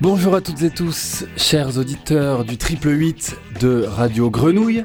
Bonjour 0.00 0.34
à 0.34 0.40
toutes 0.40 0.62
et 0.62 0.70
tous, 0.70 1.24
chers 1.36 1.76
auditeurs 1.78 2.44
du 2.44 2.56
triple 2.56 2.90
8 2.90 3.36
de 3.60 3.84
Radio 3.84 4.30
Grenouille. 4.30 4.84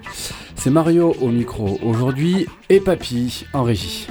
C'est 0.56 0.72
Mario 0.72 1.16
au 1.22 1.30
micro 1.30 1.80
aujourd'hui 1.84 2.48
et 2.70 2.80
Papy 2.80 3.46
en 3.54 3.64
régie. 3.64 4.08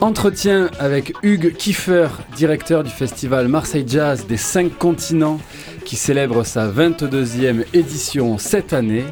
Entretien 0.00 0.70
avec 0.78 1.12
Hugues 1.22 1.52
Kiefer, 1.52 2.08
directeur 2.34 2.82
du 2.82 2.90
festival 2.90 3.48
Marseille 3.48 3.84
Jazz 3.86 4.26
des 4.26 4.38
5 4.38 4.78
continents 4.78 5.38
qui 5.84 5.96
célèbre 5.96 6.42
sa 6.42 6.68
22e 6.68 7.64
édition 7.74 8.38
cette 8.38 8.72
année. 8.72 9.04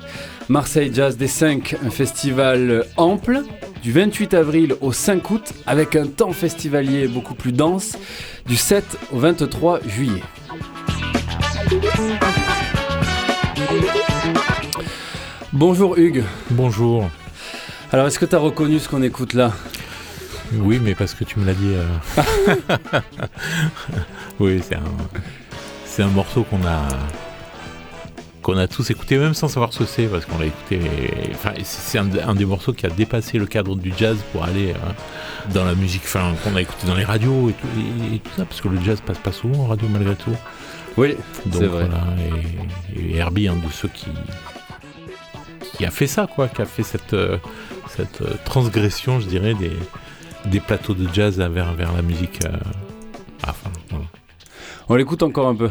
Marseille 0.49 0.91
Jazz 0.93 1.19
des 1.19 1.27
5, 1.27 1.77
un 1.85 1.91
festival 1.91 2.87
ample 2.97 3.43
du 3.83 3.93
28 3.93 4.33
avril 4.33 4.75
au 4.81 4.93
5 4.93 5.31
août 5.31 5.53
avec 5.67 5.95
un 5.95 6.07
temps 6.07 6.33
festivalier 6.33 7.07
beaucoup 7.07 7.35
plus 7.35 7.53
dense 7.53 7.99
du 8.47 8.57
7 8.57 8.85
au 9.13 9.19
23 9.19 9.81
juillet. 9.87 10.23
Bonjour 15.53 15.99
Hugues. 15.99 16.25
Bonjour. 16.51 17.11
Alors 17.93 18.07
est-ce 18.07 18.19
que 18.19 18.25
tu 18.25 18.35
as 18.35 18.39
reconnu 18.39 18.79
ce 18.79 18.89
qu'on 18.89 19.03
écoute 19.03 19.35
là? 19.35 19.53
Oui, 20.55 20.81
mais 20.83 20.95
parce 20.95 21.15
que 21.15 21.25
tu 21.25 21.39
me 21.39 21.45
l'as 21.47 21.55
dit. 21.55 21.75
euh. 21.75 22.99
oui, 24.41 24.61
c'est 24.67 24.77
un, 24.77 24.83
c'est 25.85 26.03
un 26.03 26.09
morceau 26.09 26.43
qu'on 26.45 26.65
a 26.67 26.89
qu'on 28.43 28.57
a 28.57 28.67
tous 28.67 28.89
écouté, 28.91 29.19
même 29.19 29.35
sans 29.35 29.49
savoir 29.49 29.75
ce 29.75 29.81
que 29.81 29.85
c'est, 29.85 30.07
parce 30.07 30.25
qu'on 30.25 30.39
l'a 30.39 30.47
écouté. 30.47 30.81
Enfin, 31.35 31.53
c'est 31.65 31.99
un, 31.99 32.09
un 32.27 32.35
des 32.35 32.47
morceaux 32.47 32.73
qui 32.73 32.87
a 32.87 32.89
dépassé 32.89 33.37
le 33.39 33.45
cadre 33.45 33.77
du 33.77 33.93
jazz 33.95 34.17
pour 34.33 34.43
aller 34.45 34.71
euh, 34.71 35.53
dans 35.53 35.65
la 35.67 35.75
musique, 35.75 36.03
enfin, 36.05 36.33
qu'on 36.43 36.57
a 36.57 36.63
écouté 36.63 36.87
dans 36.87 36.95
les 36.95 37.05
radios 37.05 37.51
et 37.51 37.53
tout, 37.53 37.67
et- 38.11 38.15
et 38.15 38.19
tout 38.21 38.31
ça, 38.37 38.47
parce 38.47 38.63
que 38.63 38.69
le 38.69 38.81
jazz 38.83 39.03
passe 39.05 39.19
pas 39.19 39.33
souvent 39.33 39.65
en 39.65 39.67
radio 39.67 39.87
malgré 39.91 40.15
tout. 40.15 40.35
Oui, 40.97 41.15
Donc 41.45 41.61
c'est 41.61 41.67
vrai. 41.67 41.85
voilà, 41.89 42.05
et, 42.97 43.17
Herbie, 43.17 43.49
un 43.49 43.57
de 43.57 43.71
ceux 43.71 43.89
qui 43.89 44.07
qui 45.77 45.85
a 45.85 45.91
fait 45.91 46.07
ça, 46.07 46.27
quoi, 46.27 46.49
qui 46.49 46.63
a 46.63 46.65
fait 46.65 46.83
cette 46.83 47.13
euh, 47.15 47.37
cette 47.91 48.23
transgression, 48.45 49.21
je 49.21 49.27
dirais, 49.27 49.55
des 49.55 49.73
des 50.47 50.61
plateaux 50.61 50.95
de 50.95 51.09
jazz 51.13 51.39
vers 51.39 51.75
vers 51.75 51.93
la 51.93 52.03
musique. 52.03 52.41
euh, 52.45 52.51
enfin, 53.43 53.71
voilà. 53.91 54.05
On 54.89 54.95
l'écoute 54.95 55.23
encore 55.23 55.49
un 55.49 55.55
peu. 55.55 55.69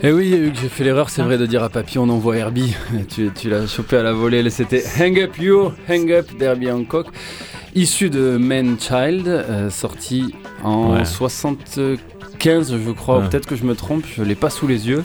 Eh 0.00 0.12
oui, 0.12 0.30
Hugues, 0.32 0.54
j'ai 0.62 0.68
fait 0.68 0.84
l'erreur, 0.84 1.10
c'est 1.10 1.22
vrai, 1.22 1.38
de 1.38 1.46
dire 1.46 1.64
à 1.64 1.68
Papy 1.68 1.98
on 1.98 2.08
envoie 2.08 2.36
Herbie. 2.36 2.76
Tu, 3.08 3.30
tu 3.34 3.50
l'as 3.50 3.66
chopé 3.66 3.96
à 3.96 4.02
la 4.04 4.12
volée. 4.12 4.48
C'était 4.50 4.84
Hang 5.00 5.18
Up 5.18 5.36
You, 5.38 5.72
Hang 5.88 6.12
Up 6.12 6.28
d'Herbie 6.38 6.70
Hancock, 6.70 7.08
issu 7.74 8.10
de 8.10 8.36
Man 8.36 8.76
Child, 8.80 9.28
euh, 9.28 9.70
sorti 9.70 10.34
en 10.64 10.94
Ouais. 10.96 11.04
75, 11.04 12.76
je 12.84 12.90
crois. 12.92 13.18
ou. 13.18 13.22
Peut-être 13.28 13.46
que 13.46 13.56
je 13.56 13.64
me 13.64 13.74
trompe, 13.74 14.04
je 14.16 14.22
l'ai 14.22 14.34
pas 14.34 14.50
sous 14.50 14.66
les 14.66 14.88
yeux. 14.88 15.04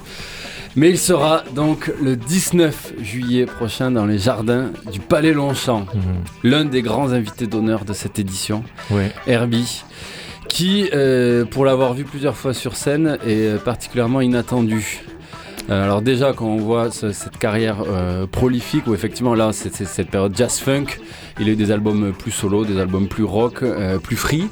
Mais 0.75 0.89
il 0.89 0.97
sera 0.97 1.43
donc 1.53 1.91
le 2.01 2.15
19 2.15 2.93
juillet 2.99 3.45
prochain 3.45 3.91
dans 3.91 4.07
les 4.07 4.17
jardins 4.17 4.71
du 4.91 4.99
Palais 4.99 5.31
Longchamp. 5.33 5.81
Mhm. 5.93 6.49
L'un 6.49 6.65
des 6.65 6.81
grands 6.81 7.11
invités 7.11 7.45
d'honneur 7.45 7.85
de 7.85 7.93
cette 7.93 8.17
édition. 8.17 8.63
Ouais. 8.89 9.11
Herbie, 9.27 9.83
qui, 10.49 10.89
euh, 10.93 11.45
pour 11.45 11.63
l'avoir 11.65 11.93
vu 11.93 12.05
plusieurs 12.05 12.35
fois 12.35 12.55
sur 12.55 12.75
scène, 12.75 13.19
est 13.27 13.63
particulièrement 13.63 14.19
inattendu. 14.21 15.03
Euh, 15.69 15.83
alors 15.83 16.01
déjà, 16.01 16.33
quand 16.33 16.47
on 16.47 16.57
voit 16.57 16.91
ce- 16.91 17.11
cette 17.13 17.37
carrière 17.37 17.77
euh, 17.87 18.27
prolifique, 18.27 18.85
où 18.87 18.93
effectivement 18.93 19.33
là, 19.33 19.51
c'est 19.53 19.73
cette 19.85 20.09
période 20.09 20.35
jazz-funk, 20.35 20.99
il 21.39 21.47
a 21.47 21.51
eu 21.51 21.55
des 21.55 21.71
albums 21.71 22.11
plus 22.17 22.31
solo, 22.31 22.65
des 22.65 22.79
albums 22.79 23.07
plus 23.07 23.23
rock, 23.23 23.63
euh, 23.63 23.97
plus 23.97 24.15
free. 24.17 24.47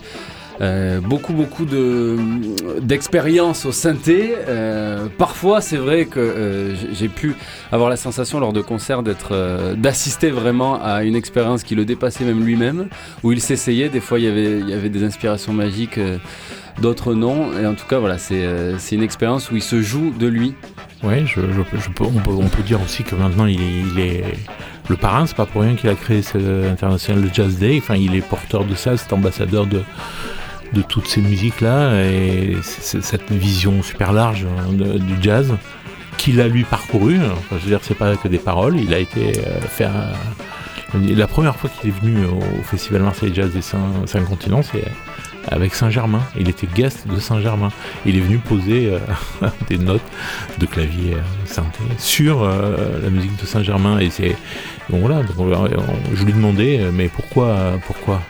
Beaucoup 1.04 1.34
beaucoup 1.34 1.66
de 1.66 2.18
au 3.66 3.72
synthé. 3.72 4.36
Parfois, 5.18 5.60
c'est 5.60 5.78
vrai 5.78 6.06
que 6.06 6.76
j'ai- 6.94 7.08
pu 7.10 7.34
avoir 7.72 7.90
la 7.90 7.96
sensation 7.96 8.40
lors 8.40 8.54
de 8.54 8.62
concerts 8.62 9.02
d'être 9.02 9.74
d'assister 9.76 10.30
vraiment 10.30 10.80
à 10.80 11.04
une 11.04 11.16
expérience 11.16 11.64
qui 11.64 11.74
le 11.74 11.84
dépassait 11.84 12.26
même 12.26 12.46
lui-même 12.46 12.90
où 13.24 13.32
il 13.32 13.42
s'essayait. 13.42 13.90
Des 13.90 14.02
fois, 14.02 14.20
il 14.20 14.26
y 14.26 14.28
avait, 14.28 14.60
il 14.60 14.70
y 14.70 14.74
avait 14.74 14.90
des 14.90 15.04
inspirations 15.04 15.52
magiques, 15.52 16.00
d'autres 16.80 17.16
non. 17.16 17.58
Et 17.60 17.66
en 17.66 17.74
tout 17.74 17.88
cas, 17.90 17.98
voilà, 17.98 18.20
c'est 18.20 18.46
c'est 18.78 18.96
une 18.96 19.04
expérience 19.04 19.50
où 19.50 19.56
il 19.56 19.64
se 19.64 19.82
joue 19.82 20.12
de 20.12 20.28
lui. 20.28 20.54
Peux- 21.96 22.06
on, 22.06 22.48
peut, 22.48 22.64
dire 22.64 22.82
aussi 22.82 23.04
que 23.04 23.16
maintenant 23.16 23.46
il 23.46 24.00
est, 24.00 24.24
le 24.90 24.96
parrain, 24.96 25.26
c'est 25.26 25.36
pas 25.36 25.46
pour 25.46 25.62
rien 25.62 25.76
qu'il 25.76 25.90
a 25.90 25.96
créé 25.96 26.22
ce 26.22 26.70
international 26.70 27.30
Jazz 27.34 27.58
Day. 27.58 27.78
Enfin, 27.78 27.96
il 27.96 28.16
est 28.16 28.22
porteur 28.22 28.66
de 28.66 28.76
ça, 28.76 28.98
c'est 28.98 29.12
ambassadeur 29.14 29.66
de 29.66 29.84
toutes 30.88 31.08
ces 31.08 31.22
musiques 31.22 31.62
là 31.62 32.02
et 32.02 32.56
cette 32.62 33.30
vision 33.32 33.84
super 33.84 34.14
large 34.14 34.46
hein, 34.46 34.72
du 34.72 35.22
jazz 35.22 35.54
qu'il 36.18 36.40
a 36.40 36.48
lui 36.48 36.64
parcouru. 36.64 37.18
Enfin, 37.18 37.58
je 37.58 37.64
veux 37.64 37.70
dire, 37.70 37.80
c'est 37.82 37.98
pas 37.98 38.16
que 38.16 38.28
des 38.28 38.38
paroles. 38.38 38.78
Il 38.80 38.94
a 38.94 39.00
été 39.00 39.40
euh, 39.40 39.60
faire 39.62 39.92
la 40.94 41.28
première 41.28 41.56
fois 41.56 41.70
qu'il 41.70 41.90
est 41.90 42.00
venu 42.00 42.26
au 42.26 42.64
Festival 42.64 43.02
Marseille 43.02 43.32
Jazz 43.34 43.52
des 43.52 43.62
cinq, 43.62 43.80
cinq 44.06 44.26
continents, 44.26 44.62
c'est 44.62 44.84
avec 45.48 45.74
Saint-Germain. 45.74 46.22
Il 46.40 46.50
était 46.50 46.68
guest 46.68 47.08
de 47.08 47.20
Saint-Germain. 47.20 47.72
Il 48.06 48.16
est 48.16 48.20
venu 48.22 48.38
poser 48.38 48.92
euh, 48.94 49.48
des 49.70 49.78
notes 49.78 50.02
de 50.60 50.66
clavier 50.66 51.14
euh, 51.16 51.22
synthé 51.46 51.80
sur 51.98 52.44
euh, 52.44 53.00
la 53.04 53.10
musique 53.10 53.36
de 53.42 53.46
Saint-Germain 53.46 54.00
et 54.00 54.10
c'est 54.10 54.36
bon 54.90 55.00
voilà 55.00 55.24
donc, 55.24 55.36
on- 55.40 55.52
on- 55.52 56.16
je 56.16 56.24
lui 56.26 56.34
demandais 56.34 56.80
mais 56.94 57.08
pourquoi 57.08 57.80
pourquoi 57.86 58.22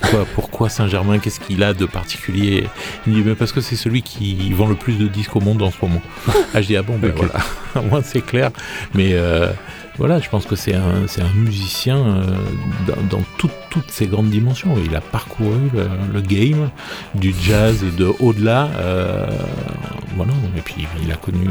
pourquoi, 0.00 0.26
pourquoi 0.34 0.68
Saint-Germain? 0.68 1.18
Qu'est-ce 1.18 1.40
qu'il 1.40 1.62
a 1.62 1.72
de 1.72 1.86
particulier? 1.86 2.66
Il 3.06 3.12
me 3.12 3.18
dit 3.18 3.28
mais 3.28 3.34
parce 3.36 3.52
que 3.52 3.60
c'est 3.60 3.76
celui 3.76 4.02
qui 4.02 4.52
vend 4.52 4.66
le 4.66 4.74
plus 4.74 4.98
de 4.98 5.06
disques 5.06 5.34
au 5.36 5.40
monde 5.40 5.62
en 5.62 5.70
ce 5.70 5.76
moment. 5.80 6.02
Ah 6.52 6.60
je 6.60 6.66
dis 6.66 6.76
ah 6.76 6.82
bon 6.82 6.98
ben 6.98 7.10
Ok. 7.10 7.16
voilà, 7.72 7.86
moi 7.90 8.00
c'est 8.04 8.20
clair. 8.20 8.50
Mais 8.94 9.10
euh, 9.12 9.48
voilà, 9.96 10.18
je 10.18 10.28
pense 10.28 10.44
que 10.44 10.56
c'est 10.56 10.74
un, 10.74 11.06
musicien 11.36 11.96
euh, 11.98 12.22
dans, 13.10 13.22
toutes, 13.38 13.52
ses 13.88 14.06
grandes 14.06 14.30
dimensions. 14.30 14.74
Il 14.84 14.94
a 14.96 15.00
parcouru 15.00 15.70
le, 16.12 16.20
game 16.20 16.70
du 17.14 17.34
jazz 17.40 17.82
et 17.84 17.96
de 17.96 18.12
au-delà. 18.18 18.70
euh, 18.78 19.26
voilà, 20.16 20.32
et 20.56 20.60
puis 20.60 20.86
il 21.02 21.12
a 21.12 21.16
connu 21.16 21.48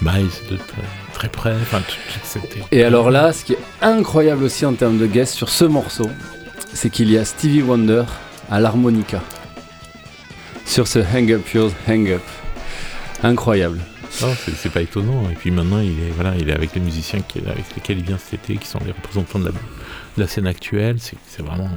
Miles 0.00 0.28
de 0.50 0.56
très, 0.56 0.82
très 1.12 1.28
près. 1.28 1.54
Enfin, 1.62 1.80
tout- 1.80 2.40
Et 2.72 2.82
alors 2.82 3.10
là, 3.10 3.32
ce 3.32 3.44
qui 3.44 3.52
est 3.52 3.58
incroyable 3.82 4.44
aussi 4.44 4.64
en 4.66 4.72
termes 4.72 4.98
de 4.98 5.06
guest 5.06 5.34
sur 5.34 5.48
ce 5.48 5.64
morceau, 5.64 6.10
c'est 6.72 6.90
qu'il 6.90 7.10
y 7.10 7.18
a 7.18 7.24
Stevie 7.24 7.62
Wonder 7.62 8.04
à 8.50 8.58
l'harmonica 8.60 9.20
sur 10.64 10.88
ce 10.88 10.98
Hang 10.98 11.30
Up 11.32 11.46
Yours, 11.52 11.72
Hang 11.88 12.08
Up. 12.10 12.22
Incroyable. 13.22 13.80
C'est, 14.12 14.70
pas 14.70 14.82
étonnant. 14.82 15.30
Et 15.30 15.34
puis 15.34 15.50
maintenant, 15.50 15.80
il 15.80 15.98
est, 16.00 16.10
voilà, 16.10 16.36
il 16.36 16.48
est 16.48 16.52
avec 16.52 16.74
les 16.74 16.80
musiciens 16.80 17.20
avec 17.46 17.74
lesquels 17.74 17.98
il 17.98 18.04
vient 18.04 18.18
cet 18.18 18.44
été, 18.44 18.56
qui 18.56 18.66
sont 18.66 18.78
les 18.84 18.92
représentants 18.92 19.38
de 19.38 19.52
la, 20.16 20.26
scène 20.26 20.46
actuelle. 20.46 20.96
C'est, 21.00 21.42
vraiment 21.42 21.68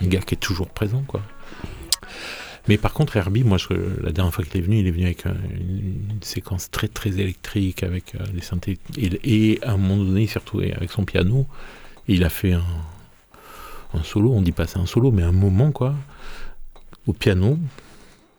un, 0.00 0.06
gars 0.06 0.20
qui 0.20 0.34
est 0.34 0.38
toujours 0.38 0.68
présent, 0.68 1.02
quoi. 1.06 1.22
Mais 2.68 2.76
par 2.76 2.92
contre, 2.92 3.16
Herbie, 3.16 3.42
moi, 3.42 3.56
la 4.02 4.12
dernière 4.12 4.32
fois 4.32 4.44
qu'il 4.44 4.60
est 4.60 4.64
venu, 4.64 4.78
il 4.78 4.86
est 4.86 4.90
venu 4.90 5.04
avec 5.04 5.26
un- 5.26 5.34
une, 5.58 6.18
séquence 6.22 6.70
très 6.70 6.88
très 6.88 7.18
électrique, 7.18 7.82
avec 7.82 8.14
euh, 8.14 8.24
des 8.32 8.42
synthés, 8.42 8.78
et, 8.98 9.58
à 9.62 9.72
un 9.72 9.76
moment 9.78 10.04
donné, 10.04 10.26
surtout 10.26 10.60
avec 10.60 10.90
son 10.90 11.04
piano, 11.04 11.46
il 12.06 12.22
a 12.22 12.28
fait 12.28 12.52
un, 12.52 12.62
un 13.94 14.02
solo, 14.02 14.32
on 14.32 14.42
dit 14.42 14.52
pas 14.52 14.66
c'est 14.66 14.78
un 14.78 14.86
solo, 14.86 15.10
mais 15.10 15.22
un 15.22 15.32
moment, 15.32 15.72
quoi, 15.72 15.94
au 17.06 17.12
piano, 17.12 17.58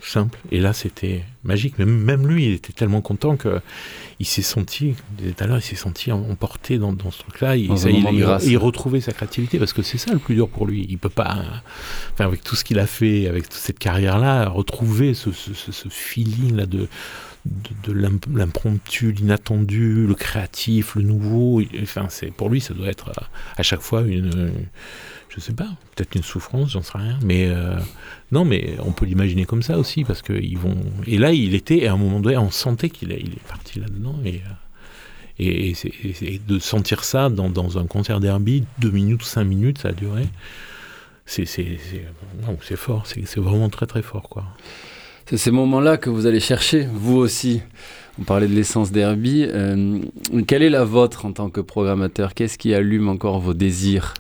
simple. 0.07 0.39
Et 0.51 0.59
là, 0.59 0.73
c'était 0.73 1.23
magique. 1.43 1.77
Même, 1.79 1.95
même 1.95 2.27
lui, 2.27 2.45
il 2.47 2.53
était 2.53 2.73
tellement 2.73 3.01
content 3.01 3.35
que 3.37 3.61
il 4.19 4.25
s'est 4.25 4.41
senti, 4.41 4.95
tout 5.17 5.43
à 5.43 5.47
l'heure, 5.47 5.57
il 5.57 5.63
s'est 5.63 5.75
senti 5.75 6.11
emporté 6.11 6.77
dans, 6.77 6.93
dans 6.93 7.11
ce 7.11 7.19
truc-là. 7.19 7.55
Il, 7.57 7.75
ça, 7.77 7.89
il, 7.89 8.05
il- 8.45 8.57
retrouvait 8.57 9.01
sa 9.01 9.11
créativité 9.13 9.57
parce 9.57 9.73
que 9.73 9.81
c'est 9.81 9.97
ça 9.97 10.11
le 10.13 10.19
plus 10.19 10.35
dur 10.35 10.47
pour 10.47 10.67
lui. 10.67 10.85
Il 10.89 10.97
peut 10.99 11.09
pas, 11.09 11.43
enfin, 12.13 12.25
avec 12.25 12.43
tout 12.43 12.55
ce 12.55 12.63
qu'il 12.63 12.79
a 12.79 12.85
fait, 12.87 13.27
avec 13.27 13.43
toute 13.45 13.53
cette 13.59 13.79
carrière-là, 13.79 14.47
retrouver 14.49 15.13
ce, 15.13 15.31
ce, 15.31 15.53
ce- 15.53 15.71
ce 15.71 15.89
feeling-là 15.89 16.65
de, 16.67 16.87
de, 17.45 17.91
l'impromptu, 18.31 19.11
l'inattendu, 19.11 20.05
le 20.05 20.13
créatif, 20.13 20.95
le 20.95 21.01
nouveau. 21.03 21.61
Enfin, 21.81 22.05
c'est 22.09 22.31
pour 22.31 22.49
lui, 22.49 22.61
ça 22.61 22.73
doit 22.73 22.87
être 22.87 23.11
à, 23.57 23.63
chaque 23.63 23.81
fois 23.81 24.01
une, 24.01 24.51
je 25.33 25.39
sais 25.39 25.53
pas, 25.53 25.69
peut-être 25.95 26.15
une 26.15 26.23
souffrance, 26.23 26.71
j'en 26.71 26.81
sais 26.81 26.97
rien. 26.97 27.17
Mais 27.23 27.47
euh, 27.47 27.77
non, 28.31 28.43
mais 28.43 28.75
on 28.79 28.91
peut 28.91 29.05
l'imaginer 29.05 29.45
comme 29.45 29.63
ça 29.63 29.77
aussi, 29.77 30.03
parce 30.03 30.21
qu'ils 30.21 30.57
vont. 30.57 30.75
Et 31.07 31.17
là, 31.17 31.31
il 31.31 31.55
était, 31.55 31.87
à 31.87 31.93
un 31.93 31.97
moment 31.97 32.19
donné, 32.19 32.37
on 32.37 32.51
sentait 32.51 32.89
qu'il 32.89 33.11
il 33.11 33.33
est 33.33 33.47
parti 33.47 33.79
là-dedans. 33.79 34.15
Et, 34.25 34.41
euh, 35.39 35.73
et, 36.21 36.41
de 36.45 36.59
sentir 36.59 37.03
ça 37.05 37.29
dans, 37.29 37.77
un 37.77 37.87
concert 37.87 38.19
d'Herbie, 38.19 38.65
deux 38.79 38.91
minutes, 38.91 39.23
cinq 39.23 39.45
minutes, 39.45 39.79
ça 39.79 39.89
a 39.89 39.91
duré. 39.93 40.27
C'est 41.25 41.45
fort, 42.75 43.05
c'est 43.05 43.37
vraiment 43.37 43.69
très 43.69 43.85
très 43.85 44.01
fort. 44.01 44.29
C'est 45.27 45.37
ces 45.37 45.51
moments-là 45.51 45.95
que 45.95 46.09
vous 46.09 46.25
allez 46.25 46.41
chercher, 46.41 46.87
vous 46.93 47.15
aussi. 47.15 47.61
On 48.19 48.23
parlait 48.23 48.47
de 48.47 48.53
l'essence 48.53 48.91
d'Herbie. 48.91 49.45
Euh, 49.47 49.99
quelle 50.45 50.61
est 50.61 50.69
la 50.69 50.83
vôtre 50.83 51.25
en 51.25 51.31
tant 51.31 51.49
que 51.49 51.61
programmateur? 51.61 52.33
Qu'est-ce 52.33 52.57
qui 52.57 52.73
allume 52.73 53.07
encore 53.07 53.39
vos 53.39 53.53
désirs? 53.53 54.13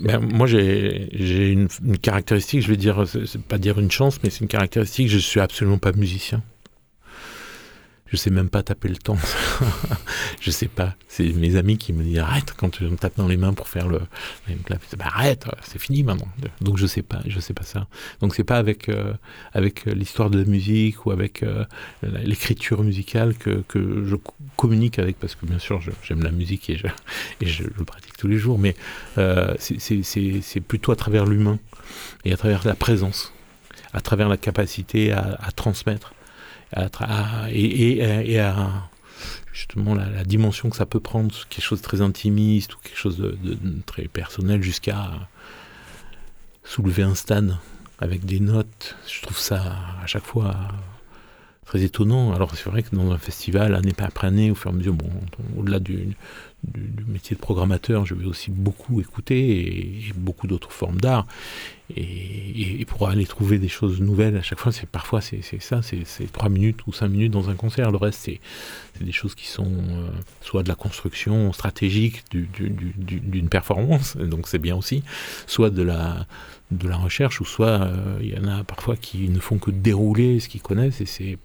Ben, 0.00 0.20
moi, 0.20 0.46
j'ai 0.46 1.50
une, 1.50 1.68
une, 1.84 1.98
caractéristique, 1.98 2.62
je 2.62 2.68
vais 2.68 2.76
dire, 2.76 3.04
c'est 3.06 3.42
pas 3.42 3.58
dire 3.58 3.78
une 3.78 3.90
chance, 3.90 4.20
mais 4.22 4.30
c'est 4.30 4.40
une 4.40 4.48
caractéristique, 4.48 5.08
je 5.08 5.18
suis 5.18 5.40
absolument 5.40 5.78
pas 5.78 5.92
musicien 5.92 6.42
je 8.06 8.16
sais 8.16 8.30
même 8.30 8.50
pas 8.50 8.62
taper 8.62 8.88
le 8.88 8.96
temps. 8.96 9.16
je 10.40 10.50
sais 10.50 10.68
pas. 10.68 10.94
C'est 11.08 11.28
mes 11.32 11.56
amis 11.56 11.78
qui 11.78 11.92
me 11.92 12.02
disent 12.02 12.18
arrête 12.18 12.54
quand 12.56 12.70
tu 12.70 12.84
me 12.84 12.96
tapes 12.96 13.16
dans 13.16 13.26
les 13.26 13.36
mains 13.36 13.54
pour 13.54 13.68
faire 13.68 13.88
le. 13.88 14.00
Bah, 14.68 15.06
arrête, 15.06 15.46
c'est 15.62 15.78
fini 15.80 16.02
maintenant. 16.02 16.28
Donc 16.60 16.76
je 16.76 16.86
sais 16.86 17.02
pas, 17.02 17.22
je 17.26 17.40
sais 17.40 17.54
pas 17.54 17.64
ça. 17.64 17.86
Donc 18.20 18.34
c'est 18.34 18.44
pas 18.44 18.58
avec 18.58 18.88
euh, 18.88 19.14
avec 19.52 19.86
l'histoire 19.86 20.30
de 20.30 20.38
la 20.38 20.44
musique 20.44 21.06
ou 21.06 21.12
avec 21.12 21.42
euh, 21.42 21.64
l'écriture 22.02 22.82
musicale 22.82 23.34
que, 23.34 23.64
que 23.68 24.04
je 24.06 24.16
communique 24.56 24.98
avec 24.98 25.18
parce 25.18 25.34
que 25.34 25.46
bien 25.46 25.58
sûr 25.58 25.80
j'aime 26.02 26.22
la 26.22 26.30
musique 26.30 26.68
et 26.70 26.76
je 26.76 26.86
je 27.40 27.64
le 27.64 27.84
pratique 27.84 28.16
tous 28.16 28.28
les 28.28 28.38
jours, 28.38 28.58
mais 28.58 28.76
euh, 29.18 29.54
c'est 29.58 30.60
plutôt 30.60 30.92
à 30.92 30.96
travers 30.96 31.24
l'humain 31.24 31.58
et 32.24 32.32
à 32.32 32.36
travers 32.36 32.66
la 32.66 32.74
présence, 32.74 33.32
à 33.92 34.00
travers 34.00 34.28
la 34.28 34.36
capacité 34.36 35.12
à 35.12 35.50
transmettre 35.56 36.13
et, 36.72 38.38
à 38.40 38.88
justement 39.52 39.94
la, 39.94 40.24
dimension 40.24 40.70
que 40.70 40.76
ça 40.76 40.86
peut 40.86 41.00
prendre, 41.00 41.32
quelque 41.48 41.64
chose 41.64 41.80
de 41.80 41.84
très 41.84 42.00
intimiste 42.00 42.74
ou 42.74 42.78
quelque 42.82 42.98
chose 42.98 43.18
de, 43.18 43.36
très 43.86 44.08
personnel 44.08 44.62
jusqu'à 44.62 45.10
soulever 46.64 47.02
un 47.02 47.14
stade 47.14 47.56
avec 47.98 48.24
des 48.24 48.40
notes. 48.40 48.96
Je 49.08 49.22
trouve 49.22 49.38
ça 49.38 49.76
à 50.02 50.06
chaque 50.06 50.24
fois 50.24 50.56
très 51.64 51.82
étonnant. 51.82 52.32
Alors 52.32 52.54
c'est 52.54 52.68
vrai 52.68 52.82
que 52.82 52.94
dans 52.94 53.10
un 53.10 53.18
festival, 53.18 53.74
année 53.74 53.92
après 53.98 54.26
année, 54.26 54.50
au 54.50 54.54
fur 54.54 54.70
et 54.70 54.74
à 54.74 54.76
mesure, 54.76 54.94
bon, 54.94 55.10
au-delà 55.58 55.80
du, 55.80 56.16
métier 57.06 57.36
de 57.36 57.40
programmateur, 57.40 58.06
je 58.06 58.14
vais 58.14 58.24
aussi 58.24 58.50
beaucoup 58.50 59.00
écouter 59.00 60.08
et, 60.08 60.12
beaucoup 60.16 60.46
d'autres 60.46 60.72
formes 60.72 61.00
d'art. 61.00 61.26
Et, 61.94 62.84
pour 62.86 63.08
aller 63.08 63.26
trouver 63.26 63.58
des 63.58 63.68
choses 63.68 64.00
nouvelles 64.00 64.36
à 64.36 64.42
chaque 64.42 64.58
fois, 64.58 64.72
parfois 64.90 65.20
c'est 65.20 65.42
ça, 65.60 65.80
c'est 65.82 66.32
trois 66.32 66.48
minutes 66.48 66.86
ou 66.86 66.92
cinq 66.92 67.08
minutes 67.08 67.32
dans 67.32 67.50
un 67.50 67.54
concert. 67.54 67.90
Le 67.90 67.98
reste, 67.98 68.20
c'est 68.20 68.40
des 69.00 69.12
choses 69.12 69.34
qui 69.34 69.46
sont 69.46 69.66
euh, 69.66 70.08
soit 70.40 70.62
de 70.62 70.68
la 70.68 70.74
construction 70.74 71.52
stratégique 71.52 72.24
d'une 72.30 73.48
performance, 73.48 74.16
donc 74.20 74.48
c'est 74.48 74.58
bien 74.58 74.76
aussi, 74.76 75.02
soit 75.46 75.70
de 75.70 75.82
la 75.82 76.26
de 76.70 76.88
la 76.88 76.96
recherche, 76.96 77.40
ou 77.40 77.44
soit 77.44 77.82
euh, 77.82 78.18
il 78.20 78.34
y 78.34 78.38
en 78.38 78.48
a 78.48 78.64
parfois 78.64 78.96
qui 78.96 79.28
ne 79.28 79.38
font 79.38 79.58
que 79.58 79.70
dérouler 79.70 80.40
ce 80.40 80.48
qu'ils 80.48 80.62
connaissent 80.62 81.00
et 81.00 81.06
c'est 81.06 81.38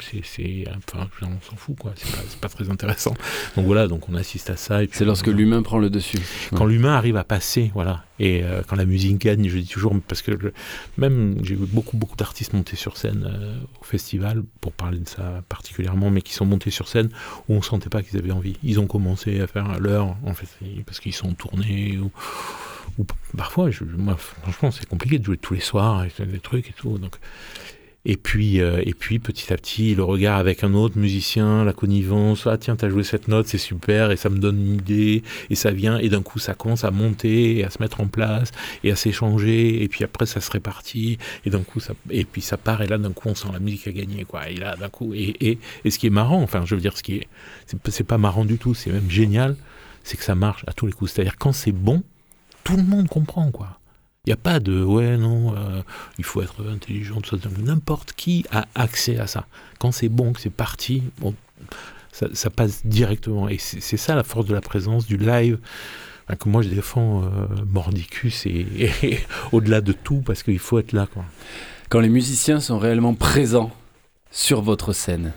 c'est 0.00 0.64
enfin 0.76 1.08
on 1.22 1.40
s'en 1.48 1.56
fout 1.56 1.76
quoi. 1.78 1.92
C'est 1.96 2.10
pas, 2.10 2.22
pas, 2.42 2.48
très 2.48 2.70
intéressant. 2.70 3.14
Donc 3.56 3.66
voilà 3.66 3.88
donc 3.88 4.08
on 4.08 4.14
assiste 4.14 4.50
à 4.50 4.56
ça 4.56 4.80
c'est 4.90 5.04
lorsque 5.04 5.28
l'humain 5.28 5.62
prend 5.62 5.78
le 5.78 5.90
dessus. 5.90 6.18
Quand 6.54 6.66
l'humain 6.66 6.94
arrive 6.94 7.16
à 7.16 7.24
passer 7.24 7.70
voilà. 7.74 8.04
Et 8.18 8.44
euh, 8.44 8.62
quand 8.66 8.76
la 8.76 8.84
musique 8.84 9.18
gagne 9.18 9.48
je 9.48 9.58
dis 9.58 9.68
toujours 9.68 9.94
parce 10.06 10.22
que 10.22 10.52
même 10.96 11.38
j'ai 11.42 11.54
vu 11.54 11.66
beaucoup 11.66 11.96
beaucoup 11.96 12.16
d'artistes 12.16 12.52
monter 12.52 12.76
sur 12.76 12.96
scène 12.96 13.24
euh, 13.26 13.56
au 13.80 13.84
festival 13.84 14.42
pour 14.60 14.72
parler 14.72 14.98
de 14.98 15.08
ça 15.08 15.42
particulièrement 15.48 16.10
mais 16.10 16.22
qui 16.22 16.32
sont 16.32 16.46
montés 16.46 16.70
sur 16.70 16.88
scène 16.88 17.08
où 17.48 17.54
on 17.54 17.62
sentait 17.62 17.88
pas 17.88 18.02
qu'ils 18.02 18.18
avaient 18.18 18.32
envie. 18.32 18.56
Ils 18.62 18.80
ont 18.80 18.86
commencé 18.86 19.40
à 19.40 19.46
faire 19.46 19.80
l'heure 19.80 20.16
en 20.24 20.34
fait 20.34 20.48
parce 20.86 21.00
qu'ils 21.00 21.14
sont 21.14 21.32
tournés 21.34 21.98
ou, 21.98 22.10
ou 22.98 23.06
parfois 23.36 23.70
je, 23.70 23.84
moi 23.84 24.16
franchement 24.16 24.70
c'est 24.70 24.86
compliqué 24.86 25.18
de 25.18 25.24
jouer 25.24 25.36
tous 25.36 25.54
les 25.54 25.60
soirs 25.60 26.04
et 26.04 26.26
des 26.26 26.40
trucs 26.40 26.68
et 26.68 26.74
tout. 26.74 26.98
Donc 26.98 27.16
et 28.04 28.16
puis, 28.16 28.60
euh, 28.60 28.82
et 28.84 28.94
puis 28.94 29.20
petit 29.20 29.52
à 29.52 29.56
petit, 29.56 29.94
le 29.94 30.02
regard 30.02 30.38
avec 30.38 30.64
un 30.64 30.74
autre 30.74 30.98
musicien, 30.98 31.64
la 31.64 31.72
connivence, 31.72 32.48
ah 32.48 32.58
tiens, 32.58 32.74
t'as 32.74 32.88
joué 32.88 33.04
cette 33.04 33.28
note, 33.28 33.46
c'est 33.46 33.58
super, 33.58 34.10
et 34.10 34.16
ça 34.16 34.28
me 34.28 34.38
donne 34.38 34.60
une 34.60 34.74
idée, 34.74 35.22
et 35.50 35.54
ça 35.54 35.70
vient, 35.70 35.98
et 35.98 36.08
d'un 36.08 36.22
coup, 36.22 36.40
ça 36.40 36.54
commence 36.54 36.82
à 36.82 36.90
monter, 36.90 37.58
et 37.58 37.64
à 37.64 37.70
se 37.70 37.80
mettre 37.80 38.00
en 38.00 38.08
place, 38.08 38.50
et 38.82 38.90
à 38.90 38.96
s'échanger, 38.96 39.82
et 39.82 39.88
puis 39.88 40.02
après, 40.02 40.26
ça 40.26 40.40
se 40.40 40.50
répartit, 40.50 41.18
et 41.44 41.50
d'un 41.50 41.62
coup, 41.62 41.78
ça, 41.78 41.94
et 42.10 42.24
puis 42.24 42.42
ça 42.42 42.56
part, 42.56 42.82
et 42.82 42.88
là, 42.88 42.98
d'un 42.98 43.12
coup, 43.12 43.28
on 43.28 43.36
sent 43.36 43.48
la 43.52 43.60
musique 43.60 43.86
a 43.86 43.92
gagné, 43.92 44.24
quoi, 44.24 44.48
et 44.48 44.56
là, 44.56 44.74
d'un 44.76 44.88
coup, 44.88 45.14
et, 45.14 45.36
et, 45.40 45.58
et, 45.84 45.90
ce 45.90 45.98
qui 45.98 46.08
est 46.08 46.10
marrant, 46.10 46.42
enfin, 46.42 46.64
je 46.64 46.74
veux 46.74 46.80
dire, 46.80 46.96
ce 46.96 47.04
qui 47.04 47.16
est, 47.16 47.28
c'est 47.88 48.04
pas 48.04 48.18
marrant 48.18 48.44
du 48.44 48.58
tout, 48.58 48.74
c'est 48.74 48.90
même 48.90 49.10
génial, 49.10 49.56
c'est 50.02 50.16
que 50.16 50.24
ça 50.24 50.34
marche 50.34 50.64
à 50.66 50.72
tous 50.72 50.86
les 50.86 50.92
coups. 50.92 51.12
C'est-à-dire, 51.12 51.36
quand 51.38 51.52
c'est 51.52 51.72
bon, 51.72 52.02
tout 52.64 52.76
le 52.76 52.82
monde 52.82 53.08
comprend, 53.08 53.50
quoi. 53.50 53.78
Il 54.24 54.28
n'y 54.28 54.34
a 54.34 54.36
pas 54.36 54.60
de 54.60 54.84
ouais, 54.84 55.16
non, 55.16 55.52
euh, 55.56 55.82
il 56.16 56.22
faut 56.22 56.42
être 56.42 56.64
intelligent, 56.70 57.20
tout 57.20 57.36
ça. 57.36 57.48
N'importe 57.58 58.12
qui 58.12 58.46
a 58.52 58.66
accès 58.76 59.18
à 59.18 59.26
ça. 59.26 59.46
Quand 59.80 59.90
c'est 59.90 60.08
bon, 60.08 60.32
que 60.32 60.40
c'est 60.40 60.48
parti, 60.48 61.02
ça, 62.12 62.50
passe 62.50 62.86
directement. 62.86 63.48
Et 63.48 63.58
c'est 63.58 63.96
ça 63.96 64.14
la 64.14 64.22
force 64.22 64.46
de 64.46 64.54
la 64.54 64.60
présence, 64.60 65.06
du 65.06 65.16
live. 65.16 65.58
que 66.38 66.48
moi 66.48 66.62
je 66.62 66.68
défends 66.68 67.24
euh, 67.24 67.46
Mordicus 67.66 68.46
et, 68.46 69.18
au-delà 69.50 69.80
de 69.80 69.90
tout 69.92 70.22
parce 70.24 70.44
qu'il 70.44 70.60
faut 70.60 70.78
être 70.78 70.92
là. 70.92 71.08
Quand 71.88 71.98
les 71.98 72.08
musiciens 72.08 72.60
sont 72.60 72.78
réellement 72.78 73.14
présents 73.14 73.72
sur 74.32 74.62
votre 74.62 74.94
scène. 74.94 75.32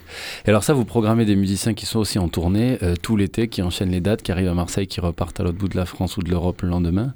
Et 0.46 0.50
alors 0.50 0.64
ça, 0.64 0.74
vous 0.74 0.86
programmez 0.86 1.26
des 1.26 1.36
musiciens 1.36 1.74
qui 1.74 1.86
sont 1.86 2.00
aussi 2.00 2.18
en 2.18 2.30
tournée 2.30 2.80
euh, 2.82 2.96
tout 3.00 3.18
l'été, 3.18 3.50
qui 3.50 3.62
enchaînent 3.62 3.92
les 3.92 4.00
dates, 4.00 4.24
qui 4.24 4.32
arrivent 4.32 4.50
à 4.50 4.54
Marseille, 4.54 4.88
qui 4.88 5.02
repartent 5.02 5.40
à 5.42 5.44
l'autre 5.44 5.58
bout 5.58 5.68
de 5.68 5.78
la 5.78 5.86
France 5.86 6.18
ou 6.18 6.24
de 6.24 6.32
l'Europe 6.32 6.62
le 6.62 6.70
lendemain. 6.70 7.14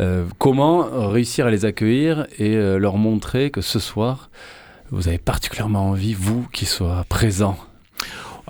Euh, 0.00 0.24
comment 0.38 0.88
réussir 1.10 1.46
à 1.46 1.50
les 1.50 1.66
accueillir 1.66 2.26
et 2.38 2.56
euh, 2.56 2.78
leur 2.78 2.96
montrer 2.96 3.50
que 3.50 3.60
ce 3.60 3.78
soir, 3.78 4.30
vous 4.90 5.06
avez 5.06 5.18
particulièrement 5.18 5.90
envie, 5.90 6.14
vous, 6.14 6.46
qu'ils 6.52 6.68
soient 6.68 7.04
présents? 7.08 7.58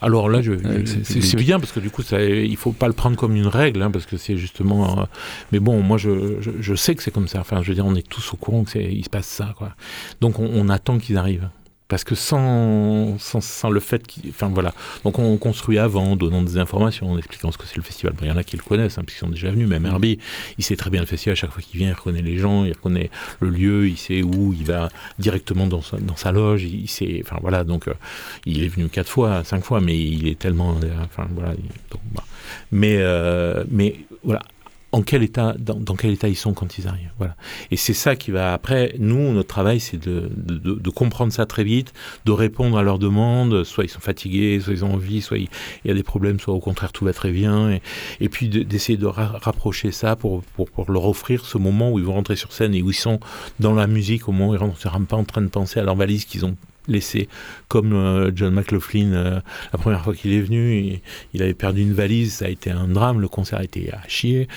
Alors 0.00 0.28
là, 0.28 0.40
c'est 1.04 1.36
bien 1.36 1.60
parce 1.60 1.70
que 1.70 1.78
du 1.78 1.90
coup, 1.90 2.02
ça, 2.02 2.20
il 2.22 2.56
faut 2.56 2.72
pas 2.72 2.88
le 2.88 2.92
prendre 2.92 3.16
comme 3.16 3.36
une 3.36 3.46
règle, 3.46 3.82
hein, 3.82 3.90
parce 3.90 4.06
que 4.06 4.16
c'est 4.16 4.36
justement. 4.36 5.06
mais 5.52 5.60
bon, 5.60 5.80
moi, 5.80 5.96
je, 5.96 6.40
je, 6.40 6.74
sais 6.74 6.96
que 6.96 7.04
c'est 7.04 7.12
comme 7.12 7.28
ça. 7.28 7.38
Enfin, 7.40 7.62
je 7.62 7.68
veux 7.68 7.74
dire, 7.74 7.86
on 7.86 7.94
est 7.94 8.08
tous 8.08 8.32
au 8.32 8.36
courant 8.36 8.64
qu'il 8.64 9.04
se 9.04 9.10
passe 9.10 9.26
ça, 9.26 9.54
quoi. 9.56 9.76
Donc, 10.20 10.40
on, 10.40 10.50
on 10.52 10.68
attend 10.70 10.98
qu'ils 10.98 11.18
arrivent 11.18 11.48
parce 11.92 12.04
que 12.04 12.14
sans, 12.14 13.18
sans, 13.18 13.68
le 13.68 13.78
fait 13.78 14.06
qu'il. 14.06 14.30
Enfin 14.30 14.48
voilà. 14.48 14.72
Donc 15.04 15.18
on 15.18 15.36
construit 15.36 15.76
avant, 15.76 16.16
donnant 16.16 16.42
des 16.42 16.56
informations, 16.56 17.10
en 17.10 17.18
expliquant 17.18 17.52
ce 17.52 17.58
que 17.58 17.66
c'est 17.66 17.76
le 17.76 17.82
festival. 17.82 18.14
il 18.22 18.28
y 18.28 18.30
en 18.30 18.38
a 18.38 18.44
qui 18.44 18.56
le 18.56 18.62
connaissent, 18.62 18.96
hein, 18.96 19.02
puisqu'ils 19.04 19.26
sont 19.26 19.30
déjà 19.30 19.50
venus. 19.50 19.68
Même 19.68 19.84
Herbie, 19.84 20.18
il 20.56 20.64
sait 20.64 20.74
très 20.74 20.88
bien 20.88 21.00
le 21.00 21.06
festival. 21.06 21.32
À 21.32 21.34
chaque 21.34 21.50
fois 21.50 21.62
qu'il 21.62 21.78
vient, 21.78 21.90
il 21.90 21.92
reconnaît 21.92 22.22
les 22.22 22.38
gens, 22.38 22.64
il 22.64 22.72
reconnaît 22.72 23.10
le 23.40 23.50
lieu, 23.50 23.88
il 23.88 23.98
sait 23.98 24.22
où, 24.22 24.54
il 24.54 24.64
va 24.64 24.88
directement 25.18 25.66
dans 25.66 25.82
sa, 25.82 25.98
dans 25.98 26.16
sa 26.16 26.32
loge. 26.32 26.62
Il 26.62 26.88
sait. 26.88 27.20
Enfin 27.22 27.36
voilà. 27.42 27.62
Donc 27.62 27.88
euh, 27.88 27.94
il 28.46 28.64
est 28.64 28.68
venu 28.68 28.88
quatre 28.88 29.10
fois, 29.10 29.44
cinq 29.44 29.62
fois, 29.62 29.82
mais 29.82 29.98
il 29.98 30.28
est 30.28 30.38
tellement. 30.38 30.74
Euh, 30.82 31.04
enfin 31.04 31.28
voilà. 31.34 31.52
Bah. 32.14 32.24
Mais, 32.70 32.96
euh, 33.00 33.64
mais 33.70 33.96
voilà, 34.24 34.40
en 34.92 35.00
quel 35.00 35.22
état, 35.22 35.54
dans, 35.58 35.96
quel 35.96 36.12
état 36.12 36.28
ils 36.28 36.36
sont 36.36 36.52
quand 36.52 36.76
ils 36.76 36.86
arrivent. 36.86 37.12
Voilà. 37.16 37.34
Et 37.70 37.76
c'est 37.76 37.94
ça 37.94 38.14
qui 38.14 38.30
va 38.30 38.52
après. 38.52 38.94
Nous, 38.98 39.32
notre 39.32 39.48
travail, 39.48 39.80
c'est 39.80 39.96
de, 39.96 40.30
de, 40.36 40.90
comprendre 40.90 41.32
ça 41.32 41.46
très 41.46 41.64
vite, 41.64 41.94
de 42.26 42.32
répondre 42.32 42.76
à 42.76 42.82
leurs 42.82 42.98
demandes. 42.98 43.64
Soit 43.64 43.84
ils 43.84 43.88
sont 43.88 44.00
fatigués, 44.00 44.60
soit 44.60 44.74
ils 44.74 44.84
ont 44.84 44.92
envie, 44.92 45.22
soit 45.22 45.38
il, 45.38 45.48
y 45.86 45.90
a 45.90 45.94
des 45.94 46.02
problèmes, 46.02 46.38
soit 46.38 46.52
au 46.52 46.60
contraire 46.60 46.92
tout 46.92 47.06
va 47.06 47.14
très 47.14 47.32
bien. 47.32 47.78
Et, 48.20 48.28
puis 48.28 48.48
d'essayer 48.48 48.98
de, 48.98 49.06
rapprocher 49.06 49.92
ça 49.92 50.14
pour, 50.14 50.42
pour, 50.42 50.92
leur 50.92 51.06
offrir 51.06 51.46
ce 51.46 51.56
moment 51.56 51.90
où 51.90 51.98
ils 51.98 52.04
vont 52.04 52.14
rentrer 52.14 52.36
sur 52.36 52.52
scène 52.52 52.74
et 52.74 52.82
où 52.82 52.90
ils 52.90 52.94
sont 52.94 53.18
dans 53.60 53.72
la 53.72 53.86
musique, 53.86 54.28
au 54.28 54.32
moment 54.32 54.50
où 54.50 54.54
ils 54.54 54.58
sont 54.78 55.04
pas 55.04 55.16
en 55.16 55.24
train 55.24 55.42
de 55.42 55.48
penser 55.48 55.80
à 55.80 55.84
leur 55.84 55.96
valise 55.96 56.26
qu'ils 56.26 56.44
ont 56.44 56.56
laissé. 56.88 57.28
Comme 57.68 57.92
euh, 57.92 58.30
John 58.34 58.54
McLaughlin 58.54 59.12
euh, 59.12 59.40
la 59.72 59.78
première 59.78 60.02
fois 60.02 60.14
qu'il 60.14 60.32
est 60.32 60.40
venu 60.40 61.00
il, 61.32 61.42
avait 61.42 61.54
perdu 61.54 61.82
une 61.82 61.92
valise 61.92 62.34
ça 62.34 62.46
a 62.46 62.48
été 62.48 62.70
un 62.70 62.88
drame 62.88 63.20
le 63.20 63.28
concert 63.28 63.58
a 63.58 63.64
été 63.64 63.92
à 63.92 64.00
chier 64.08 64.48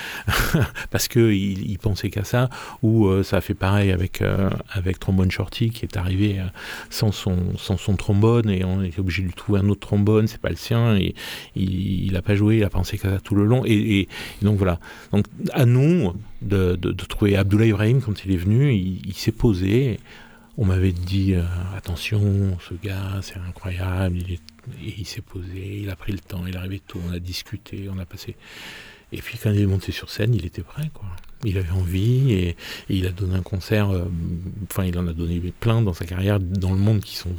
parce 0.90 1.08
que 1.08 1.32
il, 1.32 1.78
pensait 1.78 2.10
qu'à 2.10 2.24
ça 2.24 2.48
ou 2.82 3.06
euh, 3.06 3.22
ça 3.22 3.38
a 3.38 3.40
fait 3.40 3.54
pareil 3.54 3.92
avec 3.92 4.22
avec 4.70 4.98
trombone 4.98 5.30
shorty 5.30 5.70
qui 5.70 5.84
est 5.84 5.96
arrivé 5.96 6.40
sans 6.90 7.12
son 7.12 7.56
sans 7.56 7.76
son 7.76 7.96
trombone 7.96 8.50
et 8.50 8.64
on 8.64 8.82
était 8.82 9.00
obligé 9.00 9.22
de 9.22 9.28
lui 9.28 9.34
trouver 9.34 9.60
un 9.60 9.68
autre 9.68 9.86
trombone 9.86 10.26
c'est 10.26 10.40
pas 10.40 10.50
le 10.50 10.56
sien 10.56 10.96
et 10.96 11.14
il, 11.54 12.12
n'a 12.12 12.22
pas 12.22 12.34
joué 12.34 12.58
il 12.58 12.64
a 12.64 12.70
pensé 12.70 12.98
qu'à 12.98 13.10
ça 13.10 13.20
tout 13.20 13.34
le 13.34 13.44
long 13.44 13.62
et, 13.64 14.08
donc 14.42 14.58
voilà. 14.58 14.78
Donc 15.12 15.26
à 15.52 15.64
nous 15.64 16.12
de, 16.42 16.76
trouver 17.08 17.36
Abdoulaye 17.36 17.70
Ibrahim 17.70 18.00
quand 18.00 18.24
il 18.24 18.32
est 18.32 18.36
venu 18.36 18.72
il 18.72 19.14
s'est 19.14 19.32
posé 19.32 19.98
on 20.58 20.64
m'avait 20.64 20.92
dit 20.92 21.34
attention, 21.76 22.58
ce 22.60 22.74
gars, 22.74 23.20
c'est 23.22 23.36
incroyable, 23.36 24.16
il 24.16 24.38
il 24.80 25.06
s'est 25.06 25.20
posé, 25.20 25.80
il 25.82 25.90
a 25.90 25.96
pris 25.96 26.12
le 26.12 26.18
temps, 26.18 26.46
il 26.46 26.54
est 26.54 26.58
arrivé 26.58 26.80
tôt, 26.80 27.00
on 27.08 27.12
a 27.12 27.18
discuté, 27.18 27.88
on 27.92 27.98
a 27.98 28.06
passé. 28.06 28.36
Et 29.12 29.18
puis 29.18 29.38
quand 29.38 29.50
il 29.52 29.60
est 29.60 29.66
monté 29.66 29.92
sur 29.92 30.10
scène, 30.10 30.34
il 30.34 30.44
était 30.44 30.62
prêt, 30.62 30.90
quoi. 30.92 31.06
Il 31.44 31.58
avait 31.58 31.70
envie 31.70 32.32
et, 32.32 32.56
il 32.88 33.06
a 33.06 33.12
donné 33.12 33.36
un 33.36 33.42
concert. 33.42 33.90
Euh, 33.90 34.10
enfin, 34.68 34.84
il 34.84 34.98
en 34.98 35.06
a 35.06 35.12
donné 35.12 35.38
plein 35.60 35.82
dans 35.82 35.92
sa 35.92 36.04
carrière 36.06 36.40
dans 36.40 36.72
le 36.72 36.78
monde 36.78 37.00
qui 37.00 37.14
sont. 37.14 37.30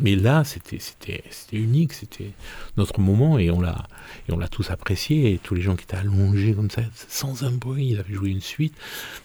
Mais 0.00 0.14
là, 0.14 0.44
c'était 0.44 0.78
c'était 0.78 1.24
c'était 1.30 1.56
unique, 1.56 1.94
c'était 1.94 2.30
notre 2.76 3.00
moment 3.00 3.38
et 3.38 3.50
on 3.50 3.60
l'a 3.60 3.88
et 4.28 4.32
on 4.32 4.38
l'a 4.38 4.48
tous 4.48 4.70
apprécié. 4.70 5.32
Et 5.32 5.38
tous 5.38 5.54
les 5.54 5.62
gens 5.62 5.74
qui 5.74 5.84
étaient 5.84 5.96
allongés 5.96 6.52
comme 6.52 6.70
ça, 6.70 6.82
sans 7.08 7.42
un 7.42 7.50
bruit, 7.50 7.88
il 7.88 7.98
avait 7.98 8.14
joué 8.14 8.30
une 8.30 8.42
suite. 8.42 8.74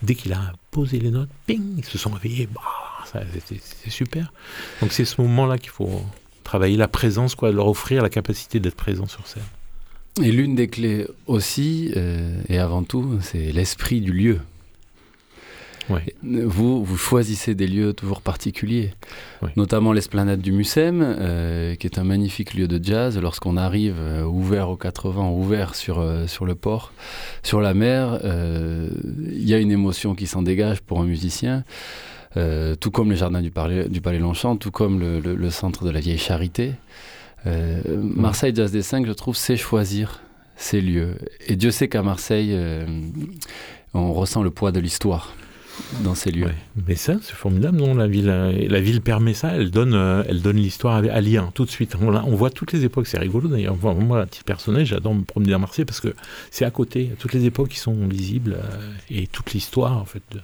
Dès 0.01 0.15
qu'il 0.15 0.33
a 0.33 0.53
posé 0.71 0.99
les 0.99 1.11
notes, 1.11 1.29
ping, 1.45 1.75
ils 1.77 1.85
se 1.85 1.99
sont 1.99 2.11
réveillés. 2.11 2.47
Bah, 2.47 2.61
c'était 3.05 3.89
super. 3.89 4.33
Donc 4.81 4.91
c'est 4.91 5.05
ce 5.05 5.21
moment-là 5.21 5.57
qu'il 5.57 5.71
faut 5.71 6.03
travailler 6.43 6.77
la 6.77 6.87
présence, 6.87 7.35
quoi, 7.35 7.51
leur 7.51 7.67
offrir 7.67 8.03
la 8.03 8.09
capacité 8.09 8.59
d'être 8.59 8.75
présent 8.75 9.07
sur 9.07 9.25
scène. 9.27 9.43
Et 10.21 10.31
l'une 10.31 10.53
des 10.53 10.67
clés 10.67 11.07
aussi, 11.25 11.91
euh, 11.95 12.39
et 12.47 12.59
avant 12.59 12.83
tout, 12.83 13.17
c'est 13.21 13.51
l'esprit 13.51 14.01
du 14.01 14.13
lieu. 14.13 14.39
Vous, 16.21 16.85
vous 16.85 16.97
choisissez 16.97 17.55
des 17.55 17.67
lieux 17.67 17.91
toujours 17.91 18.21
particuliers, 18.21 18.93
notamment 19.57 19.91
l'esplanade 19.91 20.39
du 20.39 20.53
Mucem, 20.53 21.01
euh, 21.03 21.75
qui 21.75 21.87
est 21.87 21.99
un 21.99 22.05
magnifique 22.05 22.53
lieu 22.53 22.69
de 22.69 22.81
jazz. 22.81 23.19
Lorsqu'on 23.19 23.57
arrive 23.57 23.97
euh, 23.99 24.23
ouvert 24.23 24.69
aux 24.69 24.77
80, 24.77 25.29
ouvert 25.31 25.75
sur, 25.75 26.01
sur 26.27 26.45
le 26.45 26.55
port, 26.55 26.93
sur 27.41 27.59
la 27.59 27.73
mer, 27.73 28.19
il 28.23 29.43
y 29.43 29.53
a 29.53 29.57
une 29.57 29.71
émotion 29.71 30.15
qui 30.15 30.25
s'en 30.25 30.41
dégage 30.41 30.79
pour 30.79 31.01
un 31.01 31.05
musicien. 31.05 31.65
Tout 32.35 32.91
comme 32.91 33.09
le 33.09 33.15
jardin 33.15 33.41
du 33.41 33.51
Palais, 33.51 33.87
du 33.89 34.01
Palais 34.01 34.19
Longchamp, 34.19 34.57
tout 34.57 34.71
comme 34.71 34.99
le, 34.99 35.19
le 35.19 35.49
centre 35.49 35.85
de 35.85 35.89
la 35.89 35.99
Vieille 35.99 36.17
Charité. 36.17 36.73
Euh, 37.45 37.81
Marseille 37.97 38.53
Jazz 38.55 38.71
des 38.71 38.81
5, 38.81 39.05
je 39.05 39.11
trouve, 39.11 39.35
c'est 39.35 39.57
choisir 39.57 40.21
ces 40.55 40.81
lieux. 40.81 41.15
Et 41.47 41.55
Dieu 41.55 41.71
sait 41.71 41.87
qu'à 41.87 42.03
Marseille, 42.03 42.51
euh, 42.51 42.85
on 43.93 44.13
ressent 44.13 44.43
le 44.43 44.49
poids 44.49 44.71
de 44.71 44.79
l'histoire 44.79 45.33
dans 46.01 46.15
ces 46.15 46.31
lieux. 46.31 46.51
Mais 46.87 46.95
ça, 46.95 47.15
c'est 47.21 47.33
formidable, 47.33 47.77
non 47.77 47.95
La 47.95 48.07
ville, 48.07 48.29
euh, 48.29 48.67
la 48.69 48.79
ville 48.79 49.01
permet 49.01 49.33
ça, 49.33 49.55
elle 49.55 49.71
donne, 49.71 49.95
elle 50.27 50.41
donne 50.41 50.57
l'histoire 50.57 50.97
à, 50.97 51.21
lien 51.21 51.51
tout 51.53 51.65
de 51.65 51.69
suite. 51.69 51.95
On, 51.99 52.13
on, 52.15 52.35
voit 52.35 52.51
toutes 52.51 52.71
les 52.71 52.85
époques, 52.85 53.07
c'est 53.07 53.17
rigolo 53.17 53.49
d'ailleurs. 53.49 53.75
Moi, 53.75 54.21
à 54.21 54.25
titre 54.27 54.45
personnel, 54.45 54.85
j'adore 54.85 55.15
me 55.15 55.23
promener 55.23 55.53
à 55.53 55.57
Marseille 55.57 55.85
parce 55.85 55.99
que 55.99 56.13
c'est 56.51 56.65
à 56.65 56.71
côté, 56.71 57.11
toutes 57.19 57.33
les 57.33 57.45
époques 57.45 57.69
qui 57.69 57.79
sont 57.79 58.07
visibles 58.07 58.57
et 59.09 59.27
toute 59.27 59.53
l'histoire 59.53 59.97
en 59.97 60.05
fait. 60.05 60.21
De, 60.31 60.39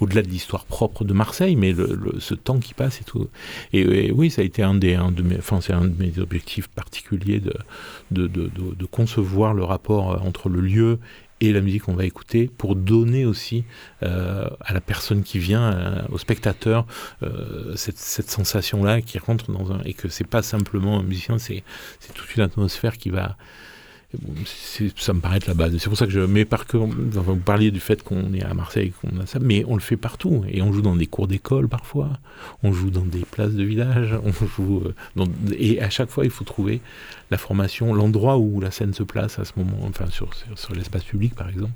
au-delà 0.00 0.22
de 0.22 0.28
l'histoire 0.28 0.64
propre 0.64 1.04
de 1.04 1.12
Marseille, 1.12 1.56
mais 1.56 1.74
ce 2.18 2.34
temps 2.34 2.58
qui 2.58 2.74
passe 2.74 3.00
et 3.00 3.04
tout. 3.04 3.28
Et, 3.72 4.10
oui, 4.12 4.30
ça 4.30 4.42
a 4.42 4.44
été 4.44 4.62
un, 4.62 4.74
des, 4.74 4.94
un 4.94 5.10
de 5.10 5.22
mes, 5.22 5.38
enfin, 5.38 5.60
c'est 5.60 5.72
un 5.72 5.84
de 5.84 5.94
mes 5.98 6.18
objectifs 6.18 6.68
particuliers 6.68 7.40
de 7.40 7.52
de, 8.10 8.26
de, 8.26 8.86
concevoir 8.86 9.54
le 9.54 9.64
rapport 9.64 10.12
euh, 10.12 10.18
entre 10.18 10.48
le 10.48 10.60
lieu 10.60 10.98
et 11.40 11.52
la 11.52 11.62
musique 11.62 11.84
qu'on 11.84 11.94
va 11.94 12.04
écouter 12.04 12.50
pour 12.58 12.76
donner 12.76 13.24
aussi 13.24 13.64
euh, 14.02 14.46
à 14.60 14.74
la 14.74 14.80
personne 14.80 15.22
qui 15.22 15.38
vient, 15.38 15.72
euh, 15.72 16.02
au 16.10 16.18
spectateur, 16.18 16.86
cette, 17.76 17.96
cette 17.96 18.28
sensation-là 18.28 19.00
qui 19.00 19.18
rentre 19.18 19.50
dans 19.50 19.72
un... 19.72 19.80
et 19.84 19.94
que 19.94 20.08
c'est 20.08 20.26
pas 20.26 20.42
simplement 20.42 21.00
un 21.00 21.02
musicien, 21.02 21.38
c'est 21.38 21.62
toute 22.14 22.34
une 22.36 22.42
atmosphère 22.42 22.98
qui 22.98 23.08
va 23.08 23.36
ça 24.96 25.12
me 25.12 25.20
paraît 25.20 25.36
être 25.36 25.46
la 25.46 25.54
base. 25.54 25.76
C'est 25.78 25.88
pour 25.88 25.98
ça 25.98 26.06
que 26.06 26.12
je. 26.12 26.20
Mais 26.20 26.44
par 26.44 26.66
que 26.66 26.76
vous 26.76 27.36
parliez 27.36 27.70
du 27.70 27.78
fait 27.78 28.02
qu'on 28.02 28.32
est 28.34 28.42
à 28.42 28.54
Marseille, 28.54 28.92
qu'on 29.00 29.20
a 29.20 29.26
ça, 29.26 29.38
mais 29.40 29.64
on 29.68 29.74
le 29.74 29.80
fait 29.80 29.96
partout. 29.96 30.44
Et 30.48 30.62
on 30.62 30.72
joue 30.72 30.82
dans 30.82 30.96
des 30.96 31.06
cours 31.06 31.28
d'école 31.28 31.68
parfois, 31.68 32.10
on 32.62 32.72
joue 32.72 32.90
dans 32.90 33.04
des 33.04 33.20
places 33.20 33.52
de 33.52 33.62
village, 33.62 34.14
on 34.24 34.32
joue. 34.32 34.82
Euh, 35.16 35.26
et 35.56 35.80
à 35.80 35.90
chaque 35.90 36.10
fois, 36.10 36.24
il 36.24 36.30
faut 36.30 36.44
trouver 36.44 36.80
la 37.30 37.38
formation, 37.38 37.94
l'endroit 37.94 38.36
où 38.38 38.60
la 38.60 38.70
scène 38.70 38.94
se 38.94 39.04
place 39.04 39.38
à 39.38 39.44
ce 39.44 39.52
moment, 39.56 39.78
enfin 39.84 40.06
sur, 40.10 40.30
sur, 40.56 40.74
l'espace 40.74 41.04
public 41.04 41.34
par 41.34 41.48
exemple. 41.48 41.72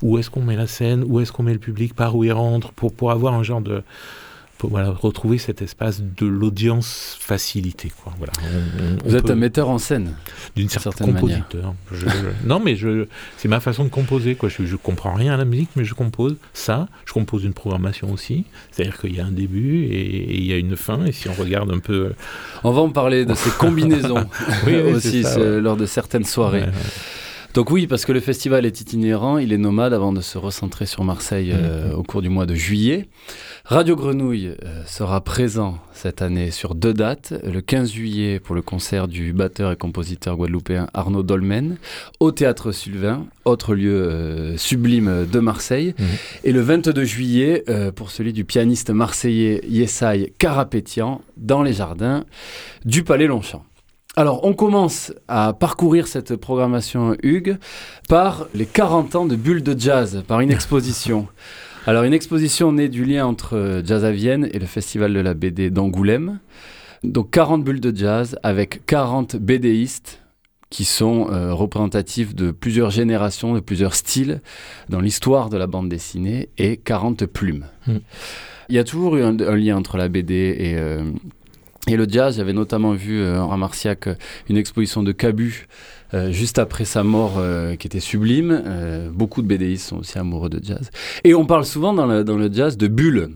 Où 0.00 0.18
est-ce 0.18 0.30
qu'on 0.30 0.42
met 0.42 0.56
la 0.56 0.66
scène? 0.66 1.04
Où 1.06 1.20
est-ce 1.20 1.32
qu'on 1.32 1.42
met 1.42 1.52
le 1.52 1.58
public? 1.58 1.94
Par 1.94 2.16
où 2.16 2.24
il 2.24 2.32
rentre? 2.32 2.72
Pour, 2.72 2.92
pour 2.92 3.10
avoir 3.10 3.34
un 3.34 3.42
genre 3.42 3.60
de 3.60 3.82
voilà, 4.68 4.90
retrouver 4.90 5.38
cet 5.38 5.62
espace 5.62 6.02
de 6.02 6.26
l'audience 6.26 7.16
facilité. 7.20 7.92
Quoi. 8.02 8.12
Voilà, 8.18 8.32
Vous 9.04 9.16
êtes 9.16 9.30
un 9.30 9.34
metteur 9.34 9.68
en 9.68 9.78
scène 9.78 10.14
D'une 10.56 10.68
certaine 10.68 11.14
compositeur. 11.14 11.74
non, 12.44 12.60
mais 12.60 12.76
je, 12.76 13.06
c'est 13.36 13.48
ma 13.48 13.60
façon 13.60 13.84
de 13.84 13.88
composer. 13.88 14.34
Quoi. 14.34 14.48
Je, 14.48 14.64
je 14.64 14.76
comprends 14.76 15.14
rien 15.14 15.34
à 15.34 15.36
la 15.36 15.44
musique, 15.44 15.70
mais 15.76 15.84
je 15.84 15.94
compose 15.94 16.36
ça. 16.52 16.88
Je 17.04 17.12
compose 17.12 17.44
une 17.44 17.54
programmation 17.54 18.12
aussi. 18.12 18.44
C'est-à-dire 18.70 18.98
qu'il 18.98 19.14
y 19.14 19.20
a 19.20 19.26
un 19.26 19.32
début 19.32 19.84
et, 19.84 20.38
il 20.38 20.46
y 20.46 20.52
a 20.52 20.56
une 20.56 20.76
fin. 20.76 21.04
Et 21.04 21.12
si 21.12 21.28
on 21.28 21.34
regarde 21.34 21.70
un 21.70 21.78
peu. 21.78 22.12
On 22.64 22.72
va 22.72 22.80
en 22.80 22.90
parler 22.90 23.24
de 23.24 23.34
ces 23.34 23.50
combinaisons 23.58 24.26
aussi 24.94 25.24
lors 25.36 25.76
de 25.76 25.86
certaines 25.86 26.24
soirées. 26.24 26.64
Donc 27.54 27.70
oui, 27.70 27.86
parce 27.86 28.06
que 28.06 28.12
le 28.12 28.20
festival 28.20 28.64
est 28.64 28.80
itinérant, 28.80 29.36
il 29.36 29.52
est 29.52 29.58
nomade 29.58 29.92
avant 29.92 30.14
de 30.14 30.22
se 30.22 30.38
recentrer 30.38 30.86
sur 30.86 31.04
Marseille 31.04 31.52
euh, 31.54 31.92
au 31.92 32.02
cours 32.02 32.22
du 32.22 32.30
mois 32.30 32.46
de 32.46 32.54
juillet. 32.54 33.08
Radio 33.66 33.94
Grenouille 33.94 34.54
euh, 34.64 34.82
sera 34.86 35.20
présent 35.20 35.76
cette 35.92 36.22
année 36.22 36.50
sur 36.50 36.74
deux 36.74 36.94
dates. 36.94 37.34
Le 37.44 37.60
15 37.60 37.92
juillet 37.92 38.40
pour 38.40 38.54
le 38.54 38.62
concert 38.62 39.06
du 39.06 39.34
batteur 39.34 39.70
et 39.70 39.76
compositeur 39.76 40.38
guadeloupéen 40.38 40.88
Arnaud 40.94 41.22
Dolmen 41.22 41.76
au 42.20 42.32
Théâtre 42.32 42.72
Sylvain, 42.72 43.26
autre 43.44 43.74
lieu 43.74 44.02
euh, 44.02 44.56
sublime 44.56 45.26
de 45.30 45.38
Marseille. 45.38 45.94
Mhm. 45.98 46.06
Et 46.44 46.52
le 46.52 46.60
22 46.62 47.04
juillet 47.04 47.64
pour 47.94 48.10
celui 48.10 48.32
du 48.32 48.46
pianiste 48.46 48.88
marseillais 48.88 49.60
Yesai 49.68 50.32
Carapétian 50.38 51.20
dans 51.36 51.62
les 51.62 51.74
jardins 51.74 52.24
du 52.86 53.04
Palais 53.04 53.26
Longchamp. 53.26 53.62
Alors, 54.14 54.44
on 54.44 54.52
commence 54.52 55.10
à 55.26 55.54
parcourir 55.54 56.06
cette 56.06 56.36
programmation 56.36 57.16
Hugues 57.22 57.56
par 58.10 58.46
les 58.54 58.66
40 58.66 59.14
ans 59.14 59.24
de 59.24 59.36
Bulle 59.36 59.62
de 59.62 59.78
Jazz, 59.78 60.22
par 60.28 60.40
une 60.40 60.50
exposition. 60.50 61.28
Alors, 61.86 62.04
une 62.04 62.12
exposition 62.12 62.72
née 62.72 62.90
du 62.90 63.06
lien 63.06 63.24
entre 63.24 63.80
Jazz 63.82 64.04
à 64.04 64.12
Vienne 64.12 64.50
et 64.52 64.58
le 64.58 64.66
Festival 64.66 65.14
de 65.14 65.20
la 65.20 65.32
BD 65.32 65.70
d'Angoulême. 65.70 66.40
Donc, 67.04 67.30
40 67.30 67.64
bulles 67.64 67.80
de 67.80 67.96
jazz 67.96 68.38
avec 68.42 68.84
40 68.84 69.36
BDistes 69.36 70.20
qui 70.68 70.84
sont 70.84 71.28
euh, 71.30 71.54
représentatifs 71.54 72.34
de 72.34 72.50
plusieurs 72.50 72.90
générations, 72.90 73.54
de 73.54 73.60
plusieurs 73.60 73.94
styles 73.94 74.42
dans 74.90 75.00
l'histoire 75.00 75.48
de 75.48 75.56
la 75.56 75.66
bande 75.66 75.88
dessinée 75.88 76.50
et 76.58 76.76
40 76.76 77.24
plumes. 77.26 77.64
Hmm. 77.86 77.98
Il 78.68 78.76
y 78.76 78.78
a 78.78 78.84
toujours 78.84 79.16
eu 79.16 79.22
un, 79.22 79.32
lien 79.32 79.76
entre 79.76 79.96
la 79.96 80.08
BD 80.08 80.34
et, 80.34 80.76
euh, 80.76 81.02
et 81.88 81.96
le 81.96 82.06
jazz, 82.08 82.36
j'avais 82.36 82.52
notamment 82.52 82.92
vu 82.92 83.20
euh, 83.20 83.40
en 83.40 83.48
Ramarciac 83.48 84.06
euh, 84.06 84.14
une 84.48 84.56
exposition 84.56 85.02
de 85.02 85.10
Cabu 85.10 85.66
euh, 86.14 86.30
juste 86.30 86.60
après 86.60 86.84
sa 86.84 87.02
mort 87.02 87.40
qui 87.78 87.86
était 87.86 88.00
sublime. 88.00 88.62
beaucoup 89.12 89.42
de 89.42 89.48
BDistes 89.48 89.88
sont 89.88 89.98
aussi 89.98 90.18
amoureux 90.18 90.48
de 90.48 90.60
jazz. 90.62 90.90
Et 91.24 91.34
on 91.34 91.46
parle 91.46 91.64
souvent 91.64 91.92
dans 91.92 92.06
le, 92.06 92.22
dans 92.22 92.36
le 92.36 92.52
jazz 92.52 92.76
de 92.76 92.86
bulle. 92.86 93.30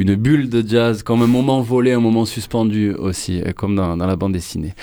Une 0.00 0.14
bulle 0.16 0.48
de 0.48 0.66
jazz, 0.66 1.02
comme 1.02 1.22
un 1.22 1.26
moment 1.28 1.60
volé, 1.60 1.92
un 1.92 2.00
moment 2.00 2.24
suspendu 2.24 2.92
aussi, 2.92 3.42
comme 3.54 3.76
dans, 3.76 3.96
la 3.96 4.16
bande 4.16 4.32
dessinée. 4.32 4.74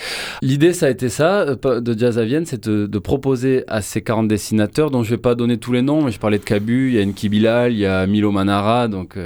L'idée, 0.42 0.72
ça 0.72 0.86
a 0.86 0.90
été 0.90 1.08
ça, 1.08 1.44
de 1.44 1.98
Jazz 1.98 2.18
à 2.18 2.24
Vienne, 2.24 2.46
c'est 2.46 2.68
de, 2.68 2.98
proposer 2.98 3.64
à 3.68 3.82
ces 3.82 4.00
40 4.00 4.28
dessinateurs, 4.28 4.90
dont 4.90 5.02
je 5.02 5.10
ne 5.10 5.16
vais 5.16 5.20
pas 5.20 5.34
donner 5.34 5.58
tous 5.58 5.72
les 5.72 5.82
noms, 5.82 6.02
mais 6.04 6.12
je 6.12 6.20
parlais 6.20 6.38
de 6.38 6.44
Cabu, 6.44 6.90
il 6.90 6.94
y 6.94 7.00
a 7.00 7.02
Enki 7.02 7.28
Bilal, 7.28 7.72
il 7.72 7.78
y 7.78 7.86
a 7.86 8.06
Milo 8.06 8.30
Manara, 8.30 8.86
donc 8.86 9.16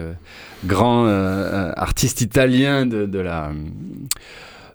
grand 0.65 1.07
euh, 1.07 1.11
euh, 1.11 1.73
artiste 1.77 2.21
italien 2.21 2.87
de 2.87 3.19
la 3.19 3.53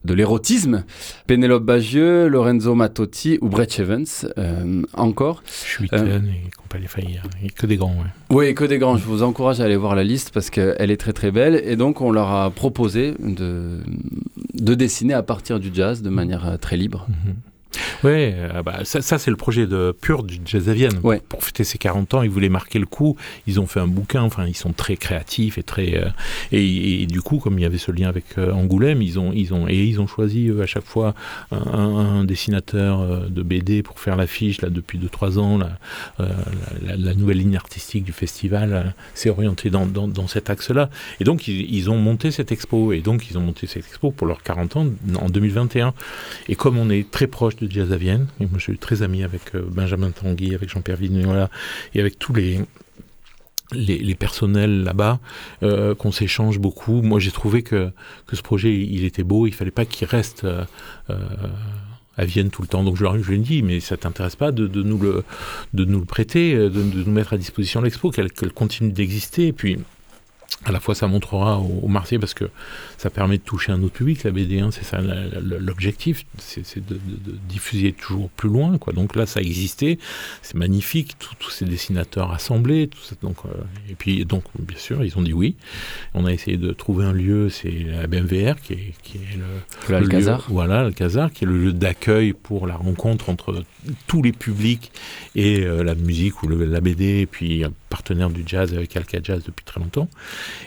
de 0.04 0.14
l'érotisme, 0.14 0.84
Penelope 1.28 1.64
Bagieux, 1.64 2.28
Lorenzo 2.28 2.76
Mattotti 2.76 3.38
ou 3.42 3.50
Brett 3.50 3.80
Evans, 3.80 4.06
euh, 4.38 4.82
encore. 4.94 5.44
Schwitten 5.46 6.08
euh, 6.08 6.20
et 6.20 6.50
compagnie, 6.56 7.18
a 7.18 7.50
que 7.56 7.66
des 7.66 7.78
grands. 7.78 7.96
Oui, 8.30 8.54
que 8.54 8.66
des 8.66 8.78
grands. 8.78 8.98
Je 8.98 9.06
vous 9.06 9.24
encourage 9.24 9.60
à 9.60 9.66
aller 9.66 9.78
voir 9.78 9.96
la 9.96 10.04
liste 10.04 10.32
parce 10.34 10.50
qu'elle 10.50 10.92
est 10.92 10.98
très 10.98 11.14
très 11.14 11.32
belle. 11.32 11.62
Et 11.64 11.76
donc, 11.76 12.02
on 12.02 12.12
leur 12.12 12.32
a 12.32 12.50
proposé 12.50 13.14
de, 13.20 13.80
de 14.54 14.74
dessiner 14.76 15.14
à 15.14 15.24
partir 15.24 15.60
du 15.60 15.70
jazz 15.74 16.02
de 16.02 16.10
manière 16.10 16.58
très 16.60 16.78
libre. 16.78 17.08
Mhm. 17.10 17.36
Oui, 18.04 18.12
euh, 18.12 18.64
bah, 18.64 18.80
ça, 18.84 19.02
c'est 19.02 19.32
le 19.32 19.38
projet 19.38 19.68
de 19.68 19.96
pur 20.00 20.24
du 20.24 20.40
Jazz 20.46 20.70
à 20.70 20.74
Vienne. 20.74 21.00
Pour 21.30 21.44
fêter 21.44 21.64
ses 21.64 21.78
40 21.78 22.14
ans, 22.14 22.22
ils 22.22 22.30
voulaient 22.30 22.50
marquer 22.50 22.80
le 22.80 22.86
coup. 22.86 23.18
Ils 23.48 23.60
ont 23.60 23.68
fait 23.68 23.80
un 23.80 23.88
bouquin, 23.88 24.22
enfin, 24.22 24.46
ils 24.46 24.56
sont 24.56 24.74
très 24.74 24.98
créatifs 24.98 25.58
et 25.58 25.64
très. 25.64 25.96
Euh, 25.98 26.10
et, 26.52 27.06
du 27.08 27.22
coup, 27.22 27.40
comme 27.40 27.58
il 27.60 27.64
y 27.64 27.66
avait 27.66 27.78
ce 27.78 27.92
lien 27.92 28.08
avec 28.08 28.38
euh, 28.38 28.52
Angoulême, 28.52 29.02
ils 29.02 29.20
ont, 29.20 29.32
ils 29.34 29.54
ont, 29.54 29.68
et 29.68 29.84
ils 29.84 30.00
ont 30.00 30.08
choisi 30.08 30.52
à 30.62 30.66
chaque 30.66 30.86
fois 30.86 31.16
un, 31.52 32.24
dessinateur 32.24 33.30
de 33.30 33.42
BD 33.42 33.84
pour 33.84 34.00
faire 34.00 34.16
l'affiche, 34.16 34.62
là, 34.62 34.70
depuis 34.70 35.00
2-3 35.00 35.40
ans. 35.40 35.60
la, 36.18 37.14
nouvelle 37.14 37.38
ligne 37.38 37.56
artistique 37.56 38.04
du 38.04 38.12
festival 38.12 38.94
s'est 39.14 39.30
orientée 39.30 39.70
dans, 39.70 39.86
dans, 39.86 40.28
cet 40.28 40.50
axe-là. 40.50 40.90
Et 41.20 41.24
donc, 41.24 41.48
ils, 41.48 41.74
ils, 41.74 41.90
ont 41.90 41.98
monté 41.98 42.32
cette 42.32 42.52
expo. 42.52 42.94
Et 42.94 43.02
donc, 43.02 43.30
ils 43.30 43.38
ont 43.38 43.42
monté 43.42 43.68
cette 43.68 43.86
expo 43.86 44.12
pour 44.12 44.28
leurs 44.28 44.44
40 44.44 44.78
ans 44.78 44.86
en 45.20 45.30
2021. 45.30 45.94
Et 46.50 46.56
comme 46.56 46.78
on 46.78 46.90
est 46.90 47.10
très 47.10 47.28
proche 47.28 47.57
de 47.60 47.72
jazz 47.72 47.92
à 47.92 47.98
Vienne. 47.98 48.28
Et 48.40 48.46
moi, 48.46 48.58
je 48.58 48.64
suis 48.64 48.78
très 48.78 49.02
ami 49.02 49.24
avec 49.24 49.56
euh, 49.56 49.64
Benjamin 49.70 50.12
Tanguy, 50.12 50.56
avec 50.56 50.70
Jean-Pierre 50.70 50.98
Vignola 50.98 51.50
et 51.94 52.00
avec 52.00 52.20
tous 52.20 52.34
les 52.34 52.62
les, 53.74 54.16
personnels 54.16 54.84
là-bas, 54.84 55.20
euh, 55.62 55.94
qu'on 55.94 56.14
s'échange 56.14 56.58
beaucoup. 56.58 57.02
Moi, 57.02 57.20
j'ai 57.20 57.32
trouvé 57.32 57.64
que, 57.64 57.92
que 58.26 58.38
ce 58.38 58.42
projet, 58.42 58.74
il 58.74 59.04
était 59.04 59.24
beau. 59.24 59.46
Il 59.46 59.54
fallait 59.54 59.72
pas 59.72 59.84
qu'il 59.84 60.08
reste 60.08 60.46
euh, 60.46 60.64
à 62.16 62.24
Vienne 62.24 62.50
tout 62.50 62.62
le 62.62 62.70
temps. 62.70 62.86
Donc 62.86 62.96
je, 62.96 63.04
je 63.22 63.30
lui 63.30 63.40
dit, 63.40 63.64
mais 63.64 63.82
ça 63.82 63.98
t'intéresse 63.98 64.38
pas 64.38 64.54
de, 64.54 64.68
de, 64.68 64.84
nous 64.84 64.98
le, 64.98 65.26
de 65.74 65.84
nous 65.84 66.00
le 66.00 66.06
prêter, 66.06 66.56
de, 66.56 66.70
nous 66.70 67.12
mettre 67.12 67.34
à 67.34 67.38
disposition 67.38 67.82
l'expo, 67.82 68.10
qu'elle 68.10 68.32
continue 68.54 68.94
d'exister. 68.94 69.48
Et 69.48 69.54
puis 69.54 69.78
à 70.66 70.72
la 70.72 70.80
fois 70.80 70.96
ça 70.96 71.08
montrera 71.08 71.60
aux, 71.60 71.88
Marseillais 71.88 72.20
parce 72.20 72.34
que 72.34 72.50
ça 72.98 73.10
permet 73.10 73.38
de 73.38 73.44
toucher 73.44 73.72
un 73.72 73.82
autre 73.84 73.94
public 73.94 74.24
la 74.24 74.32
BD 74.32 74.64
c'est 74.72 74.84
ça 74.84 75.00
l'objectif 75.00 76.26
c'est 76.40 76.86
de, 76.86 77.00
diffuser 77.48 77.94
toujours 77.94 78.30
plus 78.30 78.50
loin 78.50 78.78
quoi. 78.78 78.94
Donc 78.94 79.16
là 79.16 79.26
ça 79.26 79.42
existait 79.42 79.98
c'est 80.42 80.56
magnifique 80.56 81.16
tous 81.20 81.50
ces 81.52 81.66
dessinateurs 81.66 82.32
assemblés 82.32 82.88
tout 82.88 83.02
ça, 83.02 83.16
donc 83.22 83.38
euh, 83.46 83.50
et 83.90 83.96
puis 83.96 84.26
donc 84.26 84.44
bien 84.60 84.78
sûr 84.78 85.04
ils 85.04 85.18
ont 85.18 85.22
dit 85.22 85.34
oui. 85.34 85.56
On 86.14 86.26
a 86.26 86.34
essayé 86.34 86.58
de 86.58 86.72
trouver 86.72 87.06
un 87.06 87.14
lieu 87.14 87.50
c'est 87.50 87.72
la 87.72 88.08
BMVR 88.08 88.60
qui 88.62 88.74
est, 88.74 88.94
qui 89.04 89.18
est 89.18 89.38
le, 89.38 90.00
le, 90.00 90.08
lieu, 90.08 90.36
voilà 90.50 90.84
le 90.84 90.92
Casar 90.92 91.32
qui 91.32 91.44
est 91.44 91.48
le 91.48 91.58
lieu 91.58 91.74
d'accueil 91.74 92.34
pour 92.34 92.68
la 92.68 92.76
rencontre 92.76 93.30
entre 93.30 93.64
tous 94.08 94.22
les 94.24 94.32
publics 94.32 94.92
et 95.36 95.64
euh, 95.64 95.84
la 95.84 95.96
musique 95.96 96.42
ou 96.44 96.48
la 96.48 96.82
BD 96.82 97.20
et 97.20 97.26
puis 97.26 97.64
partenaire 97.90 98.30
du 98.30 98.44
jazz 98.46 98.74
avec 98.74 98.96
Alka 98.96 99.20
Jazz 99.24 99.44
depuis 99.46 99.64
très 99.66 99.80
longtemps. 99.80 100.10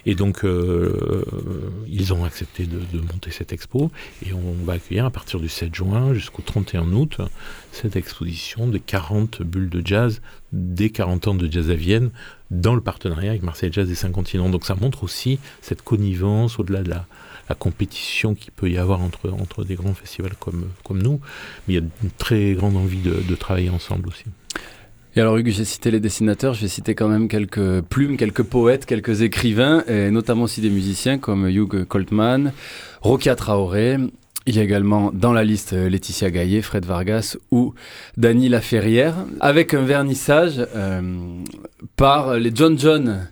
Et 0.06 0.14
donc, 0.14 0.44
euh, 0.44 1.24
ils 1.88 2.12
ont 2.12 2.19
accepté 2.24 2.66
de, 2.66 3.00
monter 3.00 3.30
cette 3.30 3.52
expo. 3.52 3.90
Et 4.26 4.32
on 4.32 4.64
va 4.64 4.74
accueillir 4.74 5.04
à 5.04 5.10
partir 5.10 5.40
du 5.40 5.48
7 5.48 5.74
juin 5.74 6.14
jusqu'au 6.14 6.42
31 6.42 6.92
août 6.92 7.18
cette 7.72 7.96
exposition 7.96 8.66
des 8.66 8.80
40 8.80 9.42
bulles 9.42 9.70
de 9.70 9.86
jazz 9.86 10.20
des 10.52 10.90
40 10.90 11.28
ans 11.28 11.34
de 11.34 11.50
jazz 11.50 11.70
à 11.70 11.74
Vienne 11.74 12.10
dans 12.50 12.74
le 12.74 12.80
partenariat 12.80 13.30
avec 13.30 13.42
Marseille 13.42 13.70
Jazz 13.72 13.88
des 13.88 13.94
5 13.94 14.10
continents. 14.10 14.48
Donc 14.48 14.66
ça 14.66 14.74
montre 14.74 15.04
aussi 15.04 15.38
cette 15.60 15.82
connivence 15.82 16.58
au-delà 16.58 16.82
de 16.82 16.90
la, 16.90 17.06
compétition 17.58 18.36
qu'il 18.36 18.52
peut 18.52 18.70
y 18.70 18.78
avoir 18.78 19.00
entre, 19.00 19.28
entre 19.30 19.64
des 19.64 19.74
grands 19.74 19.92
festivals 19.92 20.36
comme, 20.38 20.68
comme 20.84 21.02
nous. 21.02 21.20
Mais 21.66 21.74
il 21.74 21.80
y 21.80 21.80
a 21.80 21.86
une 22.04 22.10
très 22.16 22.52
grande 22.52 22.76
envie 22.76 23.00
de 23.02 23.34
travailler 23.34 23.70
ensemble 23.70 24.06
aussi. 24.06 24.26
Et 25.16 25.20
alors 25.20 25.36
Hugues, 25.36 25.48
j'ai 25.48 25.64
cité 25.64 25.90
les 25.90 25.98
dessinateurs, 25.98 26.54
je 26.54 26.60
vais 26.60 26.68
citer 26.68 26.94
quand 26.94 27.08
même 27.08 27.26
quelques 27.26 27.80
plumes, 27.80 28.16
quelques 28.16 28.44
poètes, 28.44 28.86
quelques 28.86 29.22
écrivains, 29.22 29.82
et 29.88 30.08
notamment 30.12 30.44
aussi 30.44 30.60
des 30.60 30.70
musiciens 30.70 31.18
comme 31.18 31.48
Hugh 31.48 31.84
Coltman, 31.84 32.52
Rokia 33.00 33.34
Traoré. 33.34 33.96
Il 34.46 34.54
y 34.54 34.60
a 34.60 34.62
également 34.62 35.10
dans 35.12 35.32
la 35.32 35.42
liste 35.42 35.72
Laetitia 35.72 36.30
Gaillet, 36.30 36.62
Fred 36.62 36.84
Vargas 36.86 37.36
ou 37.50 37.74
Dany 38.16 38.48
Laferrière, 38.48 39.16
avec 39.40 39.74
un 39.74 39.82
vernissage 39.82 40.64
euh, 40.76 41.02
par 41.96 42.36
les 42.36 42.52
John 42.54 42.78
John 42.78 43.28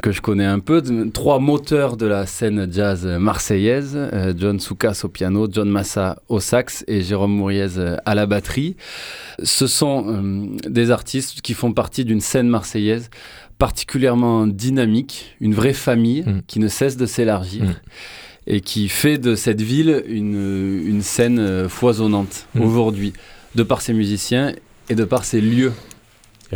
que 0.00 0.12
je 0.12 0.20
connais 0.20 0.44
un 0.44 0.58
peu, 0.58 0.82
trois 1.12 1.38
moteurs 1.38 1.96
de 1.96 2.06
la 2.06 2.26
scène 2.26 2.68
jazz 2.70 3.06
marseillaise, 3.06 3.92
euh, 3.96 4.32
John 4.36 4.58
Soukas 4.60 5.02
au 5.04 5.08
piano, 5.08 5.48
John 5.50 5.68
Massa 5.68 6.20
au 6.28 6.40
sax 6.40 6.84
et 6.88 7.02
Jérôme 7.02 7.32
Mouriez 7.32 7.78
euh, 7.78 7.96
à 8.04 8.14
la 8.14 8.26
batterie. 8.26 8.76
Ce 9.42 9.66
sont 9.66 10.04
euh, 10.08 10.46
des 10.68 10.90
artistes 10.90 11.40
qui 11.40 11.54
font 11.54 11.72
partie 11.72 12.04
d'une 12.04 12.20
scène 12.20 12.48
marseillaise 12.48 13.10
particulièrement 13.58 14.46
dynamique, 14.46 15.36
une 15.40 15.54
vraie 15.54 15.74
famille 15.74 16.22
mm. 16.22 16.42
qui 16.46 16.60
ne 16.60 16.68
cesse 16.68 16.96
de 16.96 17.06
s'élargir. 17.06 17.64
Mm. 17.64 17.74
Et 18.46 18.62
qui 18.62 18.88
fait 18.88 19.18
de 19.18 19.34
cette 19.34 19.60
ville 19.60 20.02
une, 20.08 20.82
une 20.84 21.02
scène 21.02 21.68
foisonnante 21.68 22.46
mm. 22.54 22.62
aujourd'hui, 22.62 23.12
de 23.54 23.62
par 23.62 23.82
ses 23.82 23.92
musiciens 23.92 24.54
et 24.88 24.94
de 24.94 25.04
par 25.04 25.24
ses 25.24 25.42
lieux 25.42 25.72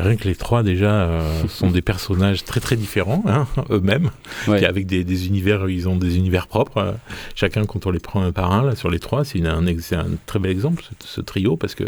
rien 0.00 0.16
que 0.16 0.26
les 0.28 0.34
trois 0.34 0.62
déjà 0.62 0.90
euh, 0.90 1.46
sont 1.48 1.70
des 1.70 1.82
personnages 1.82 2.44
très 2.44 2.60
très 2.60 2.76
différents 2.76 3.22
hein, 3.26 3.46
eux-mêmes, 3.70 4.10
avec 4.48 4.86
des, 4.86 5.26
univers, 5.26 5.68
ils 5.68 5.88
ont 5.88 5.96
des 5.96 6.16
univers 6.16 6.46
propres. 6.46 6.78
Euh, 6.78 6.92
chacun 7.34 7.64
quand 7.64 7.86
on 7.86 7.90
les 7.90 8.00
prend 8.00 8.22
un 8.22 8.32
par 8.32 8.52
un 8.52 8.62
là 8.62 8.76
sur 8.76 8.90
les 8.90 8.98
trois, 8.98 9.24
c'est 9.24 9.44
un, 9.46 9.66
un, 9.66 10.04
très 10.26 10.38
bel 10.38 10.50
exemple 10.50 10.84
ce, 11.00 11.20
trio 11.20 11.56
parce 11.56 11.74
que 11.74 11.84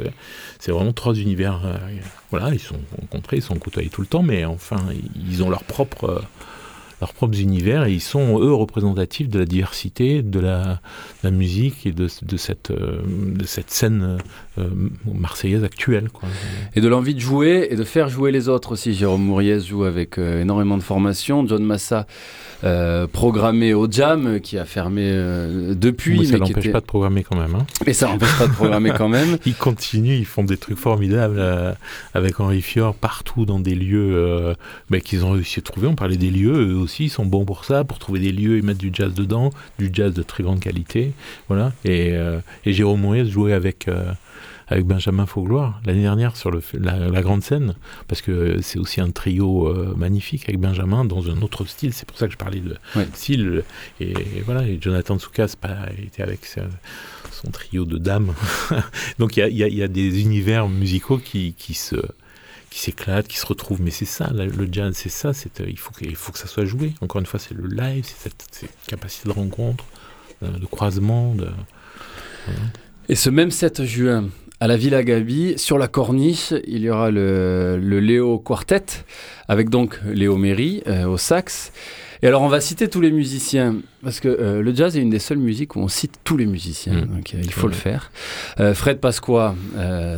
c'est 0.59 0.73
vraiment 0.73 0.93
trois 0.93 1.15
univers. 1.15 1.61
Euh, 1.65 1.77
voilà, 2.31 2.53
ils 2.53 2.61
sont 2.61 2.81
rencontrés, 3.01 3.37
ils 3.37 3.43
sont 3.43 3.55
côtoyés 3.57 3.91
tout 3.91 4.01
le 4.01 4.07
temps, 4.07 4.23
mais 4.23 4.45
enfin 4.45 4.81
ils 5.15 5.43
ont 5.43 5.51
leur 5.51 5.65
propre 5.65 6.23
leurs 7.01 7.13
propres 7.13 7.39
univers 7.41 7.85
et 7.85 7.93
ils 7.93 8.01
sont 8.01 8.41
eux 8.41 8.55
représentatifs 8.55 9.29
de 9.29 9.39
la 9.39 9.45
diversité 9.45 10.23
de 10.23 10.41
la, 10.41 10.81
musique 11.31 11.87
et 11.87 11.93
de, 11.93 12.09
de 12.23 12.37
cette, 12.37 12.73
de 12.73 13.45
cette 13.45 13.71
scène 13.71 14.19
euh, 14.59 14.71
marseillaise 15.05 15.65
actuelle. 15.65 16.09
Quoi. 16.11 16.29
Et 16.75 16.81
de 16.81 16.89
l'envie 16.89 17.15
de 17.15 17.21
jouer 17.21 17.69
et 17.71 17.77
de 17.77 17.85
faire 17.85 18.09
jouer 18.09 18.33
les 18.33 18.49
autres 18.49 18.73
aussi. 18.73 18.95
Jérôme 18.95 19.23
Mouriez 19.23 19.61
joue 19.61 19.85
avec 19.85 20.17
euh, 20.17 20.41
énormément 20.41 20.79
de 20.79 20.83
formation. 20.83 21.47
John 21.47 21.63
Massa, 21.63 22.07
euh, 22.65 23.07
programmé 23.07 23.75
au 23.75 23.91
Jam, 23.91 24.41
qui 24.41 24.57
a 24.57 24.65
fermé 24.65 25.11
depuis. 25.75 26.21
Mais 26.21 26.25
ça 26.25 26.39
n'empêche 26.39 26.73
pas 26.73 26.81
de 26.81 26.87
programmer 26.87 27.23
quand 27.23 27.37
même. 27.37 27.55
Hein. 27.55 27.67
Et 27.87 27.93
ça 27.93 28.07
n'empêche 28.07 28.39
pas 28.39 28.47
de 28.47 28.53
programmer 28.53 28.93
quand 28.97 29.11
même. 29.11 29.37
ils 29.47 29.55
continuent, 29.55 30.17
ils 30.17 30.25
font 30.25 30.45
des 30.45 30.57
trucs 30.57 30.79
formidables 30.79 31.43
avec 32.15 32.41
Henri 32.41 32.63
Fior 32.63 32.95
partout 32.95 33.45
dans 33.45 33.61
des 33.61 33.75
lieux 33.75 34.55
bah, 34.89 35.01
qu'ils 35.01 35.25
ont 35.25 35.33
réussi 35.33 35.59
à 35.59 35.63
trouver. 35.63 35.87
On 35.87 35.95
parlait 35.95 36.17
des 36.17 36.31
lieux, 36.31 36.55
eux 36.55 36.86
aussi, 36.87 37.09
sont 37.09 37.27
bons 37.27 37.45
pour 37.45 37.65
ça, 37.65 37.85
pour 37.85 37.99
trouver 37.99 38.21
des 38.21 38.33
lieux 38.33 38.57
et 38.57 38.63
mettre 38.63 38.79
du 38.79 38.91
jazz 38.93 39.13
dedans, 39.13 39.51
du 39.79 39.91
jazz 39.93 40.15
de 40.15 40.23
très 40.23 40.43
grande 40.43 40.61
qualité. 40.61 41.13
Voilà. 41.49 41.73
Et, 41.85 42.15
et 42.65 42.73
Jérôme 42.73 43.01
Mouriez 43.01 43.27
jouait 43.27 43.53
avec 43.53 43.89
avec 44.69 44.85
Benjamin 44.85 45.27
Faugloire 45.27 45.81
l'année 45.85 46.03
dernière 46.03 46.37
sur 46.37 46.51
le, 46.51 46.61
la, 46.75 47.23
grande 47.23 47.43
scène, 47.43 47.75
parce 48.09 48.21
que 48.21 48.61
c'est 48.63 48.79
aussi 48.79 49.01
un 49.01 49.11
trio 49.11 49.69
euh, 49.69 49.95
magnifique 49.97 50.49
avec 50.49 50.61
Benjamin 50.61 51.05
dans 51.05 51.31
un 51.31 51.41
autre 51.43 51.65
style. 51.65 51.93
C'est 51.93 52.07
pour 52.07 52.19
ça 52.19 52.27
que 52.27 52.33
je 52.33 52.39
parlais 52.39 52.61
de 52.61 52.77
style. 53.15 53.63
Et, 54.01 54.15
voilà, 54.45 54.67
et 54.67 54.79
Jonathan 54.81 55.19
Tsoukas 55.19 55.55
était 55.99 56.23
avec 56.23 56.47
son 56.47 57.51
trio 57.51 57.85
de 57.85 57.99
dames. 57.99 58.35
Donc 59.19 59.37
il 59.37 59.47
y, 59.49 59.57
y 59.57 59.83
a, 59.83 59.89
des 59.89 60.21
univers 60.21 60.69
musicaux 60.69 61.19
qui, 61.19 61.55
qui 61.57 61.75
se 61.75 61.97
qui 62.77 62.83
s'éclatent, 62.83 63.27
qui 63.27 63.39
se 63.39 63.47
retrouvent. 63.47 63.81
Mais 63.81 63.91
c'est 63.91 64.05
ça, 64.05 64.31
le 64.35 64.69
jazz, 64.71 64.93
c'est 64.95 65.09
ça. 65.09 65.33
C'est, 65.33 65.61
il, 65.67 65.79
faut 65.79 65.93
que, 65.93 66.05
faut 66.15 66.31
que 66.31 66.39
ça 66.39 66.47
soit 66.47 66.67
joué. 66.67 66.93
Encore 67.01 67.21
une 67.21 67.27
fois, 67.27 67.41
c'est 67.41 67.55
le 67.55 67.67
live, 67.69 68.05
c'est 68.05 68.31
cette, 68.31 68.71
capacité 68.87 69.31
de 69.31 69.35
rencontre, 69.35 69.83
euh, 70.43 70.51
de, 70.51 70.67
croisement. 70.67 71.35
Et 73.09 73.15
ce 73.15 73.31
même 73.31 73.51
7 73.51 73.85
juin, 73.85 74.29
à 74.61 74.67
la 74.67 74.77
Villa 74.77 75.03
Gabi, 75.03 75.55
sur 75.57 75.79
la 75.79 75.89
corniche, 75.89 76.53
il 76.67 76.83
y 76.83 76.91
aura 76.91 77.11
le, 77.11 77.79
Léo 77.81 78.39
Quartet, 78.39 78.85
avec 79.49 79.71
donc 79.71 79.99
Léo 80.05 80.37
Méry 80.37 80.83
euh, 80.87 81.07
au 81.07 81.17
sax. 81.17 81.73
Et 82.23 82.27
alors, 82.27 82.43
on 82.43 82.49
va 82.49 82.61
citer 82.61 82.89
tous 82.89 83.01
les 83.01 83.11
musiciens, 83.11 83.77
parce 84.03 84.21
que 84.21 84.29
euh, 84.29 84.63
le 84.63 84.75
jazz 84.75 84.97
est 84.97 85.01
une 85.01 85.11
des 85.11 85.19
seules 85.19 85.39
musiques 85.39 85.77
où 85.77 85.81
on 85.81 85.89
cite 85.89 86.21
tous 86.25 86.37
les 86.37 86.47
musiciens, 86.47 86.95
mmh. 86.95 87.07
donc 87.07 87.35
euh, 87.35 87.41
il 87.43 87.53
faut 87.53 87.69
le 87.69 87.75
faire. 87.75 88.11
Euh, 88.61 88.75
Fred 88.75 88.99
Pasqua, 89.01 89.55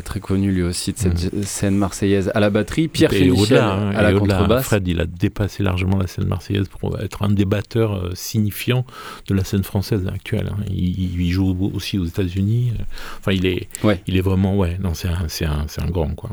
très 0.05 0.21
connu 0.21 0.53
lui 0.53 0.63
aussi 0.63 0.93
de 0.93 0.99
cette 0.99 1.33
mmh. 1.33 1.43
scène 1.43 1.77
marseillaise 1.77 2.31
à 2.35 2.41
la 2.41 2.51
batterie. 2.51 2.89
Pierre 2.89 3.11
Fémichel 3.11 3.59
hein, 3.59 3.93
à 3.95 4.03
la 4.03 4.13
contrebasse. 4.13 4.65
Fred, 4.65 4.87
il 4.87 5.01
a 5.01 5.07
dépassé 5.07 5.63
largement 5.63 5.99
la 5.99 6.07
scène 6.07 6.27
marseillaise 6.27 6.69
pour 6.69 6.99
être 7.01 7.23
un 7.23 7.31
des 7.31 7.45
batteurs 7.45 8.11
signifiants 8.15 8.85
de 9.27 9.35
la 9.35 9.45
scène 9.45 9.65
française 9.65 10.07
actuelle. 10.07 10.51
Hein. 10.53 10.65
Il, 10.71 11.31
joue 11.31 11.71
aussi 11.75 11.99
aux 11.99 12.05
États-Unis. 12.05 12.73
Enfin, 13.19 13.33
il 13.33 13.45
est, 13.47 13.69
il 14.07 14.17
est 14.17 14.21
vraiment, 14.23 14.57
ouais, 14.57 14.79
non, 14.81 14.95
c'est 14.95 15.09
un, 15.09 15.27
un, 15.47 15.85
un 15.85 15.91
grand, 15.91 16.15
quoi. 16.15 16.31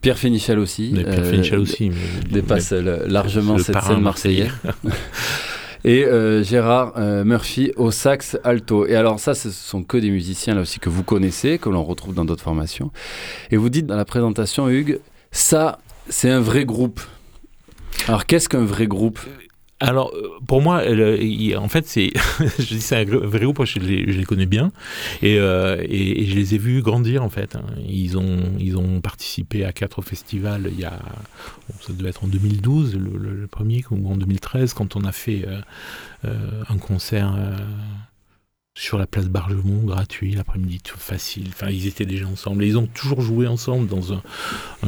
Pierre 0.00 0.18
Fénichel 0.18 0.58
aussi. 0.58 0.92
Pierre 0.94 1.06
euh, 1.08 1.30
Fénichel 1.30 1.58
aussi. 1.58 1.90
dépasse 2.30 2.72
largement 2.72 3.58
cette 3.58 3.80
scène 3.80 4.00
marseillaise. 4.00 4.50
et 5.84 6.04
euh, 6.04 6.42
Gérard 6.42 6.94
euh, 6.96 7.24
Murphy 7.24 7.72
au 7.76 7.90
sax 7.90 8.38
alto. 8.42 8.86
Et 8.86 8.96
alors 8.96 9.20
ça, 9.20 9.34
ce 9.34 9.50
sont 9.50 9.82
que 9.82 9.96
des 9.96 10.10
musiciens 10.10 10.54
là 10.54 10.62
aussi 10.62 10.80
que 10.80 10.88
vous 10.88 11.04
connaissez, 11.04 11.58
que 11.58 11.68
l'on 11.68 11.84
retrouve 11.84 12.14
dans 12.14 12.24
d'autres 12.24 12.42
formations. 12.42 12.90
Et 13.50 13.56
vous 13.56 13.68
dites 13.68 13.86
dans 13.86 13.96
la 13.96 14.04
présentation, 14.04 14.68
Hugues, 14.68 14.98
ça, 15.30 15.78
c'est 16.08 16.30
un 16.30 16.40
vrai 16.40 16.64
groupe. 16.64 17.00
Alors 18.08 18.26
qu'est-ce 18.26 18.48
qu'un 18.48 18.64
vrai 18.64 18.86
groupe? 18.86 19.20
Alors, 19.84 20.12
euh, 20.14 20.30
pour 20.46 20.62
moi, 20.62 20.82
en 21.56 21.68
fait, 21.68 21.86
c'est, 21.86 22.10
je 22.58 22.64
dis 22.64 22.80
c'est 22.80 22.96
un 22.96 23.04
vrai 23.04 23.40
groupe, 23.40 23.64
je 23.64 23.78
les, 23.78 24.24
connais 24.24 24.46
bien, 24.46 24.72
euh, 25.22 25.76
et, 25.82 26.22
et, 26.22 26.26
je 26.26 26.34
les 26.34 26.54
ai 26.54 26.58
vus 26.58 26.80
grandir, 26.80 27.22
en 27.22 27.28
fait. 27.28 27.56
Hein. 27.56 27.64
Ils, 27.86 28.16
ont, 28.16 28.54
ils 28.58 28.76
ont 28.76 29.00
participé 29.00 29.64
à 29.64 29.72
quatre 29.72 30.00
festivals, 30.00 30.70
il 30.72 30.80
y 30.80 30.84
a, 30.84 30.98
ça 31.80 31.92
devait 31.92 32.08
être 32.08 32.24
en 32.24 32.28
2012, 32.28 32.96
le, 32.96 33.46
premier, 33.46 33.84
ou 33.90 34.10
en 34.10 34.16
2013, 34.16 34.72
quand 34.72 34.96
on 34.96 35.04
a 35.04 35.12
fait 35.12 35.46
euh, 36.24 36.62
un 36.68 36.78
concert 36.78 37.36
sur 38.76 38.98
la 38.98 39.06
place 39.06 39.26
Bargemont, 39.26 39.84
gratuit, 39.84 40.34
l'après-midi, 40.34 40.80
tout 40.82 40.98
facile. 40.98 41.46
Enfin, 41.50 41.68
ils 41.70 41.86
étaient 41.86 42.04
déjà 42.04 42.26
ensemble. 42.26 42.64
Ils 42.64 42.76
ont 42.76 42.88
toujours 42.88 43.20
joué 43.20 43.46
ensemble 43.46 43.86
dans 43.86 44.12
un, 44.12 44.20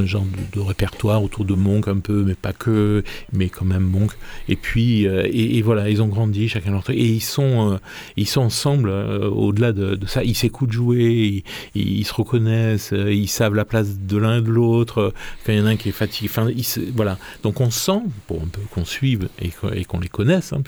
genre 0.05 0.27
de, 0.53 0.59
répertoire 0.59 1.23
autour 1.23 1.45
de 1.45 1.55
Monk 1.55 1.87
un 1.87 2.01
peu, 2.01 2.25
mais 2.25 2.35
pas 2.35 2.53
que, 2.53 3.05
mais 3.33 3.49
quand 3.49 3.65
même 3.65 3.85
Monk. 3.85 4.11
Et 4.49 4.57
puis, 4.57 5.07
euh, 5.07 5.29
et, 5.33 5.63
voilà, 5.63 5.89
ils 5.89 6.03
ont 6.03 6.09
grandi, 6.09 6.49
chacun 6.49 6.73
leur 6.73 6.83
truc. 6.83 6.97
Et 6.97 7.07
ils 7.07 7.23
sont, 7.23 7.75
euh, 7.75 7.79
ils 8.17 8.27
sont 8.27 8.41
ensemble, 8.41 8.89
euh, 8.89 9.31
au-delà 9.31 9.73
de, 9.73 9.97
ça. 10.07 10.25
Ils 10.25 10.35
s'écoutent 10.35 10.73
jouer, 10.73 11.45
ils, 11.77 12.05
se 12.05 12.13
reconnaissent, 12.13 12.93
ils 12.93 13.29
savent 13.29 13.55
la 13.55 13.65
place 13.65 14.01
de 14.01 14.17
l'un 14.17 14.39
et 14.39 14.43
de 14.43 14.51
l'autre. 14.51 15.15
Quand 15.45 15.53
il 15.53 15.61
y 15.61 15.63
en 15.63 15.67
a 15.67 15.71
un 15.71 15.77
qui 15.77 15.91
est 15.91 15.93
fatigué, 15.93 16.29
enfin, 16.29 16.49
voilà. 16.93 17.19
Donc 17.45 17.61
on 17.61 17.71
sent, 17.71 18.03
pour 18.27 18.43
un 18.43 18.47
qu'on 18.75 18.85
suive 18.85 19.29
et 19.41 19.85
qu'on 19.85 20.01
les 20.01 20.09
connaisse, 20.09 20.53
hein, 20.53 20.63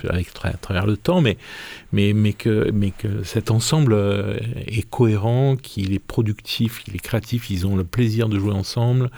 à 0.45 0.53
travers 0.53 0.87
le 0.87 0.97
temps, 0.97 1.21
mais, 1.21 1.37
mais, 1.93 2.13
mais, 2.13 2.33
que, 2.33 2.71
que 2.99 3.23
cet 3.23 3.51
ensemble 3.51 3.93
euh, 3.95 4.37
est 4.67 4.89
cohérent, 4.89 5.57
qu'il 5.57 5.93
est 5.93 5.99
productif, 5.99 6.85
qu'il 6.85 6.95
est 6.95 7.01
créatif, 7.01 7.51
ils 7.51 7.67
ont 7.67 7.77
le 7.77 7.85
plaisir 7.85 8.29
de 8.29 8.39
jouer 8.39 8.53
ensemble, 8.53 9.11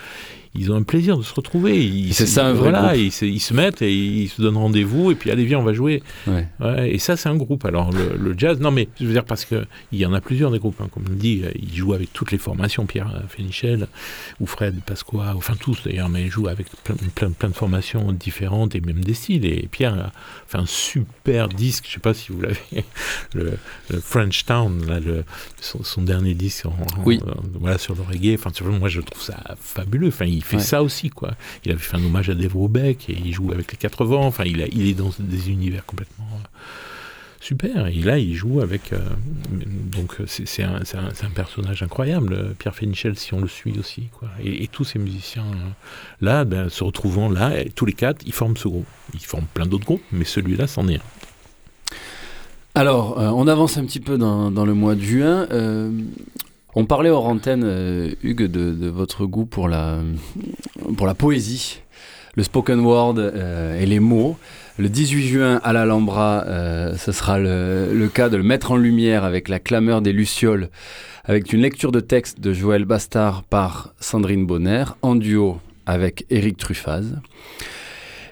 ils 0.55 0.73
ont 0.73 0.77
un 0.77 0.83
plaisir 0.83 1.17
de 1.17 1.23
se 1.23 1.33
retrouver. 1.33 2.11
C'est 2.13 2.27
ça 2.27 2.47
un 2.47 2.53
vrai 2.53 2.71
voilà, 2.71 2.97
ils, 2.97 3.13
ils, 3.23 3.41
se 3.41 3.55
mettent 3.55 3.83
et 3.83 3.95
ils 3.95 4.29
se 4.29 4.43
donnent 4.43 4.57
rendez-vous 4.57 5.13
et 5.13 5.15
puis 5.15 5.31
allez 5.31 5.45
viens 5.45 5.61
on 5.61 5.65
va 5.65 5.73
jouer. 5.73 6.03
Ouais. 6.27 6.47
et 6.91 6.99
ça 6.99 7.17
c'est 7.17 7.29
un 7.29 7.37
groupe. 7.37 7.65
Alors 7.65 7.91
le, 7.93 8.35
jazz, 8.37 8.59
non 8.59 8.71
mais 8.71 8.89
je 8.99 9.07
veux 9.07 9.13
dire 9.13 9.25
parce 9.25 9.45
que 9.45 9.65
il 9.93 9.99
y 9.99 10.07
en 10.07 10.13
a 10.13 10.21
plusieurs 10.21 10.51
des 10.51 10.59
groupes. 10.59 10.81
Hein, 10.81 10.89
comme 10.93 11.05
on 11.09 11.15
dit, 11.15 11.43
ils 11.55 11.75
jouent 11.75 11.93
avec 11.93 12.13
toutes 12.13 12.33
les 12.33 12.39
formations. 12.39 12.87
Pierre 12.87 13.23
Fénichel 13.29 13.87
ou 14.41 14.47
Fred 14.47 14.81
Pasqua, 14.85 15.35
enfin 15.37 15.55
tous 15.59 15.85
d'ailleurs, 15.85 16.09
mais 16.09 16.25
ils 16.25 16.31
jouent 16.31 16.49
avec 16.49 16.67
plein, 16.83 16.97
plein, 17.15 17.31
plein, 17.31 17.49
de 17.49 17.55
formations 17.55 18.13
différentes 18.13 18.75
et 18.75 18.81
même 18.81 19.05
des 19.05 19.15
styles. 19.15 19.45
Et 19.45 19.69
Pierre 19.71 19.95
a 19.95 20.13
fait 20.49 20.59
un 20.59 20.67
super 20.67 21.49
disque. 21.49 21.85
Je 21.87 21.95
sais 21.95 22.01
pas 22.01 22.15
si 22.15 22.33
vous 22.33 22.41
l'avez, 22.41 22.59
le, 23.35 23.53
French 24.01 24.45
Town, 24.45 24.85
là, 24.87 24.99
le, 24.99 25.25
son, 25.61 26.03
dernier 26.03 26.35
disque. 26.35 26.67
oui. 27.05 27.21
voilà 27.55 27.79
sur 27.79 27.95
le 27.95 28.03
reggae. 28.03 28.35
Enfin 28.35 28.51
moi 28.65 28.89
je 28.89 29.01
trouve 29.01 29.23
ça 29.23 29.57
fabuleux. 29.61 30.09
Enfin 30.09 30.25
il 30.25 30.40
fait 30.43 30.59
ça 30.59 30.83
aussi, 30.83 31.11
quoi. 31.11 31.33
Il 31.65 31.73
avait 31.73 31.81
fait 31.81 31.97
un 31.97 32.05
hommage 32.05 32.31
à 32.31 32.35
Dave 32.35 32.55
Robeck 32.57 33.09
et 33.09 33.17
il 33.25 33.33
joue 33.33 33.53
avec 33.53 33.73
les 33.73 33.79
quatre 33.79 34.05
vents. 34.05 34.27
Enfin, 34.27 34.45
il, 34.45 34.63
a, 34.63 34.67
il 34.67 34.89
est 34.89 34.95
dans 34.95 35.11
des 35.19 35.51
univers 35.51 35.85
complètement 35.87 36.29
euh, 36.35 36.47
super. 37.41 37.87
Et 37.87 38.01
là, 38.01 38.19
il 38.19 38.35
joue 38.35 38.61
avec. 38.61 38.93
Euh, 38.93 38.99
donc, 39.51 40.17
c'est 40.27 40.63
un, 40.63 40.77
un, 40.77 41.27
un, 41.27 41.31
personnage 41.35 41.83
incroyable, 41.83 42.55
Pierre 42.59 42.75
Fénichel, 42.75 43.17
si 43.17 43.35
on 43.35 43.41
le 43.41 43.49
suit 43.49 43.79
aussi. 43.79 44.09
Quoi. 44.19 44.29
Et, 44.45 44.69
tous 44.69 44.85
ces 44.85 44.99
musiciens 44.99 45.45
euh, 45.45 45.69
là, 46.21 46.45
ben, 46.45 46.69
se 46.69 46.85
retrouvant 46.85 47.29
là, 47.29 47.53
tous 47.75 47.87
les 47.87 47.93
quatre, 47.93 48.25
ils 48.27 48.33
forment 48.33 48.57
ce 48.57 48.69
groupe. 48.69 48.87
Ils 49.15 49.25
forment 49.25 49.49
plein 49.53 49.67
d'autres 49.67 49.87
groupes, 49.87 50.05
mais 50.13 50.25
celui-là, 50.25 50.67
c'en 50.67 50.89
est 50.89 50.97
un. 50.97 51.01
Alors, 52.77 53.17
on 53.19 53.49
avance 53.49 53.79
un 53.79 53.85
petit 53.85 53.99
peu 53.99 54.17
dans, 54.17 54.53
dans 54.53 54.65
le 54.65 54.75
mois 54.75 54.95
de 54.95 55.01
juin. 55.01 55.49
On 56.75 56.85
parlait 56.85 57.11
hors 57.11 57.27
antenne, 57.27 57.63
euh, 57.65 58.11
Hugues, 58.23 58.47
de, 58.47 58.89
votre 58.89 59.27
goût 59.27 59.45
pour 59.45 59.69
la, 59.69 59.99
pour 60.97 61.07
la 61.07 61.15
poésie, 61.15 61.81
le 62.37 62.45
spoken 62.45 62.81
word 62.81 63.17
euh, 63.19 63.81
et 63.81 63.87
les 63.87 63.99
mots. 63.99 64.37
Le 64.79 64.89
18 64.89 65.27
juin 65.27 65.61
à 65.65 65.73
l'Alhambra, 65.73 66.45
euh, 66.47 66.97
ce 66.97 67.13
sera 67.13 67.39
le, 67.39 68.09
cas 68.13 68.29
de 68.29 68.37
le 68.37 68.43
mettre 68.43 68.71
en 68.71 68.77
lumière 68.77 69.25
avec 69.25 69.49
la 69.49 69.59
clameur 69.59 70.01
des 70.01 70.13
Lucioles, 70.13 70.71
avec 71.25 71.53
une 71.53 71.61
lecture 71.61 71.93
de 71.93 72.01
texte 72.01 72.41
de 72.41 72.53
Joël 72.53 72.85
Bastard 72.85 73.43
par 73.43 73.93
Sandrine 74.01 74.47
Bonner, 74.47 74.85
en 75.03 75.17
duo 75.17 75.59
avec 75.87 76.25
Éric 76.31 76.57
Truffaz. 76.57 77.17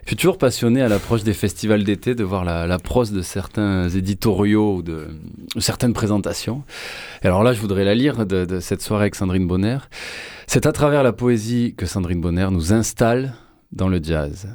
Je 0.08 0.12
suis 0.12 0.16
toujours 0.16 0.38
passionné 0.38 0.80
à 0.80 0.88
l'approche 0.88 1.22
des 1.22 1.34
festivals 1.34 1.84
d'été 1.84 2.14
de 2.14 2.24
voir 2.24 2.42
la, 2.42 2.78
prose 2.78 3.12
de 3.12 3.20
certains 3.20 3.90
éditoriaux 3.90 4.76
ou 4.76 4.82
de, 4.82 5.06
certaines 5.58 5.92
présentations. 5.92 6.64
Et 7.22 7.26
alors 7.26 7.42
là, 7.42 7.52
je 7.52 7.60
voudrais 7.60 7.84
la 7.84 7.94
lire 7.94 8.24
de, 8.24 8.58
cette 8.58 8.80
soirée 8.80 9.02
avec 9.02 9.16
Sandrine 9.16 9.46
Bonner. 9.46 9.76
C'est 10.46 10.64
à 10.64 10.72
travers 10.72 11.02
la 11.02 11.12
poésie 11.12 11.74
que 11.76 11.84
Sandrine 11.84 12.22
Bonner 12.22 12.48
nous 12.50 12.72
installe 12.72 13.34
dans 13.70 13.88
le 13.88 14.02
jazz. 14.02 14.48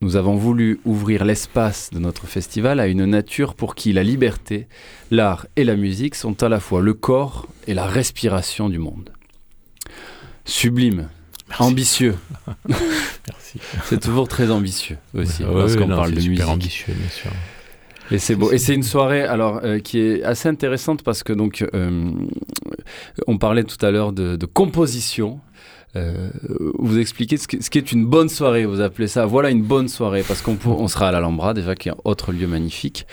Nous 0.00 0.16
avons 0.16 0.34
voulu 0.34 0.80
ouvrir 0.84 1.24
l'espace 1.24 1.90
de 1.92 2.00
notre 2.00 2.26
festival 2.26 2.80
à 2.80 2.88
une 2.88 3.04
nature 3.04 3.54
pour 3.54 3.76
qui 3.76 3.92
la 3.92 4.02
liberté, 4.02 4.66
l'art 5.12 5.46
et 5.54 5.62
la 5.62 5.76
musique 5.76 6.16
sont 6.16 6.42
à 6.42 6.48
la 6.48 6.58
fois 6.58 6.82
le 6.82 6.94
corps 6.94 7.46
et 7.68 7.74
la 7.74 7.86
respiration 7.86 8.68
du 8.68 8.80
monde. 8.80 9.12
Sublime, 10.44 11.10
ambitieux. 11.58 12.16
Merci. 12.68 13.60
C'est 13.84 14.00
toujours 14.00 14.28
très 14.28 14.50
ambitieux 14.50 14.98
aussi 15.14 15.42
lorsqu'on 15.42 15.88
parle 15.88 16.12
de 16.12 16.16
musique. 16.16 16.46
ambitieux, 16.46 16.94
bien 16.94 17.08
sûr. 17.08 17.30
Et 18.10 18.18
c'est 18.18 18.36
beau. 18.36 18.52
Et 18.52 18.58
c'est 18.58 18.74
une 18.74 18.82
soirée 18.82 19.22
alors 19.22 19.60
euh, 19.64 19.78
qui 19.78 19.98
est 19.98 20.22
assez 20.22 20.48
intéressante 20.48 21.02
parce 21.02 21.22
que 21.22 21.32
donc 21.32 21.64
euh, 21.74 22.10
on 23.26 23.38
parlait 23.38 23.64
tout 23.64 23.84
à 23.84 23.90
l'heure 23.90 24.12
de, 24.12 24.36
composition. 24.46 25.40
Euh, 25.96 26.28
vous 26.78 26.98
expliquez 26.98 27.38
ce, 27.38 27.46
ce 27.58 27.70
qu'est 27.70 27.90
une 27.90 28.04
bonne 28.04 28.28
soirée, 28.28 28.66
vous 28.66 28.80
appelez 28.80 29.08
ça. 29.08 29.24
Voilà 29.24 29.50
une 29.50 29.62
bonne 29.62 29.88
soirée 29.88 30.22
parce 30.26 30.42
qu'on 30.42 30.58
on 30.66 30.88
sera 30.88 31.08
à 31.08 31.12
l'Alhambra 31.12 31.54
déjà 31.54 31.74
qui 31.74 31.88
est 31.88 31.92
un 31.92 31.96
autre 32.04 32.32
lieu 32.32 32.46
magnifique. 32.46 33.06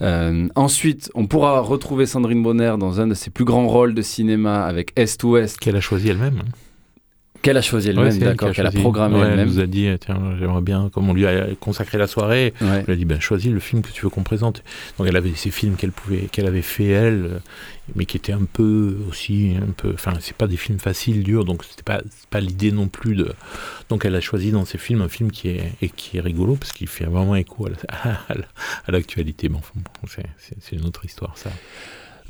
ensuite, 0.00 1.10
on 1.14 1.26
pourra 1.26 1.60
retrouver 1.60 2.06
Sandrine 2.06 2.42
Bonner 2.42 2.74
dans 2.78 3.00
un 3.00 3.06
de 3.06 3.14
ses 3.14 3.30
plus 3.30 3.44
grands 3.44 3.68
rôles 3.68 3.94
de 3.94 4.02
cinéma 4.02 4.64
avec 4.64 4.92
Est 4.96 5.22
Ouest 5.22 5.58
qu'elle 5.58 5.76
a 5.76 5.80
choisi 5.80 6.08
elle-même. 6.08 6.42
Qu'elle 7.44 7.58
a 7.58 7.62
choisi 7.62 7.90
elle-même, 7.90 8.18
d'accord, 8.18 8.52
qu'elle 8.52 8.66
a 8.66 8.70
programmé 8.70 9.18
elle-même. 9.18 9.38
Elle 9.38 9.46
nous 9.46 9.60
a 9.60 9.66
dit, 9.66 9.88
tiens, 10.00 10.34
j'aimerais 10.38 10.62
bien, 10.62 10.88
comme 10.88 11.10
on 11.10 11.12
lui 11.12 11.26
a 11.26 11.46
consacré 11.60 11.98
la 11.98 12.06
soirée, 12.06 12.54
elle 12.60 12.90
a 12.90 12.96
dit, 12.96 13.04
ben, 13.04 13.20
choisis 13.20 13.52
le 13.52 13.60
film 13.60 13.82
que 13.82 13.90
tu 13.90 14.02
veux 14.02 14.08
qu'on 14.08 14.22
présente. 14.22 14.62
Donc 14.98 15.06
elle 15.06 15.16
avait 15.16 15.34
ces 15.34 15.50
films 15.50 15.76
qu'elle 15.76 15.92
pouvait, 15.92 16.28
qu'elle 16.32 16.46
avait 16.46 16.62
fait 16.62 16.86
elle, 16.86 17.42
mais 17.94 18.06
qui 18.06 18.16
étaient 18.16 18.32
un 18.32 18.46
peu 18.50 18.96
aussi, 19.10 19.52
un 19.60 19.72
peu, 19.72 19.92
enfin, 19.92 20.14
c'est 20.20 20.36
pas 20.36 20.46
des 20.46 20.56
films 20.56 20.78
faciles, 20.78 21.22
durs, 21.22 21.44
donc 21.44 21.64
c'était 21.64 21.82
pas, 21.82 22.00
pas 22.30 22.40
l'idée 22.40 22.72
non 22.72 22.88
plus 22.88 23.14
de. 23.14 23.30
Donc 23.90 24.06
elle 24.06 24.14
a 24.14 24.22
choisi 24.22 24.50
dans 24.50 24.64
ces 24.64 24.78
films 24.78 25.02
un 25.02 25.08
film 25.08 25.30
qui 25.30 25.48
est, 25.48 25.72
et 25.82 25.90
qui 25.90 26.16
est 26.16 26.20
rigolo 26.20 26.56
parce 26.56 26.72
qu'il 26.72 26.88
fait 26.88 27.04
vraiment 27.04 27.36
écho 27.36 27.68
à 27.88 28.36
l'actualité. 28.88 29.50
Bon, 29.50 29.60
c'est 30.08 30.72
une 30.72 30.86
autre 30.86 31.04
histoire, 31.04 31.36
ça. 31.36 31.50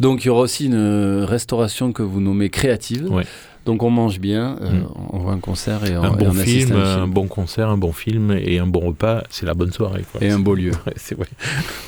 Donc 0.00 0.24
il 0.24 0.26
y 0.26 0.30
aura 0.30 0.40
aussi 0.40 0.66
une 0.66 1.22
restauration 1.22 1.92
que 1.92 2.02
vous 2.02 2.20
nommez 2.20 2.50
créative. 2.50 3.08
Ouais. 3.12 3.24
Donc 3.64 3.82
on 3.82 3.90
mange 3.90 4.20
bien, 4.20 4.56
euh, 4.60 4.70
mm. 4.70 4.88
on 5.10 5.18
voit 5.18 5.32
un 5.32 5.40
concert 5.40 5.84
et 5.86 5.96
on, 5.96 6.02
un 6.02 6.10
bon 6.10 6.32
film, 6.32 6.76
un, 6.76 7.06
bon 7.06 7.26
concert, 7.28 7.70
un 7.70 7.78
bon 7.78 7.92
film 7.92 8.32
et 8.32 8.58
un 8.58 8.66
bon 8.66 8.80
repas, 8.80 9.22
c'est 9.30 9.46
la 9.46 9.54
bonne 9.54 9.72
soirée. 9.72 10.04
Et 10.20 10.30
un 10.30 10.38
beau 10.38 10.54
lieu. 10.54 10.72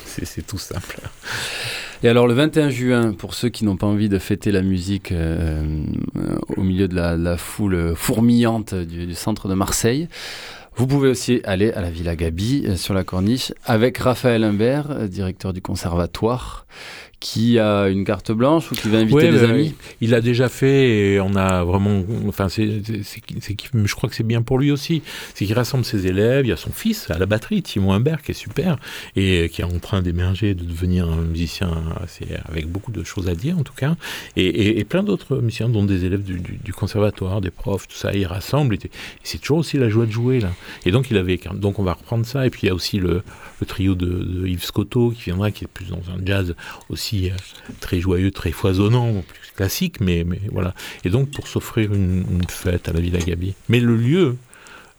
c'est 0.05 0.47
tout 0.47 0.57
simple. 0.57 0.99
Et 2.03 2.09
alors 2.09 2.27
le 2.27 2.33
21 2.33 2.69
juin, 2.69 3.13
pour 3.13 3.33
ceux 3.33 3.49
qui 3.49 3.65
n'ont 3.65 3.77
pas 3.77 3.87
envie 3.87 4.09
de 4.09 4.19
fêter 4.19 4.51
la 4.51 4.61
musique 4.61 5.11
euh, 5.11 5.83
au 6.55 6.61
milieu 6.61 6.87
de 6.87 6.95
la, 6.95 7.37
foule 7.37 7.93
fourmillante 7.95 8.73
du, 8.73 9.13
centre 9.13 9.47
de 9.47 9.53
Marseille, 9.53 10.07
vous 10.75 10.85
pouvez 10.85 11.09
aussi 11.09 11.41
aller 11.43 11.71
à 11.71 11.81
la 11.81 11.89
Villa 11.89 12.15
Gabi 12.15 12.65
euh, 12.65 12.75
sur 12.75 12.93
la 12.93 13.03
corniche 13.03 13.51
avec 13.65 13.97
Raphaël 13.97 14.43
Imbert, 14.43 15.07
directeur 15.07 15.53
du 15.53 15.61
conservatoire, 15.61 16.67
qui 17.19 17.57
a 17.57 17.87
une 17.87 18.05
carte 18.05 18.31
blanche 18.31 18.71
ou 18.71 18.75
qui 18.75 18.89
va 18.89 18.99
inviter 18.99 19.31
des 19.31 19.43
amis 19.43 19.73
Il 20.01 20.11
l'a 20.11 20.21
déjà 20.21 20.49
fait 20.49 20.89
et 20.89 21.19
on 21.19 21.35
a 21.35 21.63
vraiment. 21.63 22.03
Enfin, 22.27 22.47
c'est, 22.47 22.67
je 22.67 23.95
crois 23.95 24.09
que 24.09 24.15
c'est 24.15 24.23
bien 24.23 24.43
pour 24.43 24.59
lui 24.59 24.71
aussi. 24.71 25.01
C'est 25.33 25.45
qu'il 25.45 25.55
rassemble 25.55 25.83
ses 25.83 26.05
élèves. 26.05 26.45
Il 26.45 26.49
y 26.49 26.51
a 26.51 26.57
son 26.57 26.71
fils 26.71 27.09
à 27.09 27.17
la 27.17 27.25
batterie, 27.25 27.63
Timon 27.63 27.93
Humbert, 27.93 28.21
qui 28.21 28.31
est 28.31 28.35
super 28.35 28.77
et 29.15 29.49
qui 29.49 29.61
est 29.61 29.65
en 29.65 29.79
train 29.79 30.01
d'émerger, 30.03 30.53
de 30.53 30.63
devenir 30.63 31.09
un 31.09 31.23
musicien 31.23 31.71
avec 32.45 32.67
beaucoup 32.67 32.91
de 32.91 33.03
choses 33.03 33.27
à 33.27 33.35
dire 33.35 33.57
en 33.57 33.63
tout 33.63 33.73
cas. 33.75 33.95
Et, 34.35 34.83
plein 34.83 35.03
d'autres 35.03 35.37
musiciens, 35.37 35.69
dont 35.69 35.83
des 35.83 36.05
élèves 36.05 36.23
du, 36.23 36.73
conservatoire, 36.73 37.41
des 37.41 37.51
profs, 37.51 37.87
tout 37.87 37.97
ça. 37.97 38.13
Il 38.13 38.25
rassemble 38.25 38.75
et, 38.75 38.79
c'est 39.23 39.39
toujours 39.39 39.57
aussi 39.57 39.77
la 39.77 39.89
joie 39.89 40.05
de 40.05 40.11
jouer 40.11 40.39
là. 40.39 40.51
Et 40.85 40.91
donc, 40.91 41.09
il 41.09 41.17
avait. 41.17 41.39
Donc, 41.53 41.79
on 41.79 41.83
va 41.83 41.93
reprendre 41.93 42.25
ça. 42.25 42.45
Et 42.45 42.49
puis, 42.49 42.61
il 42.63 42.65
y 42.67 42.69
a 42.69 42.75
aussi 42.75 42.99
le, 42.99 43.23
trio 43.65 43.95
de, 43.95 44.05
de 44.05 44.47
Yves 44.47 44.63
Scotto 44.63 45.11
qui 45.11 45.23
viendra, 45.23 45.51
qui 45.51 45.65
est 45.65 45.67
plus 45.67 45.87
dans 45.87 46.01
un 46.15 46.23
jazz 46.23 46.55
aussi 46.89 47.06
euh, 47.13 47.29
très 47.79 47.99
joyeux, 47.99 48.31
très 48.31 48.51
foisonnant, 48.51 49.23
plus 49.27 49.51
classique, 49.55 49.99
mais, 49.99 50.25
voilà. 50.51 50.73
Et 51.03 51.09
donc 51.09 51.31
pour 51.31 51.47
s'offrir 51.47 51.93
une, 51.93 52.23
fête 52.49 52.89
à 52.89 52.93
la 52.93 52.99
Villa 52.99 53.19
Gabi. 53.19 53.55
Mais 53.69 53.79
le 53.79 53.95
lieu 53.95 54.37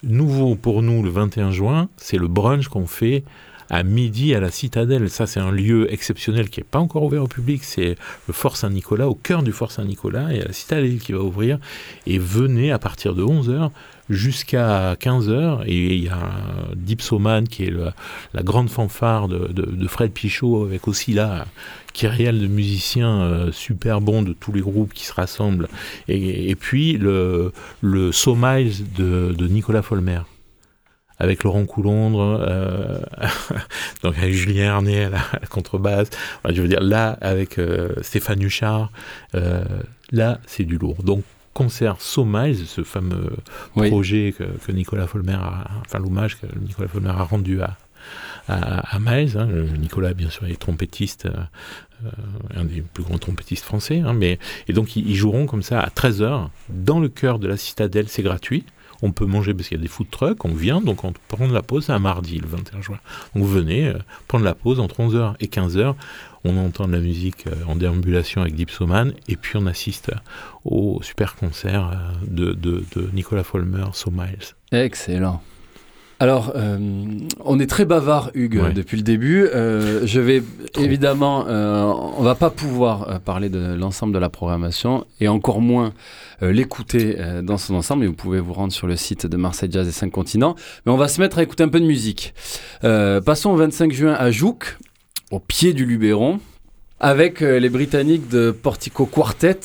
nouveau 0.02 0.54
pour 0.54 0.82
nous 0.82 1.02
le 1.02 1.10
21 1.10 1.50
juin, 1.50 1.88
c'est 1.96 2.18
le 2.18 2.28
brunch 2.28 2.68
qu'on 2.68 2.86
fait 2.86 3.24
à 3.70 3.82
midi 3.82 4.34
à 4.34 4.40
la 4.40 4.50
Citadelle. 4.50 5.10
Ça, 5.10 5.26
c'est 5.26 5.40
un 5.40 5.50
lieu 5.50 5.92
exceptionnel 5.92 6.48
qui 6.48 6.60
n'est 6.60 6.66
pas 6.70 6.78
encore 6.78 7.02
ouvert 7.02 7.22
au 7.22 7.28
public. 7.28 7.64
C'est 7.64 7.96
le 8.26 8.34
Fort 8.34 8.56
Saint-Nicolas, 8.56 9.08
au 9.08 9.14
cœur 9.14 9.42
du 9.42 9.52
Fort 9.52 9.72
Saint-Nicolas, 9.72 10.32
et 10.32 10.40
à 10.40 10.46
la 10.46 10.52
Citadelle 10.52 10.98
qui 10.98 11.12
va 11.12 11.20
ouvrir. 11.20 11.58
Et 12.06 12.18
venez 12.18 12.72
à 12.72 12.78
partir 12.78 13.14
de 13.14 13.22
11h 13.22 13.70
jusqu'à 14.10 14.94
15h. 14.94 15.64
Et 15.66 15.94
il 15.96 16.04
y 16.04 16.08
a 16.08 16.30
Dipsoman, 16.76 17.46
qui 17.46 17.64
est 17.64 17.72
la 18.34 18.42
grande 18.42 18.70
fanfare 18.70 19.28
de, 19.28 19.88
Fred 19.88 20.12
Pichot, 20.12 20.64
avec 20.64 20.88
aussi 20.88 21.12
là 21.12 21.46
réel 22.06 22.40
de 22.40 22.46
musiciens 22.46 23.22
euh, 23.22 23.50
super 23.50 24.00
bons 24.00 24.22
de 24.22 24.32
tous 24.32 24.52
les 24.52 24.60
groupes 24.60 24.94
qui 24.94 25.04
se 25.04 25.12
rassemblent. 25.12 25.68
Et, 26.06 26.54
puis 26.54 26.96
le, 26.96 27.52
le 27.80 28.10
de, 28.10 29.32
de 29.32 29.48
Nicolas 29.48 29.82
Folmer 29.82 30.20
avec 31.18 31.44
Laurent 31.44 31.64
Coulondre, 31.64 32.38
euh, 32.40 33.00
donc 34.02 34.16
avec 34.18 34.32
Julien 34.32 34.74
Arnay 34.74 35.04
à 35.04 35.10
la, 35.10 35.20
contrebasse. 35.50 36.10
je 36.48 36.62
veux 36.62 36.68
dire, 36.68 36.80
là, 36.80 37.18
avec 37.20 37.58
euh, 37.58 37.90
Stéphane 38.02 38.42
Huchard, 38.42 38.90
euh, 39.34 39.64
là, 40.12 40.40
c'est 40.46 40.64
du 40.64 40.78
lourd. 40.78 41.02
Donc, 41.02 41.24
concert 41.54 42.00
So 42.00 42.24
Miles, 42.24 42.66
ce 42.66 42.84
fameux 42.84 43.32
projet 43.74 44.32
que, 44.36 44.70
Nicolas 44.70 45.08
Folmer 45.08 45.32
a, 45.34 45.66
enfin 45.80 45.98
l'hommage 45.98 46.38
que 46.38 46.46
Nicolas 46.60 46.86
Folmer 46.86 47.10
a 47.10 47.24
rendu 47.24 47.60
à, 47.62 47.76
à, 48.46 48.98
Miles. 49.00 49.36
Hein. 49.36 49.48
Nicolas, 49.76 50.14
bien 50.14 50.30
sûr, 50.30 50.46
est 50.46 50.54
trompettiste, 50.54 51.28
un 52.54 52.64
des 52.64 52.80
plus 52.80 53.02
grands 53.02 53.18
trompettistes 53.18 53.64
français. 53.64 53.98
Hein, 53.98 54.12
mais, 54.12 54.38
et 54.68 54.72
donc, 54.72 54.94
ils, 54.94 55.10
ils, 55.10 55.16
joueront 55.16 55.46
comme 55.46 55.64
ça 55.64 55.80
à 55.80 55.88
13h 55.88 56.46
dans 56.68 57.00
le 57.00 57.08
cœur 57.08 57.40
de 57.40 57.48
la 57.48 57.56
citadelle, 57.56 58.08
c'est 58.08 58.22
gratuit 58.22 58.64
on 59.02 59.12
peut 59.12 59.26
manger 59.26 59.54
parce 59.54 59.68
qu'il 59.68 59.76
y 59.76 59.80
a 59.80 59.82
des 59.82 59.88
food 59.88 60.10
trucks, 60.10 60.44
on 60.44 60.54
vient, 60.54 60.80
donc 60.80 61.04
on 61.04 61.12
prend 61.28 61.46
la 61.46 61.62
pause, 61.62 61.90
un 61.90 61.98
mardi, 61.98 62.38
le 62.38 62.48
21 62.48 62.82
juin. 62.82 62.98
Donc 63.34 63.44
venez 63.44 63.88
euh, 63.88 63.98
prendre 64.26 64.44
la 64.44 64.54
pause 64.54 64.80
entre 64.80 65.00
11h 65.00 65.34
et 65.40 65.46
15h. 65.46 65.94
On 66.44 66.56
entend 66.56 66.86
de 66.88 66.92
la 66.92 67.00
musique 67.00 67.46
euh, 67.46 67.54
en 67.66 67.76
déambulation 67.76 68.42
avec 68.42 68.54
Dipsoman, 68.54 69.12
et 69.28 69.36
puis 69.36 69.56
on 69.56 69.66
assiste 69.66 70.10
au 70.64 71.00
super 71.02 71.36
concert 71.36 71.90
euh, 71.92 72.26
de, 72.26 72.52
de, 72.52 72.84
Nicolas 73.12 73.44
Folmer, 73.44 73.84
So 73.92 74.10
Miles. 74.10 74.54
Excellent. 74.72 75.42
Alors, 76.20 76.52
on 77.44 77.60
est 77.60 77.66
très 77.66 77.84
bavard, 77.84 78.30
Hugues, 78.34 78.72
depuis 78.74 78.96
le 78.96 79.02
début. 79.04 79.46
je 79.52 80.20
vais 80.20 80.42
évidemment, 80.76 81.46
on 81.46 82.22
va 82.22 82.34
pas 82.34 82.50
pouvoir 82.50 83.20
parler 83.20 83.48
de 83.48 83.74
l'ensemble 83.74 84.12
de 84.12 84.18
la 84.18 84.28
programmation 84.28 85.06
et 85.20 85.28
encore 85.28 85.60
moins 85.60 85.92
euh, 86.42 86.52
l'écouter 86.52 87.16
euh, 87.18 87.42
dans 87.42 87.58
son 87.58 87.74
ensemble. 87.74 88.04
Et 88.04 88.06
vous 88.06 88.14
pouvez 88.14 88.38
vous 88.38 88.52
rendre 88.52 88.72
sur 88.72 88.86
le 88.86 88.96
site 88.96 89.26
de 89.26 89.36
Marseille 89.36 89.70
Jazz 89.72 89.88
et 89.88 89.92
5 89.92 90.10
continents. 90.10 90.54
Mais 90.86 90.92
on 90.92 90.96
va 90.96 91.08
se 91.08 91.20
mettre 91.20 91.38
à 91.38 91.42
écouter 91.42 91.64
un 91.64 91.68
peu 91.68 91.80
de 91.80 91.86
musique. 91.86 92.32
Euh, 92.84 93.20
passons 93.20 93.50
au 93.50 93.56
25 93.56 93.92
juin 93.92 94.14
à 94.14 94.30
Jouk, 94.30 94.78
au 95.32 95.40
pied 95.40 95.72
du 95.72 95.84
Luberon, 95.84 96.38
avec 97.00 97.40
les 97.40 97.68
Britanniques 97.68 98.28
de 98.28 98.50
Portico 98.50 99.06
Quartet. 99.06 99.60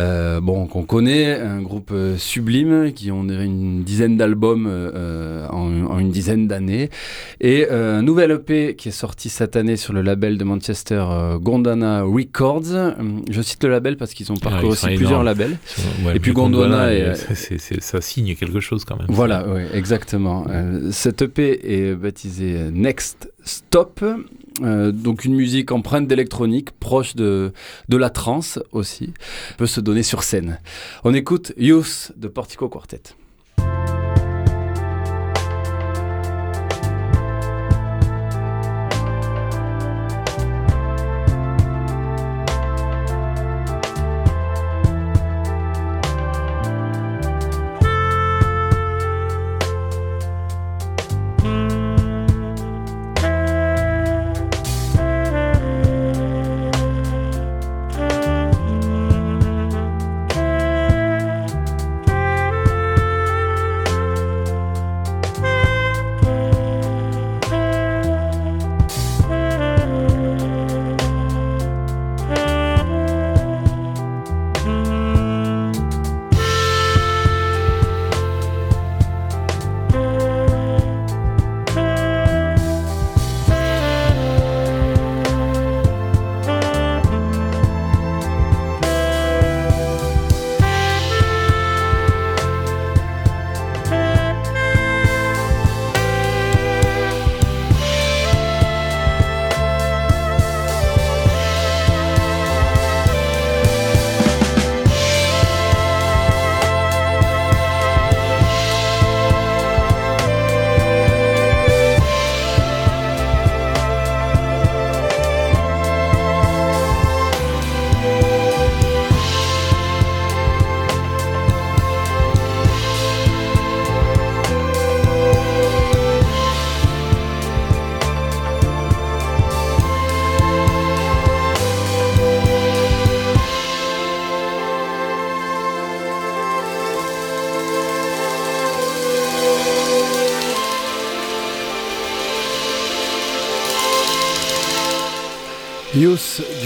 Euh, 0.00 0.40
bon, 0.40 0.66
qu'on 0.66 0.84
connaît, 0.84 1.38
un 1.38 1.60
groupe 1.60 1.90
euh, 1.92 2.16
sublime 2.16 2.92
qui 2.92 3.10
ont 3.10 3.22
une 3.24 3.82
dizaine 3.82 4.16
d'albums 4.16 4.66
euh, 4.68 5.46
en, 5.48 5.98
une 5.98 6.10
dizaine 6.10 6.48
d'années, 6.48 6.90
et 7.40 7.68
un 7.68 8.02
nouvel 8.02 8.30
EP 8.30 8.74
qui 8.76 8.88
est 8.88 8.92
sorti 8.92 9.28
cette 9.28 9.56
année 9.56 9.76
sur 9.76 9.92
le 9.92 10.02
label 10.02 10.38
de 10.38 10.44
Manchester 10.44 11.04
Gondwana 11.40 12.02
Records. 12.02 12.94
Je 13.30 13.42
cite 13.42 13.62
le 13.64 13.70
label 13.70 13.96
parce 13.96 14.14
qu'ils 14.14 14.32
ont 14.32 14.36
ah, 14.40 14.44
parcouru 14.50 14.72
aussi 14.72 14.86
plusieurs 14.96 15.22
labels. 15.22 15.58
et 16.14 16.20
puis 16.20 16.32
Gondwana, 16.32 17.14
ça 17.80 18.00
signe 18.00 18.34
quelque 18.34 18.60
chose 18.60 18.84
quand 18.84 18.96
même. 18.96 19.06
Voilà, 19.08 19.44
oui, 19.48 19.62
exactement. 19.74 20.46
cet 20.90 21.22
EP 21.22 21.60
est 21.64 21.94
baptisé 21.94 22.70
Next 22.72 23.30
Stop. 23.44 24.04
Euh, 24.62 24.92
donc 24.92 25.24
une 25.24 25.34
musique 25.34 25.72
empreinte 25.72 26.06
d'électronique, 26.06 26.70
proche 26.72 27.16
de, 27.16 27.52
de 27.88 27.96
la 27.96 28.10
trance 28.10 28.58
aussi, 28.72 29.12
peut 29.58 29.66
se 29.66 29.80
donner 29.80 30.02
sur 30.02 30.22
scène. 30.22 30.58
On 31.04 31.14
écoute 31.14 31.52
Youth 31.56 32.12
de 32.16 32.28
Portico 32.28 32.68
Quartet. 32.68 33.02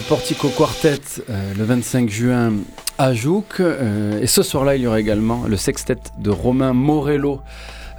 Portico 0.09 0.49
Quartet 0.49 1.01
euh, 1.31 1.55
le 1.57 1.65
25 1.65 2.11
juin 2.11 2.53
à 2.99 3.15
Jouk. 3.15 3.61
Euh, 3.61 4.21
et 4.21 4.27
ce 4.27 4.43
soir-là, 4.43 4.77
il 4.77 4.83
y 4.83 4.87
aura 4.87 5.01
également 5.01 5.45
le 5.49 5.57
sextet 5.57 5.99
de 6.19 6.31
Romain 6.31 6.73
Morello, 6.75 7.41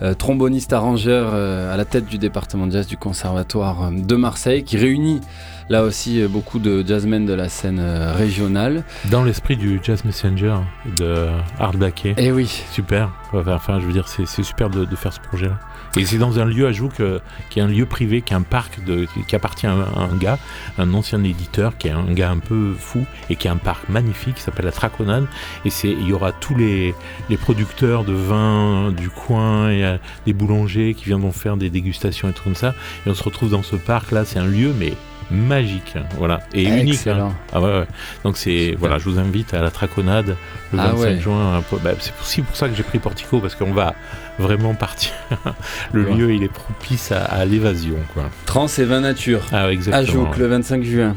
euh, 0.01 0.13
tromboniste 0.13 0.73
arrangeur 0.73 1.33
à 1.33 1.75
la 1.75 1.85
tête 1.85 2.05
du 2.05 2.17
département 2.17 2.67
de 2.67 2.73
jazz 2.73 2.85
du 2.87 2.97
Conservatoire 2.97 3.91
de 3.91 4.15
Marseille, 4.15 4.63
qui 4.63 4.77
réunit 4.77 5.21
là 5.69 5.83
aussi 5.83 6.23
beaucoup 6.27 6.59
de 6.59 6.85
jazzmen 6.85 7.25
de 7.25 7.33
la 7.33 7.49
scène 7.49 7.81
régionale. 8.15 8.83
Dans 9.09 9.23
l'esprit 9.23 9.57
du 9.57 9.79
Jazz 9.81 10.05
Messenger 10.05 10.57
de 10.97 11.27
Art 11.59 11.73
Baquet. 11.73 12.13
Eh 12.17 12.31
oui. 12.31 12.63
Super. 12.71 13.11
Enfin, 13.33 13.79
je 13.79 13.85
veux 13.85 13.93
dire, 13.93 14.07
c'est 14.07 14.43
super 14.43 14.69
de, 14.69 14.85
de 14.85 14.95
faire 14.95 15.13
ce 15.13 15.21
projet-là. 15.21 15.57
Et 15.97 16.05
c'est 16.05 16.17
dans 16.17 16.39
un 16.39 16.45
lieu 16.45 16.67
à 16.67 16.71
Jouk, 16.71 17.01
qui 17.49 17.59
est 17.59 17.61
un 17.61 17.67
lieu 17.67 17.85
privé, 17.85 18.21
qui 18.21 18.33
est 18.33 18.35
un 18.35 18.41
parc 18.41 18.79
qui 19.27 19.35
appartient 19.35 19.67
à 19.67 19.71
un, 19.71 20.15
gars, 20.17 20.37
un 20.77 20.93
ancien 20.93 21.23
éditeur, 21.23 21.77
qui 21.77 21.87
est 21.87 21.91
un 21.91 22.11
gars 22.11 22.31
un 22.31 22.39
peu 22.39 22.73
fou 22.77 23.05
et 23.29 23.35
qui 23.35 23.47
a 23.47 23.53
un 23.53 23.57
parc 23.57 23.87
magnifique 23.87 24.35
qui 24.35 24.41
s'appelle 24.41 24.65
la 24.65 24.71
Traconade. 24.71 25.25
Et 25.63 25.69
il 25.83 26.07
y 26.07 26.13
aura 26.13 26.33
tous 26.33 26.55
les, 26.55 26.93
producteurs 27.37 28.03
de 28.03 28.13
vin 28.13 28.91
du 28.91 29.09
coin, 29.09 29.69
et 29.69 29.97
des 30.25 30.33
boulangers 30.33 30.95
qui 30.95 31.05
viendront 31.05 31.31
faire 31.31 31.55
des 31.57 31.69
dégustations 31.69 32.29
et 32.29 32.33
tout 32.33 32.43
comme 32.43 32.55
ça. 32.55 32.73
Et 33.05 33.09
on 33.09 33.13
se 33.13 33.23
retrouve 33.23 33.49
dans 33.49 33.63
ce 33.63 33.75
parc 33.75 34.11
là, 34.11 34.25
c'est 34.25 34.39
un 34.39 34.45
lieu 34.45 34.73
mais 34.77 34.93
magique, 35.31 35.93
hein, 35.95 36.03
voilà, 36.17 36.41
et 36.53 36.63
unique. 36.63 37.07
Hein. 37.07 37.33
Ah 37.51 37.61
ouais, 37.61 37.71
ouais. 37.71 37.87
Donc 38.23 38.37
c'est 38.37 38.75
voilà, 38.77 38.97
je 38.97 39.09
vous 39.09 39.19
invite 39.19 39.53
à 39.53 39.61
la 39.61 39.71
Traconade 39.71 40.35
le 40.71 40.77
25 40.77 41.07
ah 41.07 41.19
juin. 41.19 41.63
Bah, 41.83 41.91
c'est 41.99 42.13
aussi 42.21 42.41
pour 42.41 42.55
ça 42.55 42.69
que 42.69 42.75
j'ai 42.75 42.83
pris 42.83 42.99
Portico 42.99 43.39
parce 43.39 43.55
qu'on 43.55 43.73
va 43.73 43.95
vraiment 44.39 44.73
partir. 44.75 45.11
le 45.93 46.03
lieu 46.03 46.33
il 46.33 46.43
est 46.43 46.51
propice 46.51 47.11
à, 47.11 47.45
l'évasion 47.45 47.97
quoi. 48.13 48.23
Trans 48.45 48.67
et 48.67 48.83
vin 48.83 49.01
nature. 49.01 49.41
Ah 49.51 49.71
exactement. 49.71 50.23
À 50.23 50.29
Jouk 50.29 50.37
le 50.37 50.47
25 50.47 50.83
juin, 50.83 51.15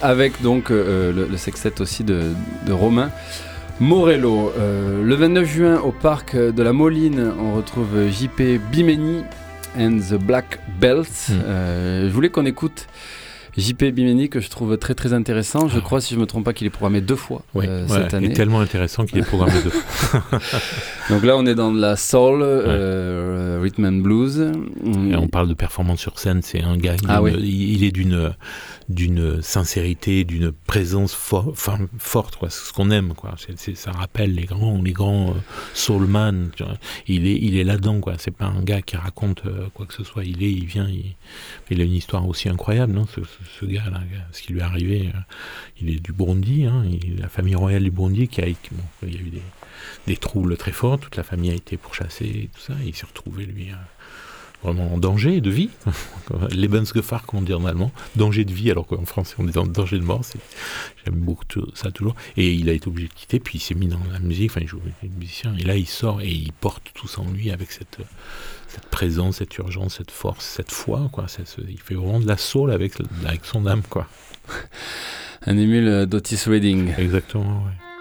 avec 0.00 0.40
donc 0.42 0.70
euh, 0.70 1.12
le, 1.12 1.36
sextet 1.36 1.80
aussi 1.80 2.04
de, 2.04 2.32
Romain. 2.70 3.10
Morello. 3.80 4.52
Euh, 4.58 5.02
le 5.02 5.14
29 5.14 5.48
juin, 5.48 5.80
au 5.80 5.92
parc 5.92 6.36
de 6.36 6.62
la 6.62 6.72
Moline, 6.72 7.32
on 7.40 7.54
retrouve 7.54 8.08
JP 8.10 8.60
Bimeni 8.70 9.24
and 9.78 9.98
the 10.10 10.14
Black 10.14 10.60
Belts. 10.80 11.28
Hmm. 11.28 11.40
Euh, 11.44 12.08
je 12.08 12.12
voulais 12.12 12.28
qu'on 12.28 12.46
écoute 12.46 12.86
JP 13.56 13.84
Bimeni 13.84 14.28
que 14.28 14.40
je 14.40 14.48
trouve 14.48 14.76
très 14.78 14.94
très 14.94 15.12
intéressant. 15.12 15.68
Je 15.68 15.78
ah 15.78 15.82
crois, 15.82 16.00
si 16.00 16.14
je 16.14 16.18
me 16.18 16.26
trompe 16.26 16.44
pas, 16.44 16.52
qu'il 16.52 16.66
est 16.66 16.70
programmé 16.70 17.00
deux 17.00 17.16
fois 17.16 17.42
euh, 17.56 17.86
cette 17.86 18.14
année. 18.14 18.26
Il 18.26 18.32
est 18.32 18.34
tellement 18.34 18.60
intéressant 18.60 19.04
qu'il 19.04 19.18
est 19.18 19.22
programmé 19.22 19.52
deux 19.62 19.70
fois. 19.70 20.40
Donc 21.10 21.24
là, 21.24 21.36
on 21.36 21.44
est 21.46 21.54
dans 21.54 21.72
de 21.72 21.80
la 21.80 21.96
soul, 21.96 22.40
euh, 22.42 23.60
rhythm 23.62 23.84
and 23.84 23.92
blues. 24.02 24.52
Et 25.10 25.16
on 25.16 25.28
parle 25.28 25.48
de 25.48 25.54
performance 25.54 26.00
sur 26.00 26.18
scène. 26.18 26.40
C'est 26.42 26.62
un 26.62 26.76
gars. 26.76 26.96
Ah, 27.08 27.20
il 27.38 27.84
est 27.84 27.92
d'une 27.92 28.32
d'une 28.88 29.42
sincérité, 29.42 30.24
d'une 30.24 30.52
présence 30.52 31.14
forte, 31.14 32.36
quoi. 32.36 32.50
ce 32.50 32.72
qu'on 32.72 32.90
aime, 32.90 33.14
quoi. 33.14 33.34
ça 33.74 33.92
rappelle 33.92 34.34
les 34.34 34.44
grands, 34.44 34.80
les 34.82 34.92
grands 34.92 35.30
euh, 35.30 35.40
soulman. 35.74 36.50
Il 37.06 37.26
est, 37.26 37.38
il 37.40 37.56
est 37.56 37.64
là-dedans. 37.64 38.00
C'est 38.18 38.36
pas 38.36 38.46
un 38.46 38.62
gars 38.62 38.82
qui 38.82 38.96
raconte 38.96 39.42
euh, 39.46 39.68
quoi 39.74 39.86
que 39.86 39.94
ce 39.94 40.04
soit. 40.04 40.24
Il 40.24 40.42
est, 40.42 40.52
il 40.52 40.66
vient, 40.66 40.88
il, 41.70 41.80
a 41.80 41.84
une 41.84 41.94
histoire 41.94 42.26
aussi 42.26 42.48
incroyable, 42.48 42.92
non? 42.92 43.06
Ce, 43.06 43.20
gars-là, 43.62 44.00
ce 44.32 44.42
qui 44.42 44.52
lui 44.52 44.60
est 44.60 44.64
arrivé. 44.64 45.10
Euh, 45.14 45.18
il 45.80 45.90
est 45.90 46.00
du 46.00 46.12
Burundi, 46.12 46.64
hein, 46.64 46.84
la 47.18 47.28
famille 47.28 47.54
royale 47.54 47.84
du 47.84 47.90
Burundi 47.90 48.28
qui 48.28 48.40
a, 48.40 48.46
il 48.46 48.56
y 49.02 49.16
a 49.16 49.20
eu 49.20 49.32
des, 50.06 50.16
troubles 50.16 50.56
très 50.56 50.72
forts. 50.72 50.98
Toute 50.98 51.16
la 51.16 51.22
famille 51.22 51.50
a 51.50 51.54
été 51.54 51.76
pourchassée, 51.76 52.26
et 52.26 52.50
tout 52.52 52.60
ça. 52.60 52.74
Et 52.84 52.88
il 52.88 52.94
s'est 52.94 53.06
retrouvé 53.06 53.46
lui 53.46 53.70
vraiment 54.62 54.94
en 54.94 54.98
danger 54.98 55.40
de 55.40 55.50
vie. 55.50 55.70
Lebensgefahr, 56.54 57.26
comme 57.26 57.40
on 57.40 57.42
dit 57.42 57.54
en 57.54 57.64
allemand. 57.64 57.92
Danger 58.16 58.44
de 58.44 58.52
vie, 58.52 58.70
alors 58.70 58.86
qu'en 58.86 59.04
français 59.04 59.34
on 59.38 59.44
dit 59.44 59.58
en 59.58 59.66
danger 59.66 59.98
de 59.98 60.04
mort. 60.04 60.22
J'aime 61.04 61.16
beaucoup 61.16 61.44
ça 61.74 61.90
toujours. 61.90 62.14
Et 62.36 62.52
il 62.52 62.68
a 62.68 62.72
été 62.72 62.88
obligé 62.88 63.08
de 63.08 63.12
quitter, 63.12 63.40
puis 63.40 63.58
il 63.58 63.60
s'est 63.60 63.74
mis 63.74 63.88
dans 63.88 64.00
la 64.12 64.20
musique, 64.20 64.50
enfin 64.50 64.60
il 64.60 64.68
joue 64.68 64.80
musicien, 65.18 65.54
et 65.58 65.64
là 65.64 65.76
il 65.76 65.86
sort 65.86 66.20
et 66.20 66.30
il 66.30 66.52
porte 66.52 66.90
tout 66.94 67.08
ça 67.08 67.20
en 67.20 67.30
lui 67.30 67.50
avec 67.50 67.72
cette, 67.72 67.98
cette 68.72 68.86
présence, 68.86 69.36
cette 69.36 69.56
urgence, 69.58 69.96
cette 69.98 70.10
force, 70.10 70.44
cette 70.44 70.72
foi. 70.72 71.08
Quoi. 71.12 71.26
il 71.68 71.78
fait 71.78 71.94
vraiment 71.94 72.20
de 72.20 72.26
la 72.26 72.36
soul 72.36 72.70
avec, 72.70 72.94
avec 73.26 73.44
son 73.44 73.66
âme. 73.66 73.82
Quoi. 73.88 74.06
Un 75.46 75.58
émule 75.58 76.06
d'Otis 76.06 76.42
Reading. 76.46 76.92
Exactement, 76.96 77.64
oui. 77.66 77.91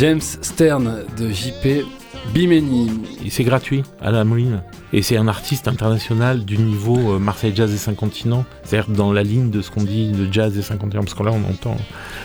James 0.00 0.22
Stern 0.22 1.04
de 1.18 1.28
JP 1.28 1.84
Bimeni. 2.32 2.88
C'est 3.28 3.44
gratuit 3.44 3.82
à 4.00 4.10
la 4.10 4.24
Moline. 4.24 4.62
Et 4.94 5.02
c'est 5.02 5.18
un 5.18 5.28
artiste 5.28 5.68
international 5.68 6.46
du 6.46 6.56
niveau 6.56 6.96
euh, 6.96 7.18
Marseille 7.18 7.52
Jazz 7.54 7.70
et 7.74 7.76
5 7.76 7.96
continents. 7.96 8.46
C'est-à-dire 8.64 8.88
dans 8.90 9.12
la 9.12 9.22
ligne 9.22 9.50
de 9.50 9.60
ce 9.60 9.70
qu'on 9.70 9.82
dit 9.82 10.10
de 10.10 10.32
jazz 10.32 10.56
et 10.56 10.62
5 10.62 10.78
continents. 10.78 11.02
Parce 11.02 11.12
que 11.12 11.22
là, 11.22 11.32
on 11.32 11.50
entend 11.50 11.76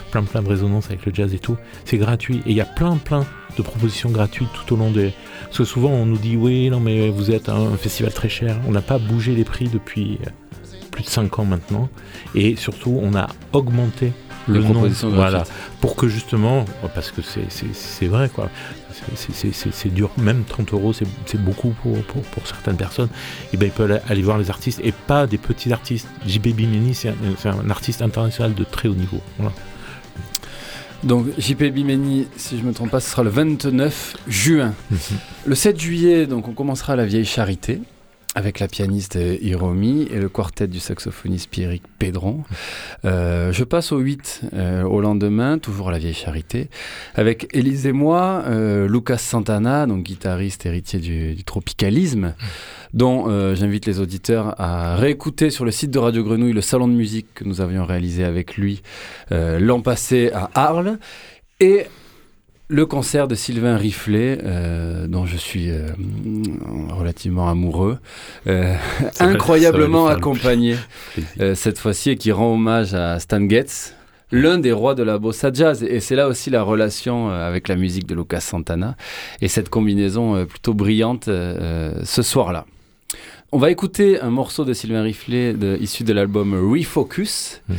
plein 0.10 0.24
plein 0.24 0.42
de 0.42 0.48
résonances 0.48 0.86
avec 0.86 1.06
le 1.06 1.14
jazz 1.14 1.34
et 1.34 1.40
tout. 1.40 1.58
C'est 1.84 1.98
gratuit. 1.98 2.38
Et 2.46 2.52
il 2.52 2.56
y 2.56 2.62
a 2.62 2.66
plein 2.66 2.96
plein 2.96 3.26
de 3.58 3.62
propositions 3.62 4.10
gratuites 4.10 4.48
tout 4.54 4.74
au 4.74 4.78
long 4.78 4.92
des. 4.92 5.14
Parce 5.44 5.58
que 5.58 5.66
souvent, 5.66 5.90
on 5.90 6.06
nous 6.06 6.18
dit 6.18 6.38
oui, 6.38 6.70
non, 6.70 6.80
mais 6.80 7.10
vous 7.10 7.30
êtes 7.32 7.50
un 7.50 7.76
festival 7.76 8.14
très 8.14 8.30
cher. 8.30 8.58
On 8.70 8.72
n'a 8.72 8.82
pas 8.82 9.00
bougé 9.00 9.36
les 9.36 9.44
prix 9.44 9.68
depuis 9.68 10.18
euh, 10.26 10.30
plus 10.92 11.04
de 11.04 11.10
5 11.10 11.40
ans 11.40 11.46
maintenant. 11.46 11.90
Et 12.36 12.56
surtout, 12.56 12.98
on 13.04 13.16
a 13.16 13.28
augmenté 13.52 14.14
le 14.48 14.62
nom, 14.62 14.88
voilà, 15.10 15.44
pour 15.82 15.96
que 15.96 16.08
justement, 16.08 16.66
parce 16.94 17.12
que 17.12 17.22
c'est 17.22 18.08
vrai 18.08 18.30
quoi, 18.30 18.50
c'est 19.16 19.94
dur, 19.94 20.12
même 20.18 20.44
30 20.48 20.74
euros 20.74 20.94
c'est 20.94 21.42
beaucoup 21.42 21.74
pour, 21.82 21.98
pour, 22.04 22.48
certaines 22.48 22.78
personnes, 22.78 23.10
et 23.54 23.58
ben 23.58 23.68
ils 23.68 23.72
peuvent 23.72 24.00
aller 24.08 24.22
voir 24.22 24.38
les 24.38 24.50
artistes 24.50 24.80
et 24.84 24.92
pas 24.92 25.28
des 25.28 25.38
petits 25.38 25.74
artistes. 25.74 26.08
JB 26.26 26.50
Bimini 26.50 26.94
c'est 26.94 27.10
un, 27.10 27.70
artiste 27.70 28.02
international 28.02 28.54
de 28.54 28.64
très 28.64 28.88
haut 28.88 28.96
niveau. 28.96 29.22
Donc 31.04 31.28
JP 31.38 31.66
Bimeni, 31.66 32.28
si 32.36 32.58
je 32.58 32.64
ne 32.64 32.70
me 32.70 32.74
trompe 32.74 32.90
pas, 32.90 33.00
ce 33.00 33.10
sera 33.12 33.24
le 33.24 33.30
29 33.30 34.18
juin. 34.28 34.74
Mhm. 34.90 34.98
Le 35.46 35.56
7 35.56 35.80
juillet, 35.80 36.26
donc 36.26 36.48
on 36.48 36.54
commencera 36.54 36.96
la 36.96 37.06
vieille 37.06 37.26
charité 37.26 37.82
avec 38.36 38.60
la 38.60 38.68
pianiste 38.68 39.18
Hiromi 39.42 40.08
et 40.12 40.20
le 40.20 40.28
quartet 40.28 40.68
du 40.68 40.80
saxophoniste 40.80 41.50
Pierrick 41.50 41.84
Pédron. 41.98 42.44
Euh, 43.06 43.54
je 43.54 43.64
passe 43.64 43.94
au 43.94 43.98
8 43.98 44.42
euh, 44.54 44.84
au 44.84 45.00
lendemain, 45.00 45.58
toujours 45.58 45.88
à 45.88 45.92
la 45.94 45.98
vieille 45.98 46.14
charité, 46.14 46.70
avec 47.16 47.48
Élise 47.54 47.88
et 47.88 47.94
moi, 47.94 48.44
euh, 48.46 48.88
Lucas 48.90 49.18
Santana, 49.18 49.86
donc 49.88 50.04
guitariste 50.04 50.66
héritier 50.66 51.00
du, 51.00 51.44
tropicalisme, 51.46 52.34
dont 52.94 53.26
j'invite 53.56 53.86
les 53.86 54.00
auditeurs 54.00 54.60
à 54.60 54.96
réécouter 54.96 55.50
sur 55.50 55.64
le 55.64 55.72
site 55.72 55.92
de 55.92 56.00
Radio 56.00 56.24
Grenouille 56.24 56.54
le 56.54 56.62
salon 56.62 56.88
de 56.88 56.94
musique 56.94 57.28
que 57.36 57.44
nous 57.44 57.62
avions 57.62 57.86
réalisé 57.86 58.24
avec 58.24 58.56
lui 58.56 58.82
l'an 59.30 59.82
passé 59.82 60.32
à 60.34 60.50
Arles. 60.56 60.98
Et 61.60 61.86
le 62.68 62.86
concert 62.86 63.28
de 63.28 63.36
Sylvain 63.36 63.78
Riflet, 63.78 64.40
euh, 64.44 65.08
dont 65.08 65.26
je 65.26 65.38
suis 65.38 65.70
euh, 65.70 65.90
relativement 66.90 67.48
amoureux, 67.48 68.00
euh, 68.48 68.76
incroyablement 69.20 70.08
accompagné 70.08 70.76
cette 71.56 71.78
fois-ci 71.78 72.12
et 72.12 72.16
qui 72.16 72.32
rend 72.32 72.54
hommage 72.54 72.94
à 72.94 73.20
Stan 73.20 73.48
Getz, 73.48 73.94
l'un 74.32 74.58
des 74.58 74.72
rois 74.72 74.96
de 74.96 75.04
la 75.04 75.20
bossa 75.20 75.52
jazz. 75.54 75.84
Et 75.84 76.00
c'est 76.00 76.16
là 76.16 76.28
aussi 76.28 76.50
la 76.50 76.64
relation 76.64 77.30
avec 77.30 77.68
la 77.68 77.76
musique 77.76 78.08
de 78.08 78.16
Lucas 78.16 78.40
Santana 78.42 78.96
et 79.42 79.48
cette 79.48 79.70
combinaison 79.70 80.46
plutôt 80.46 80.74
brillante 80.74 81.26
ce 81.26 82.22
soir-là. 82.22 82.66
On 83.56 83.58
va 83.58 83.72
écouter 83.72 84.20
un 84.20 84.32
morceau 84.32 84.66
de 84.66 84.74
Sylvain 84.74 85.02
Riflet 85.02 85.56
issu 85.80 86.04
de 86.04 86.12
l'album 86.12 86.54
Refocus. 86.74 87.62
Mhm. 87.70 87.76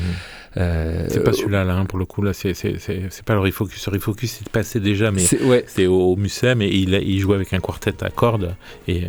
c'est 0.54 1.22
pas 1.22 1.34
celui-là, 1.34 1.64
là, 1.64 1.74
hein, 1.74 1.84
pour 1.84 1.98
le 1.98 2.06
coup. 2.06 2.22
Là, 2.22 2.32
c'est 2.32 2.54
pas 3.26 3.34
le 3.34 3.40
Refocus. 3.40 3.86
Le 3.86 3.92
Refocus, 3.92 4.38
c'est 4.38 4.48
passé 4.48 4.80
déjà, 4.80 5.10
mais 5.10 5.20
c'est 5.66 5.86
au, 5.86 6.12
au 6.12 6.16
Musée, 6.16 6.54
mais 6.54 6.70
il, 6.70 6.94
il 6.94 7.20
jouait 7.20 7.34
avec 7.34 7.52
un 7.52 7.60
quartet 7.60 8.02
à 8.02 8.08
cordes. 8.08 8.56
Et 8.88 9.02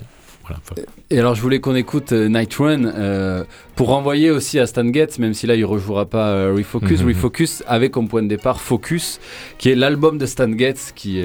et 1.09 1.19
alors 1.19 1.35
je 1.35 1.41
voulais 1.41 1.59
qu'on 1.59 1.75
écoute 1.75 2.11
euh, 2.11 2.27
Night 2.27 2.53
Run 2.55 2.85
euh, 2.85 3.43
pour 3.75 3.89
renvoyer 3.89 4.31
aussi 4.31 4.59
à 4.59 4.67
Stan 4.67 4.91
Getz, 4.91 5.19
même 5.19 5.33
si 5.33 5.47
là 5.47 5.55
il 5.55 5.65
rejouera 5.65 6.05
pas 6.05 6.29
euh, 6.29 6.53
Refocus. 6.55 7.01
Mhm. 7.01 7.07
Refocus 7.07 7.63
avec 7.67 7.91
comme 7.91 8.07
point 8.07 8.23
de 8.23 8.27
départ 8.27 8.59
Focus, 8.61 9.19
qui 9.57 9.69
est 9.69 9.75
l'album 9.75 10.17
de 10.17 10.25
Stan 10.25 10.51
Getz 10.57 10.91
qui, 10.95 11.21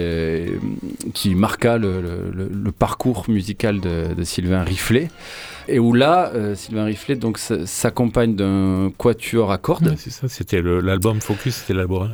qui 1.14 1.34
marqua 1.34 1.78
le, 1.78 2.70
parcours 2.78 3.24
musical 3.28 3.80
de, 3.80 4.22
Sylvain 4.24 4.62
Riflet. 4.62 5.08
Et 5.68 5.78
où 5.78 5.92
là, 5.94 6.32
Sylvain 6.54 6.84
Riflet 6.84 7.16
donc 7.16 7.38
s'accompagne 7.38 8.34
d'un 8.34 8.92
quatuor 8.96 9.52
à 9.52 9.58
cordes. 9.58 9.94
c'est 9.96 10.10
ça, 10.10 10.28
c'était 10.28 10.60
l'album 10.60 11.20
Focus, 11.20 11.56
c'était 11.56 11.74
l'album 11.74 12.10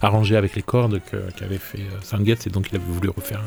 arrangé 0.00 0.36
avec 0.36 0.54
les 0.54 0.62
cordes 0.62 1.00
qu'avait 1.36 1.58
fait 1.58 1.80
Stan 2.02 2.24
Getz, 2.24 2.46
et 2.46 2.50
donc 2.50 2.68
il 2.70 2.76
avait 2.76 2.84
voulu 2.92 3.08
refaire 3.08 3.42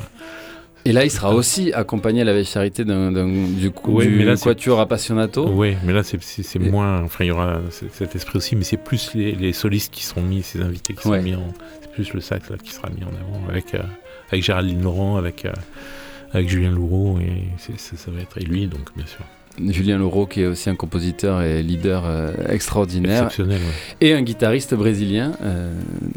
et 0.87 0.93
là, 0.93 1.03
il 1.03 1.11
sera 1.11 1.35
aussi 1.35 1.73
accompagné 1.73 2.21
à 2.21 2.23
la 2.23 2.31
Vieille 2.31 2.45
Charité 2.45 2.85
d'un, 2.85 3.11
du, 3.11 3.71
coup, 3.71 4.01
du 4.01 4.25
Quatuor 4.41 4.79
Appassionato. 4.79 5.49
Oui, 5.49 5.75
mais 5.83 5.91
là, 5.91 6.01
c'est, 6.03 6.59
moins. 6.59 7.03
Enfin, 7.03 7.25
il 7.25 7.27
y 7.27 7.31
aura 7.31 7.59
cet 7.91 8.15
esprit 8.15 8.37
aussi, 8.37 8.55
mais 8.55 8.63
c'est 8.63 8.77
plus 8.77 9.13
les, 9.13 9.51
solistes 9.51 9.93
qui 9.93 10.05
seront 10.05 10.21
mis, 10.21 10.43
ces 10.43 10.61
invités 10.61 10.93
qui 10.93 11.03
seront 11.03 11.21
mis 11.21 11.35
en. 11.35 11.53
C'est 11.81 11.91
plus 11.91 12.13
le 12.13 12.21
sax 12.21 12.49
là, 12.49 12.55
qui 12.63 12.71
sera 12.71 12.89
mis 12.89 13.03
en 13.03 13.07
avant 13.07 13.49
avec, 13.49 13.73
euh, 13.73 13.79
avec 14.31 14.43
Géraldine 14.45 14.81
Laurent, 14.81 15.17
avec, 15.17 15.43
euh, 15.43 15.51
avec 16.31 16.47
Julien 16.47 16.71
Loureau, 16.71 17.19
et 17.19 17.43
ça, 17.77 18.11
va 18.11 18.21
être. 18.21 18.37
Et 18.37 18.45
lui, 18.45 18.67
donc, 18.67 18.95
bien 18.95 19.05
sûr. 19.05 19.25
Julien 19.73 19.97
Laurent, 19.97 20.25
qui 20.25 20.41
est 20.41 20.45
aussi 20.45 20.69
un 20.69 20.75
compositeur 20.75 21.41
et 21.41 21.63
leader 21.63 22.03
euh, 22.05 22.31
extraordinaire. 22.47 23.23
Exceptionnel, 23.23 23.59
Et 23.99 24.13
un 24.13 24.21
guitariste 24.21 24.73
brésilien 24.73 25.33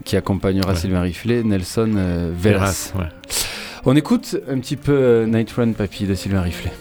qui 0.05 0.17
accompagnera 0.17 0.77
Sylvain 0.77 1.01
Riflet, 1.01 1.43
Nelson 1.43 1.91
Veras. 2.37 2.93
Veras 2.95 3.09
on 3.85 3.97
écoute 3.97 4.37
un 4.49 4.59
petit 4.59 4.77
peu 4.77 4.93
euh, 4.93 5.27
Night 5.27 5.53
Run 5.53 5.73
Papy 5.73 6.07
de 6.07 6.15
Sylvain 6.15 6.43
Riflet. 6.43 6.73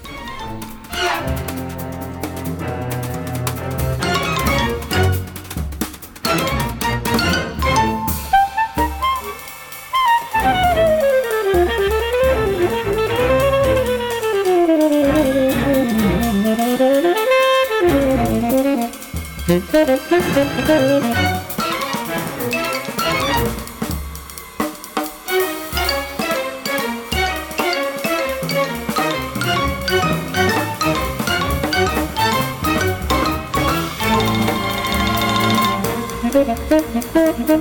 Nous 37.50 37.56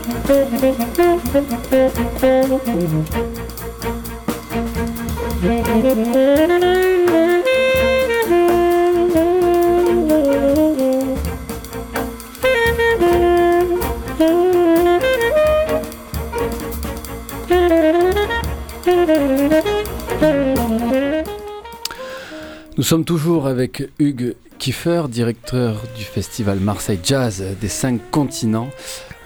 sommes 22.82 23.04
toujours 23.04 23.46
avec 23.46 23.88
Hugues 23.98 24.34
Kiefer, 24.58 25.04
directeur 25.08 25.82
du 25.96 26.04
festival 26.04 26.60
Marseille 26.60 27.00
Jazz 27.02 27.42
des 27.58 27.68
cinq 27.68 28.00
continents. 28.10 28.68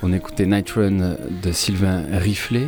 On 0.02 0.12
écoutait 0.12 0.46
Night 0.46 0.70
Run 0.70 1.16
de 1.42 1.52
Sylvain 1.52 2.02
Riflet, 2.12 2.66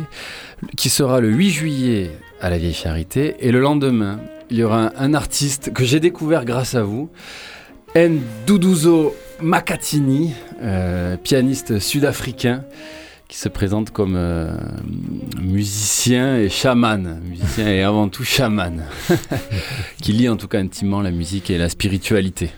qui 0.77 0.89
sera 0.89 1.19
le 1.19 1.29
8 1.29 1.49
juillet 1.49 2.11
à 2.39 2.49
la 2.49 2.57
Vieille 2.57 2.73
Charité. 2.73 3.35
Et 3.39 3.51
le 3.51 3.59
lendemain, 3.59 4.19
il 4.49 4.57
y 4.57 4.63
aura 4.63 4.93
un, 4.97 5.13
artiste 5.13 5.73
que 5.73 5.83
j'ai 5.83 5.99
découvert 5.99 6.45
grâce 6.45 6.75
à 6.75 6.83
vous, 6.83 7.09
Nduduzo 7.95 9.15
Makatini, 9.41 10.31
euh, 10.61 11.17
pianiste 11.17 11.79
sud-africain 11.79 12.63
qui 13.27 13.37
se 13.37 13.49
présente 13.49 13.89
comme 13.89 14.15
euh, 14.15 14.55
musicien 15.41 16.37
et 16.37 16.49
chaman, 16.49 17.19
musicien 17.27 17.67
et 17.67 17.81
avant 17.81 18.07
tout 18.07 18.23
chaman, 18.23 18.83
qui 20.01 20.13
lie 20.13 20.29
en 20.29 20.37
tout 20.37 20.47
cas 20.47 20.59
intimement 20.59 21.01
la 21.01 21.11
musique 21.11 21.49
et 21.49 21.57
la 21.57 21.69
spiritualité. 21.69 22.51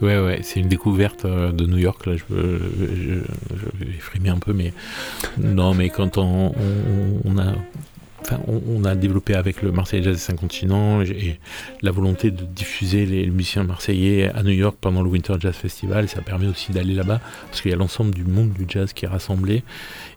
Ouais, 0.00 0.18
ouais, 0.18 0.40
c'est 0.42 0.60
une 0.60 0.68
découverte 0.68 1.24
euh, 1.24 1.52
de 1.52 1.66
New 1.66 1.78
York. 1.78 2.06
Là, 2.06 2.16
je, 2.16 2.24
je, 2.28 4.20
vais 4.20 4.28
un 4.28 4.38
peu, 4.38 4.52
mais 4.52 4.72
non, 5.38 5.74
mais 5.74 5.88
quand 5.88 6.18
on, 6.18 6.52
a 7.38 7.54
on, 8.48 8.84
a 8.84 8.94
développé 8.94 9.34
avec 9.34 9.62
le 9.62 9.70
Marseille 9.70 10.02
Jazz 10.02 10.14
des 10.14 10.20
5 10.20 10.36
continents 10.36 11.02
et, 11.02 11.38
la 11.82 11.90
volonté 11.90 12.30
de 12.30 12.42
diffuser 12.44 13.06
les, 13.06 13.26
musiciens 13.26 13.64
marseillais 13.64 14.30
à 14.34 14.42
New 14.42 14.50
York 14.50 14.76
pendant 14.80 15.02
le 15.02 15.10
Winter 15.10 15.34
Jazz 15.38 15.54
Festival. 15.54 16.08
Ça 16.08 16.22
permet 16.22 16.46
aussi 16.46 16.72
d'aller 16.72 16.94
là-bas 16.94 17.20
parce 17.46 17.60
qu'il 17.60 17.70
y 17.70 17.74
a 17.74 17.76
l'ensemble 17.76 18.14
du 18.14 18.24
monde 18.24 18.52
du 18.52 18.64
jazz 18.68 18.92
qui 18.92 19.04
est 19.04 19.08
rassemblé. 19.08 19.62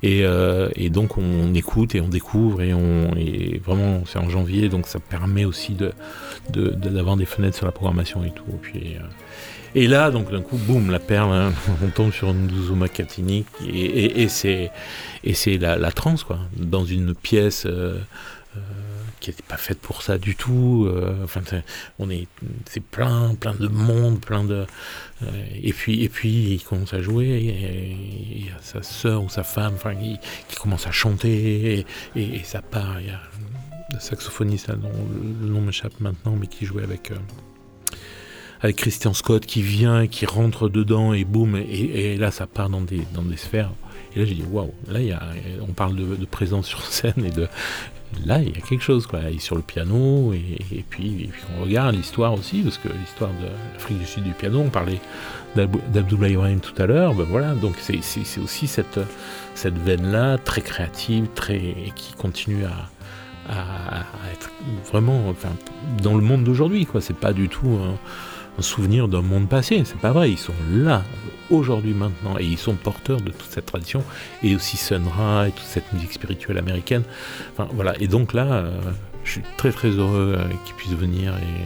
Et, 0.04 0.22
euh, 0.24 0.70
donc 0.90 1.18
on 1.18 1.54
écoute 1.54 1.96
et 1.96 2.02
on 2.02 2.08
découvre 2.08 2.62
et, 2.62 2.74
on, 2.74 3.14
et 3.18 3.62
vraiment 3.64 4.04
c'est 4.08 4.20
en 4.20 4.30
janvier 4.30 4.70
donc 4.70 4.88
ça 4.88 5.00
permet 5.00 5.44
aussi 5.44 5.74
d'avoir 5.74 7.16
de, 7.16 7.20
des 7.20 7.26
fenêtres 7.26 7.58
sur 7.58 7.66
la 7.66 7.72
programmation 7.72 8.24
et 8.24 8.32
tout. 8.32 8.46
Puis, 8.62 8.96
euh, 8.96 9.02
et 9.78 9.86
là, 9.86 10.10
donc 10.10 10.32
d'un 10.32 10.42
coup, 10.42 10.58
boum, 10.58 10.90
la 10.90 10.98
perle, 10.98 11.32
hein, 11.32 11.54
on 11.84 11.90
tombe 11.90 12.12
sur 12.12 12.34
Nduzuma 12.34 12.88
Katini, 12.90 13.46
et, 13.64 14.24
et, 14.24 14.28
c'est, 14.28 14.72
c'est 15.34 15.60
la, 15.60 15.92
transe, 15.92 16.24
quoi, 16.24 16.40
dans 16.58 16.84
une 16.84 17.14
pièce 17.14 17.68
euh, 17.68 18.00
euh, 18.56 18.60
qui 19.20 19.30
n'était 19.30 19.44
pas 19.44 19.58
faite 19.58 19.80
pour 19.80 20.02
ça 20.02 20.18
du 20.18 20.36
tout. 20.36 20.88
Euh, 20.90 21.24
enfin, 21.24 21.42
on 22.00 22.10
est, 22.10 22.28
c'est 22.66 22.82
plein, 22.82 23.36
plein 23.36 23.54
de 23.54 23.68
monde, 23.68 24.20
plein 24.20 24.44
de. 24.44 24.66
et 25.62 25.74
puis, 25.74 26.04
et 26.04 26.10
puis, 26.10 26.56
il 26.56 26.64
commence 26.64 26.96
à 26.96 27.02
jouer, 27.04 27.38
il 27.38 28.48
y 28.48 28.50
a 28.50 28.58
sa 28.64 28.82
sœur 28.82 29.22
ou 29.22 29.30
sa 29.30 29.44
femme, 29.44 29.74
enfin, 29.76 29.94
qui, 29.94 30.18
commence 30.60 30.88
à 30.88 30.92
chanter, 30.92 31.86
et, 32.16 32.42
ça 32.44 32.64
part. 32.64 33.00
Il 33.00 33.10
y 33.10 33.12
a 33.12 33.22
le 33.94 34.00
saxophoniste, 34.00 34.72
dont 34.72 34.90
le 35.44 35.50
nom 35.50 35.62
m'échappe 35.62 36.00
maintenant, 36.00 36.36
mais 36.36 36.48
qui 36.48 36.66
jouait 36.66 36.84
avec 36.84 37.12
avec 38.62 38.78
Christian 38.78 39.14
Scott 39.14 39.45
qui 39.45 39.62
vient, 39.62 40.08
qui 40.08 40.26
rentre 40.26 40.70
dedans 40.70 41.14
et 41.14 41.26
boum, 41.26 41.55
et, 41.55 42.18
là 42.18 42.32
ça 42.32 42.47
part 42.47 42.70
dans 42.70 42.82
des, 42.82 43.01
dans 43.14 43.22
des 43.22 43.38
sphères. 43.38 43.72
Et 44.16 44.20
là 44.20 44.26
j'ai 44.26 44.36
dit 44.36 44.43
waouh, 44.49 44.74
là 44.89 44.99
on 45.62 45.74
parle 45.74 45.95
de, 45.95 46.26
présence 46.26 46.68
sur 46.68 46.84
scène 46.86 47.24
et 47.26 47.32
de. 47.32 47.47
Là 48.26 48.39
il 48.41 48.55
y 48.55 48.58
a 48.58 48.62
quelque 48.62 48.84
chose 48.84 49.05
quoi, 49.05 49.20
il 49.30 49.36
est 49.36 49.39
sur 49.39 49.55
le 49.55 49.62
piano 49.62 50.34
et, 50.34 50.86
puis, 50.89 51.30
on 51.58 51.64
regarde 51.64 51.95
l'histoire 51.95 52.34
aussi, 52.34 52.62
parce 52.62 52.78
que 52.78 52.88
l'histoire 52.88 53.32
de 53.32 53.47
l'Afrique 53.74 53.99
du 53.99 54.05
Sud 54.05 54.24
du 54.24 54.32
piano, 54.32 54.60
on 54.60 54.70
parlait 54.70 54.99
d'Abdoulaye 55.55 56.34
Ibrahim 56.34 56.60
tout 56.60 56.80
à 56.82 56.86
l'heure, 56.86 57.14
ben 57.14 57.26
voilà, 57.30 57.53
donc 57.53 57.76
c'est 57.80 57.97
aussi 57.97 58.68
cette, 58.68 58.99
cette 59.55 59.78
veine-là 59.78 60.38
très 60.38 60.62
créative, 60.62 61.28
très, 61.36 61.58
et 61.58 61.91
qui 61.95 62.14
continue 62.14 62.64
à, 62.66 62.89
être 64.32 64.51
vraiment 64.91 65.34
dans 66.03 66.16
le 66.16 66.22
monde 66.22 66.43
d'aujourd'hui. 66.43 66.86
quoi 66.86 66.99
C'est 66.99 67.16
pas 67.16 67.32
du 67.32 67.47
tout 67.47 67.80
un 68.58 68.62
souvenir 68.62 69.08
d'un 69.08 69.22
monde 69.22 69.47
passé. 69.47 69.82
C'est 69.86 69.99
pas 69.99 70.12
vrai, 70.12 70.32
ils 70.32 70.38
sont 70.38 70.53
là, 70.72 71.03
aujourd'hui, 71.49 71.93
maintenant, 71.93 72.38
et 72.39 72.45
ils 72.45 72.58
sont 72.58 72.74
porteurs 72.74 73.22
de 73.22 73.32
toute 73.32 73.49
cette 73.49 73.66
tradition, 73.66 74.03
et 74.43 74.55
aussi 74.55 74.78
Sun 74.78 75.08
Ra 75.08 75.47
et 75.47 75.51
toute 75.51 75.66
cette 75.66 75.91
musique 75.93 76.14
spirituelle 76.14 76.58
américaine. 76.58 77.03
Enfin, 77.53 77.70
voilà, 77.74 77.93
et 77.99 78.08
donc 78.08 78.34
là, 78.34 78.45
euh, 78.45 78.72
je 79.24 79.32
suis 79.32 79.43
très 79.58 79.72
très 79.72 79.89
heureux 79.89 80.36
euh, 80.38 80.47
qu'ils 80.66 80.76
puissent 80.76 80.93
venir, 80.93 81.34
et, 81.38 81.66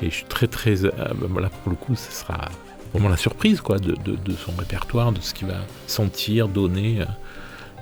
je 0.00 0.14
suis 0.14 0.26
très 0.26 0.46
très. 0.46 0.84
Euh, 0.84 0.90
ben 1.14 1.26
voilà, 1.28 1.48
pour 1.48 1.70
le 1.70 1.76
coup, 1.76 1.96
ce 1.96 2.12
sera 2.12 2.48
vraiment 2.92 3.08
la 3.08 3.16
surprise, 3.16 3.60
quoi, 3.60 3.78
de, 3.78 3.96
de, 3.96 4.32
son 4.32 4.52
répertoire, 4.56 5.10
de 5.10 5.20
ce 5.20 5.34
qu'il 5.34 5.48
va 5.48 5.58
sentir, 5.88 6.46
donner. 6.46 7.00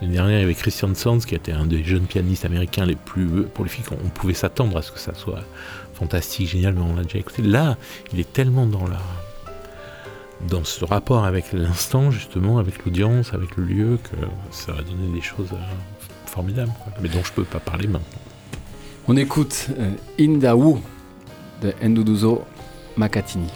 L'année 0.01 0.14
dernière, 0.14 0.39
il 0.39 0.41
y 0.41 0.45
avait 0.45 0.55
Christian 0.55 0.95
Sands, 0.95 1.18
qui 1.18 1.34
était 1.34 1.53
un 1.53 1.66
des 1.66 1.84
jeunes 1.84 2.07
pianistes 2.07 2.47
américains 2.47 2.87
les 2.87 2.97
plus 2.97 3.45
prolifiques. 3.53 3.93
On 3.93 4.09
pouvait 4.09 4.34
s'attendre 4.34 4.78
à 4.78 4.82
ce 4.82 4.93
que 4.93 4.99
ça 4.99 5.12
soit 5.12 5.43
fantastique, 5.97 6.49
génial, 6.49 6.74
mais 6.74 6.82
on 6.82 6.94
l'a 6.94 7.03
déjà 7.03 7.18
écouté. 7.18 7.42
Là, 7.42 7.76
il 8.12 8.20
est 8.20 8.32
tellement 8.32 8.66
dans 8.66 8.86
la 8.86 9.01
dans 10.49 10.64
ce 10.64 10.84
rapport 10.84 11.24
avec 11.24 11.53
l'instant, 11.53 12.11
justement, 12.11 12.59
avec 12.59 12.84
l'audience, 12.84 13.32
avec 13.32 13.57
le 13.57 13.64
lieu, 13.64 13.99
que 14.03 14.16
ça 14.51 14.72
va 14.72 14.82
donner 14.82 15.09
des 15.14 15.22
choses 15.22 15.49
euh, 15.53 15.57
formidables, 16.26 16.72
mais 17.01 17.09
dont 17.09 17.24
je 17.24 17.32
peux 17.32 17.44
pas 17.44 17.59
parler 17.59 17.86
maintenant. 17.86 18.20
On 19.09 19.16
écoute 19.16 19.68
euh, 19.78 19.90
Indawu 20.20 20.78
de 21.62 21.72
Nduduzo 21.82 22.44
Makatini. 22.97 23.49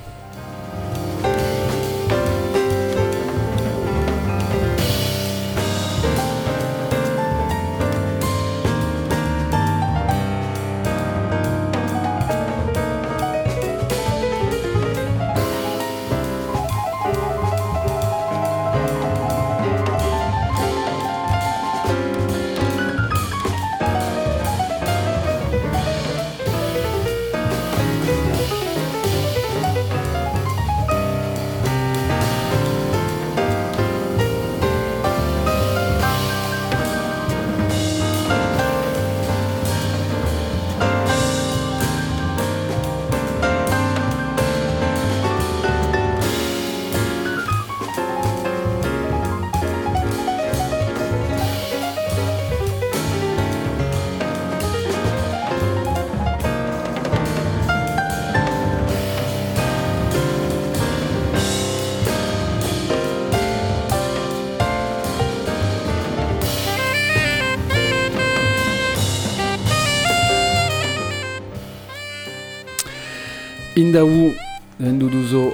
Indaou 73.90 74.32
Nduduzo 74.78 75.52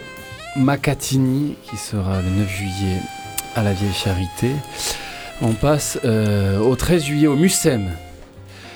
Makatini 0.56 1.56
qui 1.62 1.78
sera 1.78 2.20
le 2.20 2.28
9 2.28 2.50
juillet 2.50 3.00
à 3.54 3.62
la 3.62 3.72
Vieille 3.72 3.94
Charité. 3.94 4.50
On 5.40 5.52
passe 5.52 5.98
euh, 6.04 6.58
au 6.58 6.76
13 6.76 7.02
juillet 7.02 7.28
au 7.28 7.34
Mucem. 7.34 7.88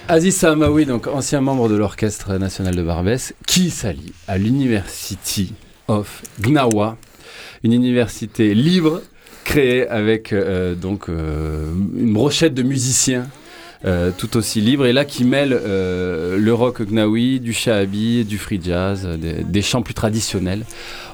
Aziz 0.08 0.34
Sahamaoui, 0.34 0.86
donc 0.86 1.08
ancien 1.08 1.42
membre 1.42 1.68
de 1.68 1.74
l'Orchestre 1.74 2.38
national 2.38 2.74
de 2.74 2.82
Barbès, 2.82 3.34
qui 3.46 3.68
s'allie 3.68 4.14
à 4.26 4.38
l'University 4.38 5.52
of 5.88 6.22
Gnawa, 6.40 6.96
une 7.62 7.74
université 7.74 8.54
libre 8.54 9.02
créée 9.44 9.86
avec 9.86 10.32
euh, 10.32 10.74
donc 10.74 11.10
euh, 11.10 11.70
une 11.98 12.14
brochette 12.14 12.54
de 12.54 12.62
musiciens 12.62 13.28
euh, 13.86 14.10
tout 14.16 14.36
aussi 14.36 14.60
libre 14.60 14.84
et 14.84 14.92
là 14.92 15.06
qui 15.06 15.24
mêle 15.24 15.52
euh, 15.58 16.36
le 16.36 16.52
rock 16.52 16.82
gnawi, 16.82 17.40
du 17.40 17.54
shahabi, 17.54 18.24
du 18.26 18.36
free 18.36 18.60
jazz, 18.62 19.06
des, 19.06 19.42
des, 19.42 19.62
chants 19.62 19.80
plus 19.80 19.94
traditionnels 19.94 20.64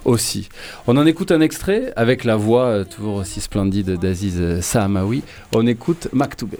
aussi. 0.04 0.48
On 0.88 0.96
en 0.96 1.06
écoute 1.06 1.30
un 1.30 1.40
extrait 1.40 1.92
avec 1.94 2.24
la 2.24 2.34
voix 2.34 2.64
euh, 2.64 2.84
toujours 2.84 3.16
aussi 3.16 3.40
splendide 3.40 3.92
d'Aziz 3.98 4.60
Sahamawi. 4.60 5.22
On 5.54 5.64
écoute 5.66 6.08
Maktoubé. 6.12 6.58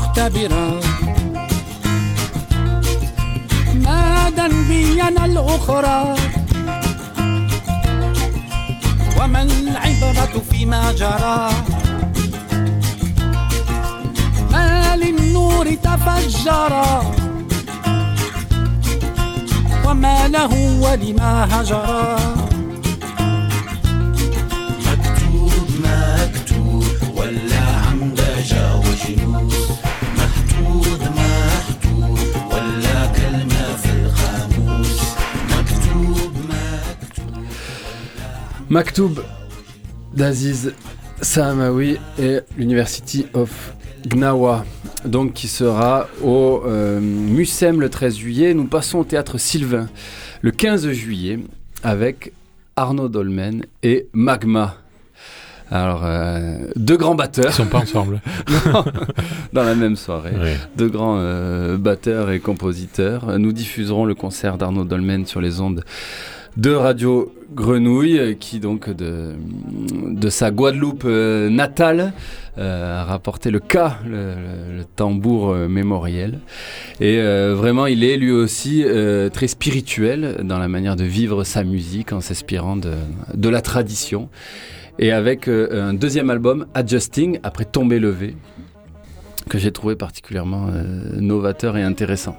مختبرا. 0.00 0.80
ما 3.74 4.30
دنبينا 4.30 5.24
الأخرى؟ 5.24 6.14
وما 9.20 9.42
العبرة 9.42 10.42
فيما 10.50 10.92
جرى؟ 10.92 11.50
للنور 14.96 15.74
تفجرا 15.74 17.02
وما 19.86 20.28
له 20.28 20.52
ولما 20.82 21.60
هجرا 21.60 22.39
Maktoub 38.70 39.18
d'Aziz 40.14 40.74
Sahamawi 41.20 41.98
et 42.20 42.38
l'University 42.56 43.26
of 43.34 43.74
Gnawa, 44.06 44.64
donc 45.04 45.32
qui 45.32 45.48
sera 45.48 46.06
au 46.22 46.62
euh, 46.64 47.00
Mucem 47.00 47.80
le 47.80 47.90
13 47.90 48.16
juillet. 48.16 48.54
Nous 48.54 48.66
passons 48.66 48.98
au 48.98 49.04
théâtre 49.04 49.38
Sylvain 49.38 49.88
le 50.40 50.52
15 50.52 50.92
juillet 50.92 51.40
avec 51.82 52.32
Arnaud 52.76 53.08
Dolmen 53.08 53.66
et 53.82 54.06
Magma. 54.12 54.76
Alors, 55.72 56.02
euh, 56.04 56.68
deux 56.76 56.96
grands 56.96 57.16
batteurs. 57.16 57.50
Ils 57.50 57.52
sont 57.52 57.66
pas 57.66 57.78
ensemble. 57.78 58.20
dans 59.52 59.64
la 59.64 59.74
même 59.74 59.96
soirée. 59.96 60.32
Deux 60.76 60.88
grands 60.88 61.18
euh, 61.18 61.76
batteurs 61.76 62.30
et 62.30 62.38
compositeurs. 62.38 63.36
Nous 63.40 63.52
diffuserons 63.52 64.04
le 64.04 64.14
concert 64.14 64.58
d'Arnaud 64.58 64.84
Dolmen 64.84 65.26
sur 65.26 65.40
les 65.40 65.60
ondes 65.60 65.84
de 66.56 66.72
Radio 66.72 67.32
Grenouille, 67.54 68.36
qui 68.38 68.60
donc 68.60 68.90
de, 68.90 69.34
de 70.06 70.30
sa 70.30 70.50
Guadeloupe 70.50 71.04
euh, 71.04 71.48
natale 71.50 72.12
euh, 72.58 73.00
a 73.00 73.04
rapporté 73.04 73.50
le 73.50 73.58
cas, 73.58 73.98
le, 74.06 74.84
tambour 74.96 75.50
euh, 75.50 75.68
mémoriel. 75.68 76.40
Et 77.00 77.18
euh, 77.18 77.54
vraiment, 77.56 77.86
il 77.86 78.04
est 78.04 78.16
lui 78.16 78.32
aussi 78.32 78.84
euh, 78.84 79.28
très 79.28 79.48
spirituel 79.48 80.38
dans 80.42 80.58
la 80.58 80.68
manière 80.68 80.96
de 80.96 81.04
vivre 81.04 81.44
sa 81.44 81.64
musique 81.64 82.12
en 82.12 82.20
s'inspirant 82.20 82.76
de, 82.76 82.92
de, 83.34 83.48
la 83.48 83.62
tradition. 83.62 84.28
Et 84.98 85.12
avec 85.12 85.48
euh, 85.48 85.88
un 85.88 85.94
deuxième 85.94 86.30
album, 86.30 86.66
Adjusting, 86.74 87.40
après 87.42 87.64
Tomber 87.64 87.98
levé, 87.98 88.36
que 89.48 89.58
j'ai 89.58 89.72
trouvé 89.72 89.96
particulièrement 89.96 90.68
novateur 91.16 91.76
et 91.76 91.82
intéressant. 91.82 92.36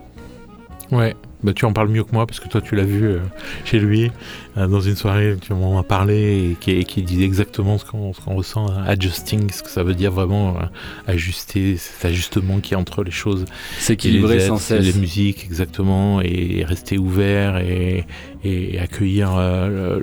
Ouais, 0.92 1.16
bah, 1.44 1.54
tu 1.54 1.66
en 1.66 1.74
parles 1.74 1.90
mieux 1.90 2.04
que 2.04 2.12
moi 2.14 2.28
parce 2.28 2.40
que 2.40 2.48
toi 2.48 2.62
tu 2.62 2.76
l'as 2.76 2.84
vu 2.84 3.04
euh, 3.06 3.20
chez 3.66 3.80
lui 3.80 4.12
euh, 4.58 4.68
dans 4.68 4.82
une 4.82 4.96
soirée, 4.96 5.38
tu 5.42 5.54
m'en 5.54 5.80
as 5.80 5.84
parlé 5.84 6.52
et 6.52 6.58
qui, 6.60 6.72
et 6.72 6.84
qui 6.84 7.02
disait 7.02 7.24
exactement 7.24 7.78
ce 7.78 7.86
qu'on 7.86 8.12
qu 8.12 8.30
ressent, 8.30 8.70
hein, 8.70 8.84
adjusting, 8.86 9.50
ce 9.52 9.64
que 9.64 9.70
ça 9.70 9.84
veut 9.84 9.96
dire 9.96 10.12
vraiment 10.12 10.58
euh, 10.58 10.66
ajuster, 11.08 11.78
cet 11.78 12.06
ajustement 12.06 12.60
qui 12.60 12.74
est 12.74 12.78
entre 12.78 13.04
les 13.04 13.12
choses. 13.12 13.46
S'équilibrer 13.80 14.40
sans 14.42 14.58
cesse. 14.58 14.86
Les 14.86 15.00
musiques, 15.00 15.46
exactement, 15.46 16.22
et, 16.22 16.60
et 16.60 16.66
rester 16.66 16.98
ouvert 16.98 17.58
et, 17.58 18.06
et 18.44 18.80
accueillir 18.80 19.32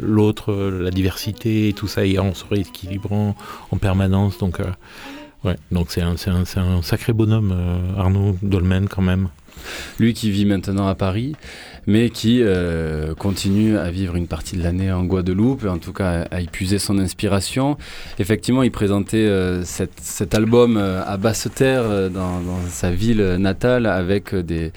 l'autre, 0.01 0.53
la 0.55 0.91
diversité 0.91 1.69
et 1.69 1.73
tout 1.73 1.89
ça, 1.89 2.05
et 2.05 2.19
en 2.19 2.35
se 2.35 2.45
rééquilibrant 2.47 3.37
en 3.71 3.77
permanence. 3.77 4.39
Donc, 4.39 4.59
ouais, 5.45 5.57
donc 5.71 5.91
c'est 5.91 6.03
un, 6.03 6.15
un, 6.27 6.45
un, 6.57 6.83
sacré 6.83 7.13
bonhomme, 7.13 7.55
Arnaud 7.97 8.37
Dolmen 8.43 8.89
quand 8.89 9.03
même. 9.03 9.29
Lui 9.99 10.15
qui 10.15 10.31
vit 10.31 10.45
maintenant 10.45 10.89
à 10.89 10.95
Paris, 10.95 11.35
mais 11.87 12.11
qui 12.11 12.43
euh, 12.43 13.15
continue 13.15 13.79
à 13.79 13.91
vivre 13.91 14.15
une 14.15 14.27
partie 14.27 14.57
de 14.57 14.63
l'année 14.63 14.93
en 14.93 15.05
Guadeloupe, 15.05 15.65
en 15.65 15.79
tout 15.79 15.93
cas 15.95 16.27
à, 16.31 16.37
à 16.37 16.41
épuiser 16.41 16.79
son 16.79 16.99
inspiration. 16.99 17.79
Effectivement, 18.19 18.63
il 18.63 18.71
présentait 18.71 19.17
euh, 19.17 19.63
cet 19.65 20.35
album 20.35 20.77
euh, 20.77 21.03
à 21.07 21.17
basse 21.17 21.49
terre 21.55 22.11
dans, 22.11 22.41
dans, 22.41 22.61
sa 22.69 22.91
ville 22.91 23.37
natale 23.39 23.87
avec 23.87 24.35
des 24.35 24.73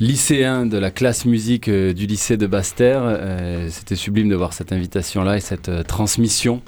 lycéens 0.00 0.66
de 0.66 0.76
la 0.76 0.90
classe 0.90 1.24
musique 1.24 1.70
du 1.70 2.06
lycée 2.06 2.36
de 2.36 2.46
Basse-Terre. 2.46 3.18
C'était 3.68 3.94
sublime 3.94 4.28
de 4.28 4.34
voir 4.34 4.52
cette 4.52 4.72
invitation-là 4.72 5.36
et 5.36 5.40
cette 5.40 5.86
transmission 5.86 6.62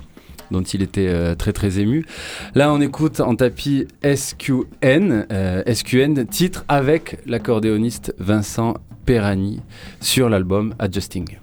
dont 0.53 0.62
il 0.62 0.82
était 0.82 1.09
euh, 1.09 1.34
très 1.34 1.53
très 1.53 1.80
ému. 1.80 2.07
Là, 2.55 2.72
on 2.72 2.80
écoute 2.80 3.20
en 3.20 3.34
tapis 3.34 3.88
SQN, 4.05 5.26
euh, 5.32 5.62
SQN, 5.72 6.26
titre 6.26 6.64
avec 6.68 7.18
l'accordéoniste 7.26 8.14
Vincent 8.18 8.74
Perani 9.05 9.61
sur 10.00 10.28
l'album 10.28 10.74
Adjusting. 10.78 11.38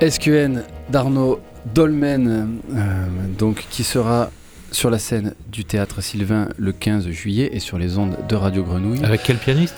SQN 0.00 0.62
d'Arnaud 0.88 1.40
Dolmen, 1.74 2.58
euh, 2.72 3.06
donc, 3.38 3.66
qui 3.70 3.84
sera 3.84 4.30
sur 4.72 4.88
la 4.88 4.98
scène 4.98 5.34
du 5.50 5.64
théâtre 5.64 6.00
Sylvain 6.00 6.48
le 6.56 6.72
15 6.72 7.08
juillet 7.10 7.50
et 7.52 7.60
sur 7.60 7.78
les 7.78 7.98
ondes 7.98 8.16
de 8.28 8.36
Radio 8.36 8.62
Grenouille. 8.62 9.04
Avec 9.04 9.22
quel 9.22 9.36
pianiste? 9.36 9.74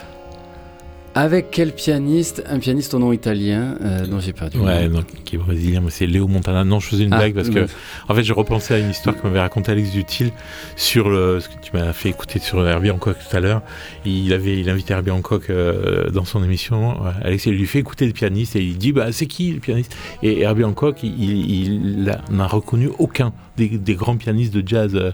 Avec 1.15 1.51
quel 1.51 1.73
pianiste 1.73 2.43
Un 2.49 2.59
pianiste 2.59 2.95
au 2.95 2.99
nom 2.99 3.13
italien 3.13 3.77
euh, 3.83 4.07
dont 4.07 4.19
j'ai 4.19 4.33
perdu. 4.33 4.59
Ouais, 4.59 4.89
qui 5.25 5.37
est 5.37 5.39
brésilien, 5.39 5.83
mais 5.83 5.91
c'est 5.91 6.07
Léo 6.07 6.27
Montana. 6.27 6.65
Non, 6.65 6.81
je 6.81 6.89
faisais 6.89 7.05
une 7.05 7.13
Ah, 7.13 7.19
blague 7.19 7.35
parce 7.35 7.51
que, 7.51 7.67
en 8.09 8.15
fait, 8.15 8.25
je 8.25 8.33
repensais 8.33 8.75
à 8.75 8.79
une 8.79 8.91
histoire 8.91 9.17
que 9.17 9.27
m'avait 9.27 9.41
raconté 9.41 9.73
Alex 9.73 9.91
Dutil 9.91 10.33
sur 10.75 11.11
le, 11.11 11.41
ce 11.41 11.49
que 11.49 11.55
tu 11.63 11.77
m'as 11.77 11.93
fait 11.93 12.09
écouter 12.09 12.39
sur 12.39 12.67
Herbie 12.67 12.91
Hancock 12.91 13.17
tout 13.19 13.37
à 13.37 13.41
l'heure. 13.41 13.61
Il 14.07 14.33
avait, 14.33 14.59
il 14.59 14.71
invitait 14.71 14.95
Herbie 14.95 15.11
Hancock 15.11 15.51
euh, 15.51 16.09
dans 16.09 16.25
son 16.25 16.43
émission. 16.43 17.03
Ouais, 17.03 17.11
Alex, 17.23 17.45
il 17.45 17.53
lui 17.53 17.67
fait 17.67 17.81
écouter 17.81 18.07
le 18.07 18.13
pianiste 18.13 18.57
et 18.57 18.63
il 18.63 18.79
dit, 18.79 18.93
bah, 18.93 19.13
c'est 19.13 19.27
qui 19.27 19.53
le 19.53 19.61
pianiste? 19.61 19.95
Et 20.23 20.41
Herbie 20.41 20.65
Hancock, 20.65 21.03
il, 21.03 21.23
il, 21.23 22.17
n'a 22.31 22.47
reconnu 22.47 22.91
aucun 22.99 23.35
des, 23.57 23.94
grands 23.94 24.16
pianistes 24.16 24.55
de 24.55 24.66
jazz. 24.66 24.94
euh. 24.94 25.12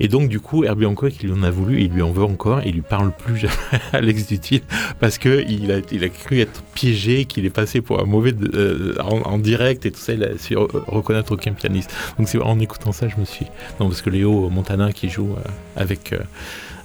Et 0.00 0.08
donc, 0.08 0.28
du 0.28 0.40
coup, 0.40 0.64
Herbie 0.64 0.86
Hancock, 0.86 1.12
il 1.22 1.32
en 1.32 1.42
a 1.42 1.50
voulu, 1.50 1.82
il 1.82 1.92
lui 1.92 2.02
en 2.02 2.10
veut 2.10 2.24
encore, 2.24 2.60
il 2.64 2.74
lui 2.74 2.82
parle 2.82 3.12
plus 3.12 3.36
jamais 3.36 3.54
à 3.92 3.96
Alex 3.98 4.26
Dutil 4.26 4.62
parce 5.00 5.18
que 5.18 5.44
il 5.48 5.70
a, 5.72 5.78
il 5.92 6.04
a 6.04 6.08
cru 6.08 6.40
être 6.40 6.62
piégé, 6.74 7.24
qu'il 7.24 7.44
est 7.44 7.50
passé 7.50 7.80
pour 7.80 8.00
un 8.00 8.04
mauvais 8.04 8.34
euh, 8.54 8.94
en, 9.00 9.38
direct 9.38 9.86
et 9.86 9.90
tout 9.90 10.00
ça, 10.00 10.14
il 10.14 10.24
a 10.24 10.38
su 10.38 10.54
re- 10.54 10.84
reconnaître 10.86 11.32
aucun 11.32 11.52
pianiste. 11.52 11.92
Donc 12.18 12.28
c'est 12.28 12.40
en 12.40 12.58
écoutant 12.58 12.92
ça, 12.92 13.08
je 13.08 13.16
me 13.20 13.24
suis 13.24 13.46
non 13.80 13.88
parce 13.88 14.02
que 14.02 14.10
Léo 14.10 14.48
Montana 14.48 14.92
qui 14.92 15.08
joue 15.08 15.32
euh, 15.32 15.50
avec 15.76 16.14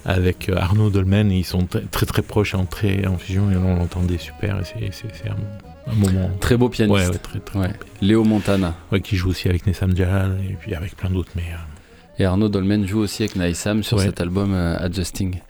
avec 0.04 0.50
Arnaud 0.54 0.90
Dolmen, 0.90 1.30
ils 1.30 1.44
sont 1.44 1.66
très 1.90 2.06
très, 2.06 2.22
proches 2.22 2.54
en 2.54 2.66
très 2.66 3.06
en 3.06 3.18
fusion 3.18 3.50
et 3.50 3.56
on 3.56 3.76
l'entendait 3.76 4.18
super 4.18 4.60
et 4.60 4.90
c'est 4.90 5.71
un, 5.86 5.90
un 5.92 5.94
moment 5.94 6.30
Très 6.40 6.56
beau 6.56 6.68
pianiste. 6.68 6.98
ouais, 6.98 7.08
ouais, 7.12 7.18
très 7.18 7.40
très 7.40 7.58
Ouais. 7.58 7.72
Léo 8.00 8.24
Montana. 8.24 8.74
ouais, 8.90 9.00
qui 9.00 9.16
joue 9.16 9.30
aussi 9.30 9.48
avec 9.48 9.66
Nessam 9.66 9.96
Jalal 9.96 10.38
et 10.48 10.54
puis 10.54 10.74
avec 10.74 10.96
plein 10.96 11.10
d'autres 11.10 11.32
mais 11.36 11.42
euh, 11.52 11.56
Et 12.22 12.24
Arnaud 12.24 12.48
Dolmen 12.48 12.86
joue 12.86 13.00
aussi 13.00 13.22
avec 13.22 13.36
Naïsam 13.36 13.82
sur 13.82 14.00
cet 14.00 14.20
album 14.20 14.52
euh, 14.54 14.76
Adjusting. 14.78 15.40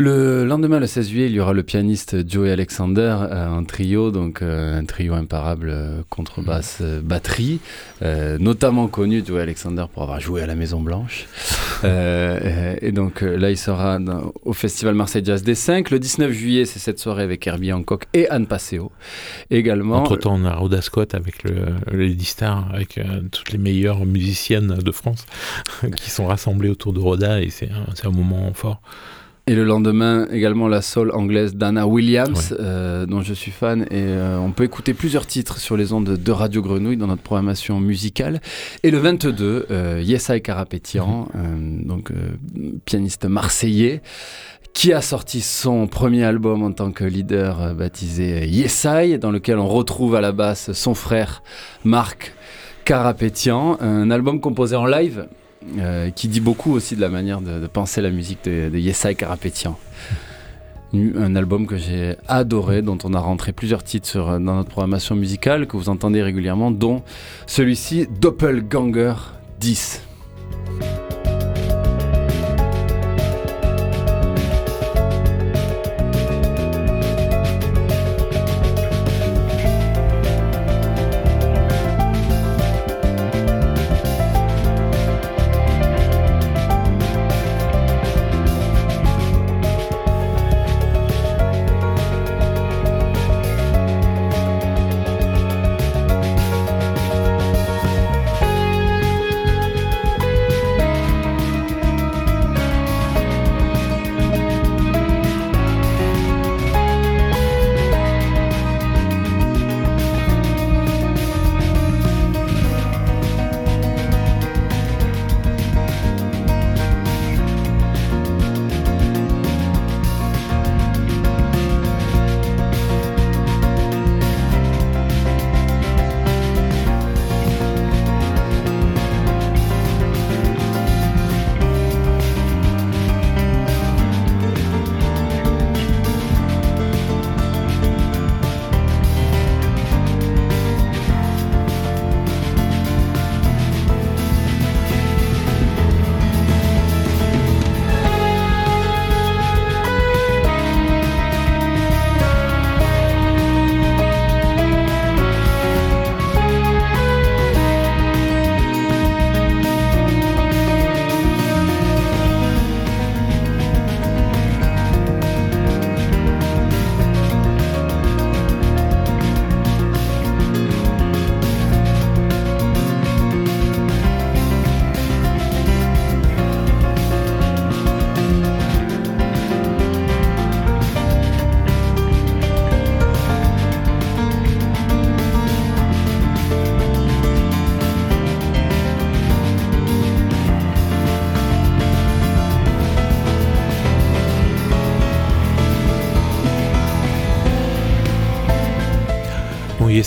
Le 0.00 0.44
lendemain, 0.44 0.78
le 0.78 0.86
16 0.86 1.08
juillet, 1.08 1.26
il 1.26 1.32
y 1.32 1.40
aura 1.40 1.52
le 1.52 1.64
pianiste 1.64 2.16
Joey 2.30 2.52
Alexander 2.52 3.16
euh, 3.32 3.48
en 3.48 3.64
trio, 3.64 4.12
donc 4.12 4.42
euh, 4.42 4.78
un 4.78 4.84
trio 4.84 5.14
imparable 5.14 5.70
euh, 5.72 6.02
contrebasse, 6.08 6.78
euh, 6.82 7.00
batterie, 7.02 7.58
euh, 8.02 8.38
notamment 8.38 8.86
connu 8.86 9.24
Joey 9.26 9.40
Alexander 9.42 9.86
pour 9.92 10.04
avoir 10.04 10.20
joué 10.20 10.40
à 10.40 10.46
la 10.46 10.54
Maison 10.54 10.80
Blanche. 10.80 11.26
Euh, 11.84 12.74
et 12.82 12.90
donc 12.90 13.20
là, 13.20 13.52
il 13.52 13.56
sera 13.56 14.00
dans- 14.00 14.32
au 14.44 14.52
Festival 14.52 14.96
Marseille 14.96 15.22
Jazz 15.24 15.44
des 15.44 15.54
5. 15.54 15.92
Le 15.92 16.00
19 16.00 16.32
juillet, 16.32 16.64
c'est 16.64 16.80
cette 16.80 16.98
soirée 16.98 17.22
avec 17.22 17.46
Herbie 17.46 17.72
Hancock 17.72 18.06
et 18.14 18.28
Anne 18.30 18.48
Passeo. 18.48 18.90
Également, 19.52 19.98
entre 19.98 20.16
temps 20.16 20.34
on 20.34 20.44
a 20.44 20.56
Rhoda 20.56 20.82
Scott 20.82 21.14
avec 21.14 21.44
le, 21.44 21.66
Lady 21.92 22.24
Star 22.24 22.68
avec 22.74 22.98
euh, 22.98 23.20
toutes 23.30 23.52
les 23.52 23.58
meilleures 23.58 24.04
musiciennes 24.06 24.74
de 24.78 24.90
France 24.90 25.24
qui 25.96 26.10
sont 26.10 26.26
rassemblées 26.26 26.68
autour 26.68 26.92
de 26.92 26.98
Rhoda 26.98 27.40
et 27.40 27.50
c'est 27.50 27.70
un, 27.70 27.94
c'est 27.94 28.08
un 28.08 28.10
moment 28.10 28.52
fort 28.54 28.82
Et 29.48 29.54
le 29.54 29.64
lendemain, 29.64 30.28
également 30.30 30.68
la 30.68 30.82
soul 30.82 31.10
anglaise 31.10 31.54
d'Anna 31.54 31.86
Williams, 31.86 32.54
euh, 32.60 33.06
dont 33.06 33.22
je 33.22 33.32
suis 33.32 33.50
fan. 33.50 33.84
Et 33.84 33.86
euh, 33.92 34.38
on 34.38 34.52
peut 34.52 34.64
écouter 34.64 34.92
plusieurs 34.92 35.26
titres 35.26 35.56
sur 35.56 35.74
les 35.74 35.94
ondes 35.94 36.18
de 36.18 36.32
Radio 36.32 36.60
Grenouille 36.60 36.98
dans 36.98 37.06
notre 37.06 37.22
programmation 37.22 37.80
musicale. 37.80 38.42
Et 38.82 38.90
le 38.90 38.98
22, 38.98 39.68
euh, 39.70 40.02
Yesai 40.04 40.42
Karapetian, 40.42 41.28
euh, 41.34 41.38
donc 41.82 42.12
pianiste 42.84 43.24
marseillais, 43.24 44.02
qui 44.74 44.92
a 44.92 45.00
sorti 45.00 45.40
son 45.40 45.86
premier 45.86 46.24
album 46.24 46.62
en 46.62 46.72
tant 46.72 46.92
que 46.92 47.04
leader 47.04 47.74
baptisé 47.74 48.46
Yesai, 48.46 49.16
dans 49.16 49.30
lequel 49.30 49.58
on 49.58 49.66
retrouve 49.66 50.14
à 50.14 50.20
la 50.20 50.32
basse 50.32 50.72
son 50.72 50.92
frère 50.92 51.42
Marc 51.84 52.34
Karapetian. 52.84 53.78
Un 53.80 54.10
album 54.10 54.40
composé 54.40 54.76
en 54.76 54.84
live 54.84 55.26
euh, 55.78 56.10
qui 56.10 56.28
dit 56.28 56.40
beaucoup 56.40 56.72
aussi 56.72 56.96
de 56.96 57.00
la 57.00 57.08
manière 57.08 57.40
de, 57.40 57.66
penser 57.66 58.00
la 58.00 58.10
musique 58.10 58.44
de, 58.44 58.68
de 58.68 58.78
Yesai 58.78 59.14
Karapetian. 59.14 59.78
Un 60.94 61.36
album 61.36 61.66
que 61.66 61.76
j'ai 61.76 62.16
adoré, 62.28 62.80
dont 62.80 62.96
on 63.04 63.12
a 63.12 63.18
rentré 63.18 63.52
plusieurs 63.52 63.84
titres 63.84 64.38
dans 64.38 64.54
notre 64.54 64.70
programmation 64.70 65.14
musicale, 65.16 65.66
que 65.66 65.76
vous 65.76 65.90
entendez 65.90 66.22
régulièrement, 66.22 66.70
dont 66.70 67.02
celui-ci, 67.46 68.06
Doppelganger 68.20 69.14
10. 69.60 70.02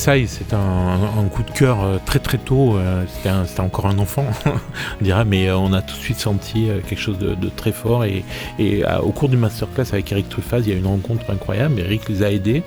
C'est 0.03 0.53
un, 0.53 1.27
coup 1.31 1.43
de 1.43 1.51
cœur 1.51 1.83
euh, 1.83 1.97
très 2.03 2.17
très 2.17 2.39
tôt. 2.39 2.75
euh, 2.75 3.03
C'était 3.07 3.61
encore 3.61 3.85
un 3.85 3.99
enfant, 3.99 4.25
on 4.99 5.03
dirait, 5.03 5.25
mais 5.25 5.47
euh, 5.47 5.57
on 5.57 5.73
a 5.73 5.83
tout 5.83 5.95
de 5.95 6.01
suite 6.01 6.17
senti 6.17 6.69
quelque 6.89 6.99
chose 6.99 7.19
de, 7.19 7.49
très 7.49 7.71
fort. 7.71 8.03
Et, 8.03 8.23
au 9.03 9.11
cours 9.11 9.29
du 9.29 9.37
masterclass 9.37 9.85
avec 9.91 10.11
Eric 10.11 10.27
Truffaz, 10.27 10.61
il 10.61 10.69
y 10.69 10.71
a 10.71 10.75
eu 10.75 10.79
une 10.79 10.87
rencontre 10.87 11.29
incroyable. 11.29 11.79
Eric 11.79 12.09
les 12.09 12.23
a 12.23 12.31
aidés 12.31 12.63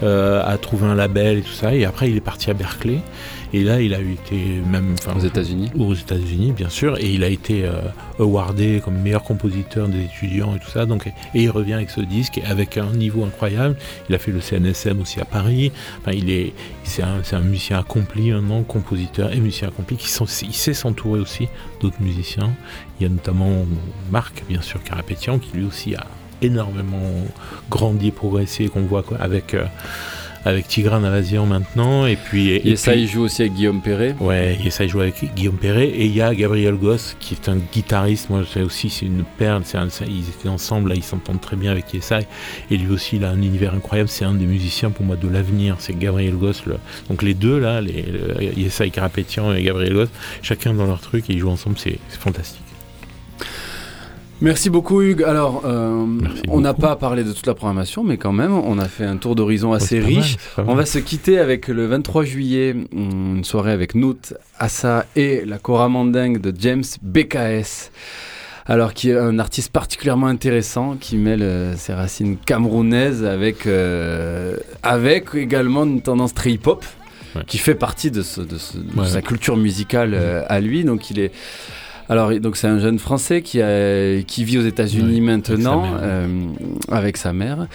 à 0.00 0.56
trouver 0.62 0.86
un 0.86 0.94
label 0.94 1.38
et 1.38 1.42
tout 1.42 1.52
ça. 1.52 1.74
Et 1.74 1.84
après, 1.84 2.08
il 2.08 2.16
est 2.16 2.22
parti 2.22 2.50
à 2.50 2.54
Berkeley. 2.54 3.00
Et 3.52 3.64
là, 3.64 3.80
il 3.80 3.94
a 3.94 4.00
été 4.00 4.60
même 4.70 4.94
enfin, 4.98 5.18
Aux 5.18 5.24
États-Unis. 5.24 5.70
aux 5.78 5.94
États-Unis, 5.94 6.52
bien 6.52 6.68
sûr, 6.68 6.98
et 6.98 7.10
il 7.10 7.24
a 7.24 7.28
été 7.28 7.64
euh, 7.64 7.80
awardé 8.18 8.82
comme 8.84 8.98
meilleur 8.98 9.22
compositeur 9.22 9.88
des 9.88 10.04
étudiants 10.04 10.54
et 10.54 10.58
tout 10.58 10.70
ça. 10.70 10.84
Donc, 10.84 11.06
et 11.06 11.12
il 11.34 11.50
revient 11.50 11.74
avec 11.74 11.90
ce 11.90 12.00
disque 12.00 12.40
avec 12.46 12.76
un 12.76 12.92
niveau 12.92 13.24
incroyable. 13.24 13.76
Il 14.08 14.14
a 14.14 14.18
fait 14.18 14.32
le 14.32 14.40
CNSM 14.40 15.00
aussi 15.00 15.20
à 15.20 15.24
Paris. 15.24 15.72
Enfin, 16.00 16.12
il 16.12 16.30
est, 16.30 16.52
c'est 16.84 17.02
un, 17.02 17.20
c'est 17.22 17.36
un 17.36 17.40
musicien 17.40 17.78
accompli, 17.78 18.30
un 18.32 18.42
non 18.42 18.64
compositeur 18.64 19.32
et 19.32 19.40
musicien 19.40 19.68
accompli 19.68 19.96
qui 19.96 20.08
sont, 20.08 20.26
il 20.26 20.54
sait 20.54 20.74
s'entourer 20.74 21.20
aussi 21.20 21.48
d'autres 21.80 22.00
musiciens. 22.02 22.50
Il 23.00 23.04
y 23.04 23.06
a 23.06 23.08
notamment 23.08 23.64
Marc, 24.10 24.44
bien 24.48 24.60
sûr, 24.60 24.82
Carapétian, 24.82 25.38
qui 25.38 25.56
lui 25.56 25.64
aussi 25.64 25.94
a 25.94 26.06
énormément 26.42 27.24
grandi 27.70 28.10
progressé, 28.10 28.68
qu'on 28.68 28.82
voit 28.82 29.02
quoi, 29.02 29.18
avec, 29.18 29.54
euh, 29.54 29.64
avec 30.44 30.68
Tigran 30.68 31.02
Avazian 31.04 31.46
maintenant. 31.46 32.06
Et 32.06 32.16
puis, 32.16 32.50
et, 32.50 32.62
il 32.96 33.08
joue 33.08 33.22
aussi 33.22 33.42
avec 33.42 33.54
Guillaume 33.54 33.80
Perret. 33.80 34.14
Ouais, 34.20 34.58
il 34.62 34.88
joue 34.88 35.00
avec 35.00 35.34
Guillaume 35.34 35.56
Perret. 35.56 35.88
Et 35.88 36.06
il 36.06 36.14
y 36.14 36.20
a 36.22 36.34
Gabriel 36.34 36.74
Goss, 36.74 37.16
qui 37.20 37.34
est 37.34 37.48
un 37.48 37.56
guitariste. 37.72 38.30
Moi, 38.30 38.42
c'est 38.52 38.62
aussi, 38.62 38.90
c'est 38.90 39.06
une 39.06 39.24
perle. 39.24 39.62
Un- 39.74 39.88
ils 40.06 40.28
étaient 40.28 40.48
ensemble, 40.48 40.90
là, 40.90 40.94
ils 40.94 41.02
s'entendent 41.02 41.40
très 41.40 41.56
bien 41.56 41.70
avec 41.72 41.92
Yesai. 41.92 42.26
Et 42.70 42.76
lui 42.76 42.90
aussi, 42.92 43.16
il 43.16 43.24
a 43.24 43.30
un 43.30 43.42
univers 43.42 43.74
incroyable. 43.74 44.08
C'est 44.08 44.24
un 44.24 44.34
des 44.34 44.46
musiciens, 44.46 44.90
pour 44.90 45.04
moi, 45.04 45.16
de 45.16 45.28
l'avenir. 45.28 45.76
C'est 45.78 45.98
Gabriel 45.98 46.34
Goss. 46.34 46.64
le- 46.66 46.76
Donc, 47.08 47.22
les 47.22 47.34
deux, 47.34 47.58
là, 47.58 47.80
les, 47.80 48.02
le- 48.02 48.58
Yesai 48.58 48.90
Karapetian 48.90 49.52
et 49.54 49.62
Gabriel 49.62 49.92
Goss, 49.94 50.08
chacun 50.42 50.74
dans 50.74 50.86
leur 50.86 51.00
truc, 51.00 51.28
et 51.28 51.32
ils 51.34 51.38
jouent 51.38 51.50
ensemble. 51.50 51.76
C'est 51.78 51.98
fantastique. 52.18 52.62
Merci 54.40 54.70
beaucoup 54.70 55.02
Hugues. 55.02 55.24
Alors, 55.24 55.62
euh, 55.64 56.06
on 56.48 56.60
n'a 56.60 56.72
pas 56.74 56.94
parlé 56.94 57.24
de 57.24 57.32
toute 57.32 57.46
la 57.46 57.54
programmation, 57.54 58.04
mais 58.04 58.18
quand 58.18 58.32
même, 58.32 58.52
on 58.52 58.78
a 58.78 58.86
fait 58.86 59.04
un 59.04 59.16
tour 59.16 59.34
d'horizon 59.34 59.70
Ouais, 59.70 59.76
assez 59.76 59.96
mal, 59.98 60.06
riche. 60.06 60.36
On 60.58 60.74
va 60.76 60.86
se 60.86 60.98
quitter 61.00 61.38
avec 61.40 61.66
le 61.66 61.86
23 61.86 62.24
juillet, 62.24 62.76
une 62.92 63.42
soirée 63.42 63.72
avec 63.72 63.96
Nout, 63.96 64.34
Assa 64.60 65.06
et 65.16 65.44
la 65.44 65.58
Cora 65.58 65.88
Mandingue 65.88 66.40
de 66.40 66.52
James 66.56 66.84
BKS. 67.02 67.90
Alors, 68.66 68.94
qui 68.94 69.10
est 69.10 69.18
un 69.18 69.38
artiste 69.40 69.72
particulièrement 69.72 70.26
intéressant, 70.28 70.96
qui 71.00 71.16
mêle 71.16 71.42
euh, 71.42 71.74
ses 71.76 71.94
racines 71.94 72.36
camerounaises 72.36 73.24
avec, 73.24 73.66
euh, 73.66 74.56
avec 74.84 75.34
également 75.34 75.84
une 75.84 76.00
tendance 76.02 76.32
très 76.34 76.52
hip-hop, 76.52 76.84
Ouais. 77.36 77.42
qui 77.46 77.58
fait 77.58 77.74
partie 77.74 78.10
de, 78.10 78.22
ce- 78.22 78.40
de 78.40 78.56
ce- 78.56 78.78
de 78.78 78.98
Ouais, 79.00 79.06
sa 79.06 79.16
ouais. 79.16 79.22
culture 79.22 79.56
musicale 79.58 80.14
à 80.48 80.60
lui. 80.60 80.84
Donc, 80.84 81.10
il 81.10 81.18
est. 81.18 81.30
Alors, 82.08 82.32
donc 82.40 82.56
c'est 82.56 82.66
un 82.68 82.78
jeune 82.78 82.98
Français 82.98 83.42
qui, 83.42 83.60
a- 83.60 84.22
qui 84.22 84.44
vit 84.44 84.56
aux 84.58 84.62
États-Unis 84.66 85.20
maintenant 85.20 85.82
avec 85.82 85.92
sa 85.92 86.00
mère. 86.00 86.00
euh, 86.02 86.28
avec 86.90 87.16
sa 87.16 87.32
mère. 87.32 87.66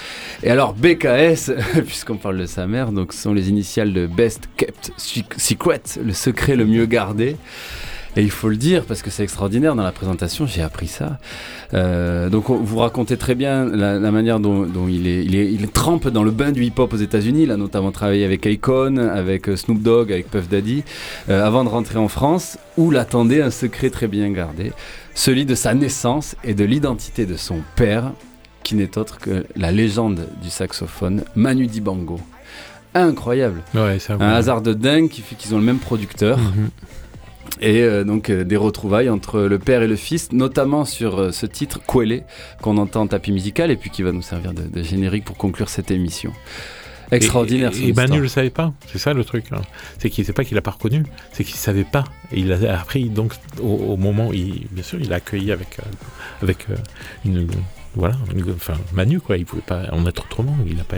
Et 0.42 0.50
alors 0.50 0.74
BKS, 0.74 1.52
puisqu'on 1.86 2.18
parle 2.18 2.38
de 2.40 2.46
sa 2.48 2.66
mère, 2.66 2.92
donc 2.92 3.14
ce 3.14 3.22
sont 3.22 3.34
les 3.34 3.50
initiales 3.50 3.94
de 3.94 4.08
Best 4.08 4.50
Kept 4.58 4.92
Sec- 4.98 5.34
Secret, 5.38 5.82
le 6.04 6.14
secret 6.14 6.56
le 6.56 6.66
mieux 6.66 6.86
gardé. 6.88 7.36
Et 8.16 8.22
il 8.22 8.30
faut 8.30 8.48
le 8.50 8.58
dire 8.58 8.86
parce 8.86 9.02
que 9.02 9.10
c'est 9.10 9.24
extraordinaire 9.24 9.76
dans 9.76 9.82
la 9.84 9.92
présentation, 9.92 10.46
j'ai 10.46 10.62
appris 10.62 10.86
ça. 10.88 11.18
Euh, 11.74 12.30
donc 12.30 12.52
on- 12.52 12.58
vous 12.58 12.78
racontez 12.78 13.18
très 13.18 13.34
bien 13.34 13.66
la, 13.66 13.98
la 13.98 14.12
manière 14.12 14.40
dont, 14.40 14.68
dont 14.68 14.88
il, 14.88 15.08
est, 15.08 15.26
il, 15.26 15.36
est, 15.36 15.52
il 15.52 15.68
trempe 15.70 16.08
dans 16.10 16.24
le 16.24 16.30
bain 16.30 16.52
du 16.52 16.64
hip-hop 16.64 16.94
aux 16.94 16.98
États-Unis. 16.98 17.44
Il 17.44 17.52
a 17.52 17.58
notamment 17.58 17.92
travaillé 17.92 18.24
avec 18.24 18.46
Akon, 18.46 18.98
avec 18.98 19.50
euh, 19.50 19.56
Snoop 19.56 19.82
Dogg, 19.82 20.12
avec 20.12 20.30
Puff 20.30 20.48
Daddy, 20.48 20.84
euh, 21.30 21.44
avant 21.44 21.64
de 21.64 21.70
rentrer 21.70 21.98
en 21.98 22.08
France, 22.08 22.60
où 22.78 22.92
l'attendait 22.92 23.42
un 23.42 23.50
secret 23.50 23.90
très 23.90 24.08
bien 24.08 24.30
gardé, 24.32 24.74
celui 25.16 25.46
de 25.46 25.56
sa 25.56 25.74
naissance 25.74 26.36
et 26.44 26.54
de 26.54 26.64
l'identité 26.66 27.26
de 27.26 27.36
son 27.36 27.62
père, 27.76 28.12
qui 28.64 28.76
n'est 28.76 28.96
autre 29.00 29.18
que 29.18 29.46
la 29.56 29.72
légende 29.72 30.28
du 30.44 30.52
saxophone, 30.52 31.24
Manu 31.36 31.66
Dibango. 31.66 32.20
Incroyable. 32.94 33.64
Ouais, 33.74 33.98
Un 34.20 34.30
hasard 34.30 34.62
de 34.62 34.74
dingue 34.74 35.10
qui 35.10 35.22
fait 35.22 35.34
qu'ils 35.36 35.56
ont 35.56 35.58
le 35.58 35.64
même 35.64 35.80
producteur. 35.80 36.38
Mhm. 36.38 36.70
Et 37.62 37.82
euh, 37.82 38.04
donc 38.04 38.30
euh, 38.30 38.44
des 38.44 38.58
retrouvailles 38.58 39.10
entre 39.10 39.42
le 39.42 39.60
père 39.60 39.82
et 39.84 39.88
le 39.88 39.96
fils, 39.96 40.32
notamment 40.32 40.86
sur 40.86 41.20
euh, 41.20 41.32
ce 41.32 41.46
titre 41.46 41.80
Kwele 41.86 42.24
qu'on 42.62 42.78
entend 42.78 43.02
en 43.02 43.08
tapis 43.08 43.32
musical 43.32 43.70
et 43.72 43.76
puis 43.78 43.90
qui 43.90 44.02
va 44.02 44.12
nous 44.12 44.22
servir 44.24 44.54
de, 44.54 44.64
de 44.64 44.84
générique 44.84 45.24
pour 45.24 45.38
conclure 45.38 45.70
cette 45.70 45.92
émission. 45.92 46.34
Extraordinaire. 47.12 47.72
Et, 47.76 47.86
et, 47.86 47.90
et 47.90 47.94
Manu 47.94 48.06
histoire. 48.06 48.22
le 48.22 48.28
savait 48.28 48.50
pas. 48.50 48.74
C'est 48.92 48.98
ça 48.98 49.14
le 49.14 49.24
truc. 49.24 49.46
hein. 49.52 49.62
C'est 50.00 50.10
qu'il 50.10 50.26
sait 50.26 50.34
pas 50.34 50.44
qu'il 50.44 50.58
a 50.58 50.62
pas 50.62 50.72
reconnu. 50.72 51.04
C'est 51.32 51.44
qu'il 51.44 51.56
savait 51.56 51.84
pas. 51.84 52.06
Et 52.32 52.40
il 52.40 52.52
a 52.52 52.80
appris 52.80 53.10
donc 53.10 53.34
au, 53.62 53.68
au 53.68 53.98
moment, 53.98 54.30
où 54.30 54.34
il, 54.34 54.68
bien 54.72 54.84
sûr, 54.84 55.00
il 55.00 55.14
a 55.14 55.18
accueilli 55.18 55.52
avec 55.52 55.78
avec 56.42 56.66
une 57.24 57.48
voilà, 57.96 58.16
enfin 58.56 58.74
Manu 58.94 59.20
quoi. 59.20 59.38
Il 59.38 59.46
pouvait 59.46 59.62
pas 59.62 59.84
en 59.92 60.08
être 60.08 60.26
autrement. 60.26 60.58
Il 60.66 60.80
a 60.80 60.84
pas. 60.84 60.98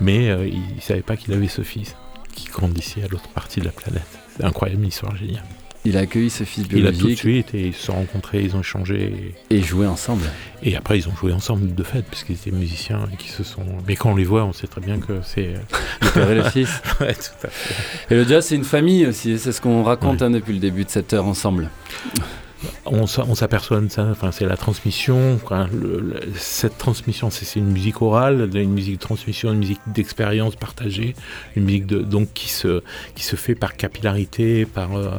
Mais 0.00 0.28
euh, 0.30 0.44
il, 0.46 0.60
il 0.74 0.82
savait 0.82 1.02
pas 1.02 1.16
qu'il 1.16 1.32
avait 1.32 1.46
ce 1.46 1.62
fils 1.62 1.94
qui 2.34 2.48
grandissait 2.48 3.04
à 3.04 3.06
l'autre 3.06 3.28
partie 3.28 3.60
de 3.60 3.66
la 3.66 3.70
planète. 3.70 4.02
C'est 4.36 4.44
incroyable, 4.44 4.82
une 4.82 4.88
histoire 4.88 5.14
géniale. 5.14 5.44
Il 5.86 5.98
a 5.98 6.00
accueilli 6.00 6.30
ce 6.30 6.44
fils 6.44 6.66
Il 6.72 6.86
a 6.86 6.92
tout 6.92 7.08
de 7.08 7.14
suite 7.14 7.54
et 7.54 7.66
ils 7.68 7.74
se 7.74 7.86
sont 7.86 7.92
rencontrés, 7.92 8.42
ils 8.42 8.56
ont 8.56 8.60
échangé. 8.60 9.34
et 9.50 9.62
joué 9.62 9.86
ensemble. 9.86 10.24
Et, 10.62 10.76
après, 10.76 10.98
ils 10.98 11.08
ont 11.08 11.14
joué 11.14 11.32
ensemble 11.32 11.74
de 11.74 11.82
fait, 11.82 12.02
parce 12.02 12.24
qu'ils 12.24 12.36
étaient 12.36 12.50
musiciens 12.50 13.00
et 13.12 13.16
qui 13.16 13.28
se 13.28 13.44
sont. 13.44 13.66
Mais 13.86 13.94
quand 13.94 14.12
on 14.12 14.16
les 14.16 14.24
voit, 14.24 14.44
on 14.44 14.54
sait 14.54 14.66
très 14.66 14.80
bien 14.80 14.98
que 14.98 15.20
c'est. 15.22 15.54
Le 16.00 16.10
père 16.10 16.30
et 16.30 16.34
le 16.34 16.42
fils. 16.50 16.80
ouais, 17.00 17.14
tout 17.14 17.46
à 17.46 17.48
fait. 17.48 18.14
Et 18.14 18.16
le 18.16 18.24
jazz, 18.24 18.46
c'est 18.46 18.54
une 18.54 18.64
famille 18.64 19.06
aussi. 19.06 19.38
C'est 19.38 19.52
ce 19.52 19.60
qu'on 19.60 19.82
raconte 19.82 20.22
hein, 20.22 20.30
depuis 20.30 20.54
le 20.54 20.58
début 20.58 20.84
de 20.84 20.90
cette 20.90 21.12
heure 21.12 21.26
ensemble. 21.26 21.70
On, 22.86 23.06
s'a- 23.06 23.24
on 23.28 23.34
s'aperçoit 23.34 23.80
de 23.80 23.88
ça, 23.88 24.06
enfin, 24.10 24.30
c'est 24.32 24.44
la 24.46 24.56
transmission. 24.56 25.38
Le- 25.72 26.00
le- 26.00 26.20
cette 26.36 26.76
transmission, 26.78 27.30
c'est 27.30 27.58
une 27.58 27.70
musique 27.70 28.02
orale, 28.02 28.50
une 28.54 28.72
musique 28.72 28.94
de 28.96 29.00
transmission, 29.00 29.52
une 29.52 29.58
musique 29.60 29.80
d'expérience 29.86 30.56
partagée, 30.56 31.14
une 31.56 31.64
musique 31.64 31.86
de, 31.86 31.98
donc 32.00 32.28
qui 32.34 32.48
se, 32.50 32.82
qui 33.14 33.24
se 33.24 33.36
fait 33.36 33.54
par 33.54 33.76
capillarité, 33.76 34.66
par, 34.66 34.96
euh, 34.96 35.10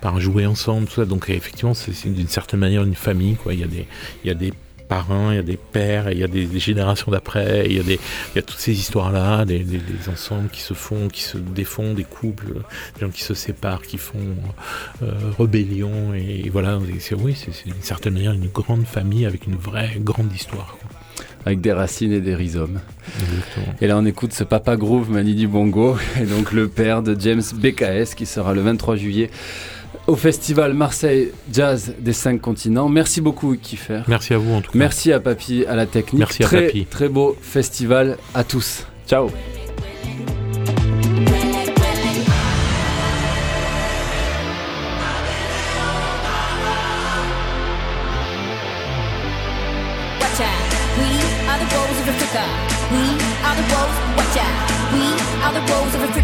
par 0.00 0.20
jouer 0.20 0.46
ensemble, 0.46 0.86
tout 0.86 0.94
ça. 0.96 1.04
Donc 1.06 1.28
effectivement, 1.30 1.74
c'est 1.74 1.92
d'une 2.12 2.28
certaine 2.28 2.60
manière 2.60 2.84
une 2.84 2.94
famille. 2.94 3.36
Quoi. 3.36 3.54
Il, 3.54 3.60
y 3.60 3.64
a 3.64 3.68
des, 3.68 3.86
il 4.24 4.28
y 4.28 4.30
a 4.30 4.34
des 4.34 4.52
parrains, 4.88 5.32
il 5.32 5.36
y 5.36 5.38
a 5.38 5.42
des 5.42 5.56
pères, 5.58 6.10
il 6.12 6.18
y 6.18 6.24
a 6.24 6.28
des, 6.28 6.46
des 6.46 6.58
générations 6.60 7.10
d'après, 7.10 7.66
il 7.66 7.76
y 7.76 7.80
a 7.80 7.82
des, 7.82 7.94
il 8.32 8.36
y 8.36 8.38
a 8.38 8.42
toutes 8.42 8.58
ces 8.58 8.72
histoires-là, 8.72 9.44
des, 9.44 9.60
des- 9.60 9.78
des 9.78 10.08
ensembles 10.12 10.48
qui 10.50 10.60
se 10.60 10.74
font, 10.74 11.08
qui 11.08 11.22
se 11.22 11.38
défont, 11.38 11.94
des 11.94 12.04
couples, 12.04 12.52
des 12.94 13.00
gens 13.00 13.10
qui 13.10 13.22
se 13.22 13.34
séparent, 13.34 13.82
qui 13.82 13.98
font 13.98 14.18
euh, 15.02 15.10
rébellion, 15.38 16.14
et, 16.14 16.48
voilà, 16.50 16.78
c'est, 17.00 17.14
oui, 17.14 17.34
c'est, 17.36 17.50
d'une 17.64 17.82
certaine 17.82 18.14
manière 18.14 18.32
une 18.32 18.48
grande 18.48 18.84
famille 18.86 19.26
avec 19.26 19.46
une 19.46 19.56
vraie 19.56 19.92
grande 19.98 20.32
histoire. 20.32 20.76
quoi. 20.80 20.90
Avec 21.46 21.60
des 21.60 21.72
racines 21.72 22.12
et 22.12 22.20
des 22.22 22.34
rhizomes. 22.34 22.80
Exactement. 23.20 23.76
Et 23.82 23.86
là, 23.86 23.98
on 23.98 24.06
écoute 24.06 24.32
ce 24.32 24.44
Papa 24.44 24.76
Groove 24.76 25.10
Mani 25.10 25.46
Bongo, 25.46 25.96
et 26.20 26.24
donc 26.24 26.52
le 26.52 26.68
père 26.68 27.02
de 27.02 27.14
James 27.20 27.42
BKS, 27.54 28.14
qui 28.16 28.24
sera 28.24 28.54
le 28.54 28.62
23 28.62 28.96
juillet 28.96 29.30
au 30.06 30.16
festival 30.16 30.74
Marseille 30.74 31.32
Jazz 31.52 31.94
des 31.98 32.12
cinq 32.12 32.40
continents. 32.40 32.88
Merci 32.88 33.20
beaucoup, 33.20 33.56
Kiffer. 33.56 34.02
Merci 34.08 34.34
à 34.34 34.38
vous 34.38 34.54
en 34.54 34.60
tout 34.60 34.72
cas. 34.72 34.78
Merci 34.78 35.12
à 35.12 35.20
Papy, 35.20 35.64
à 35.66 35.76
la 35.76 35.86
technique. 35.86 36.20
Merci 36.20 36.42
à 36.42 36.46
très, 36.46 36.66
Papy. 36.66 36.86
Très 36.86 37.08
beau 37.08 37.36
festival 37.40 38.18
à 38.34 38.44
tous. 38.44 38.86
Ciao. 39.06 39.24
Watch 39.24 39.30
out. 54.36 54.74
We 54.92 55.06
are 55.42 55.52
the 55.52 55.60
rose 55.72 55.94
of 55.94 56.02
Africa. 56.02 56.23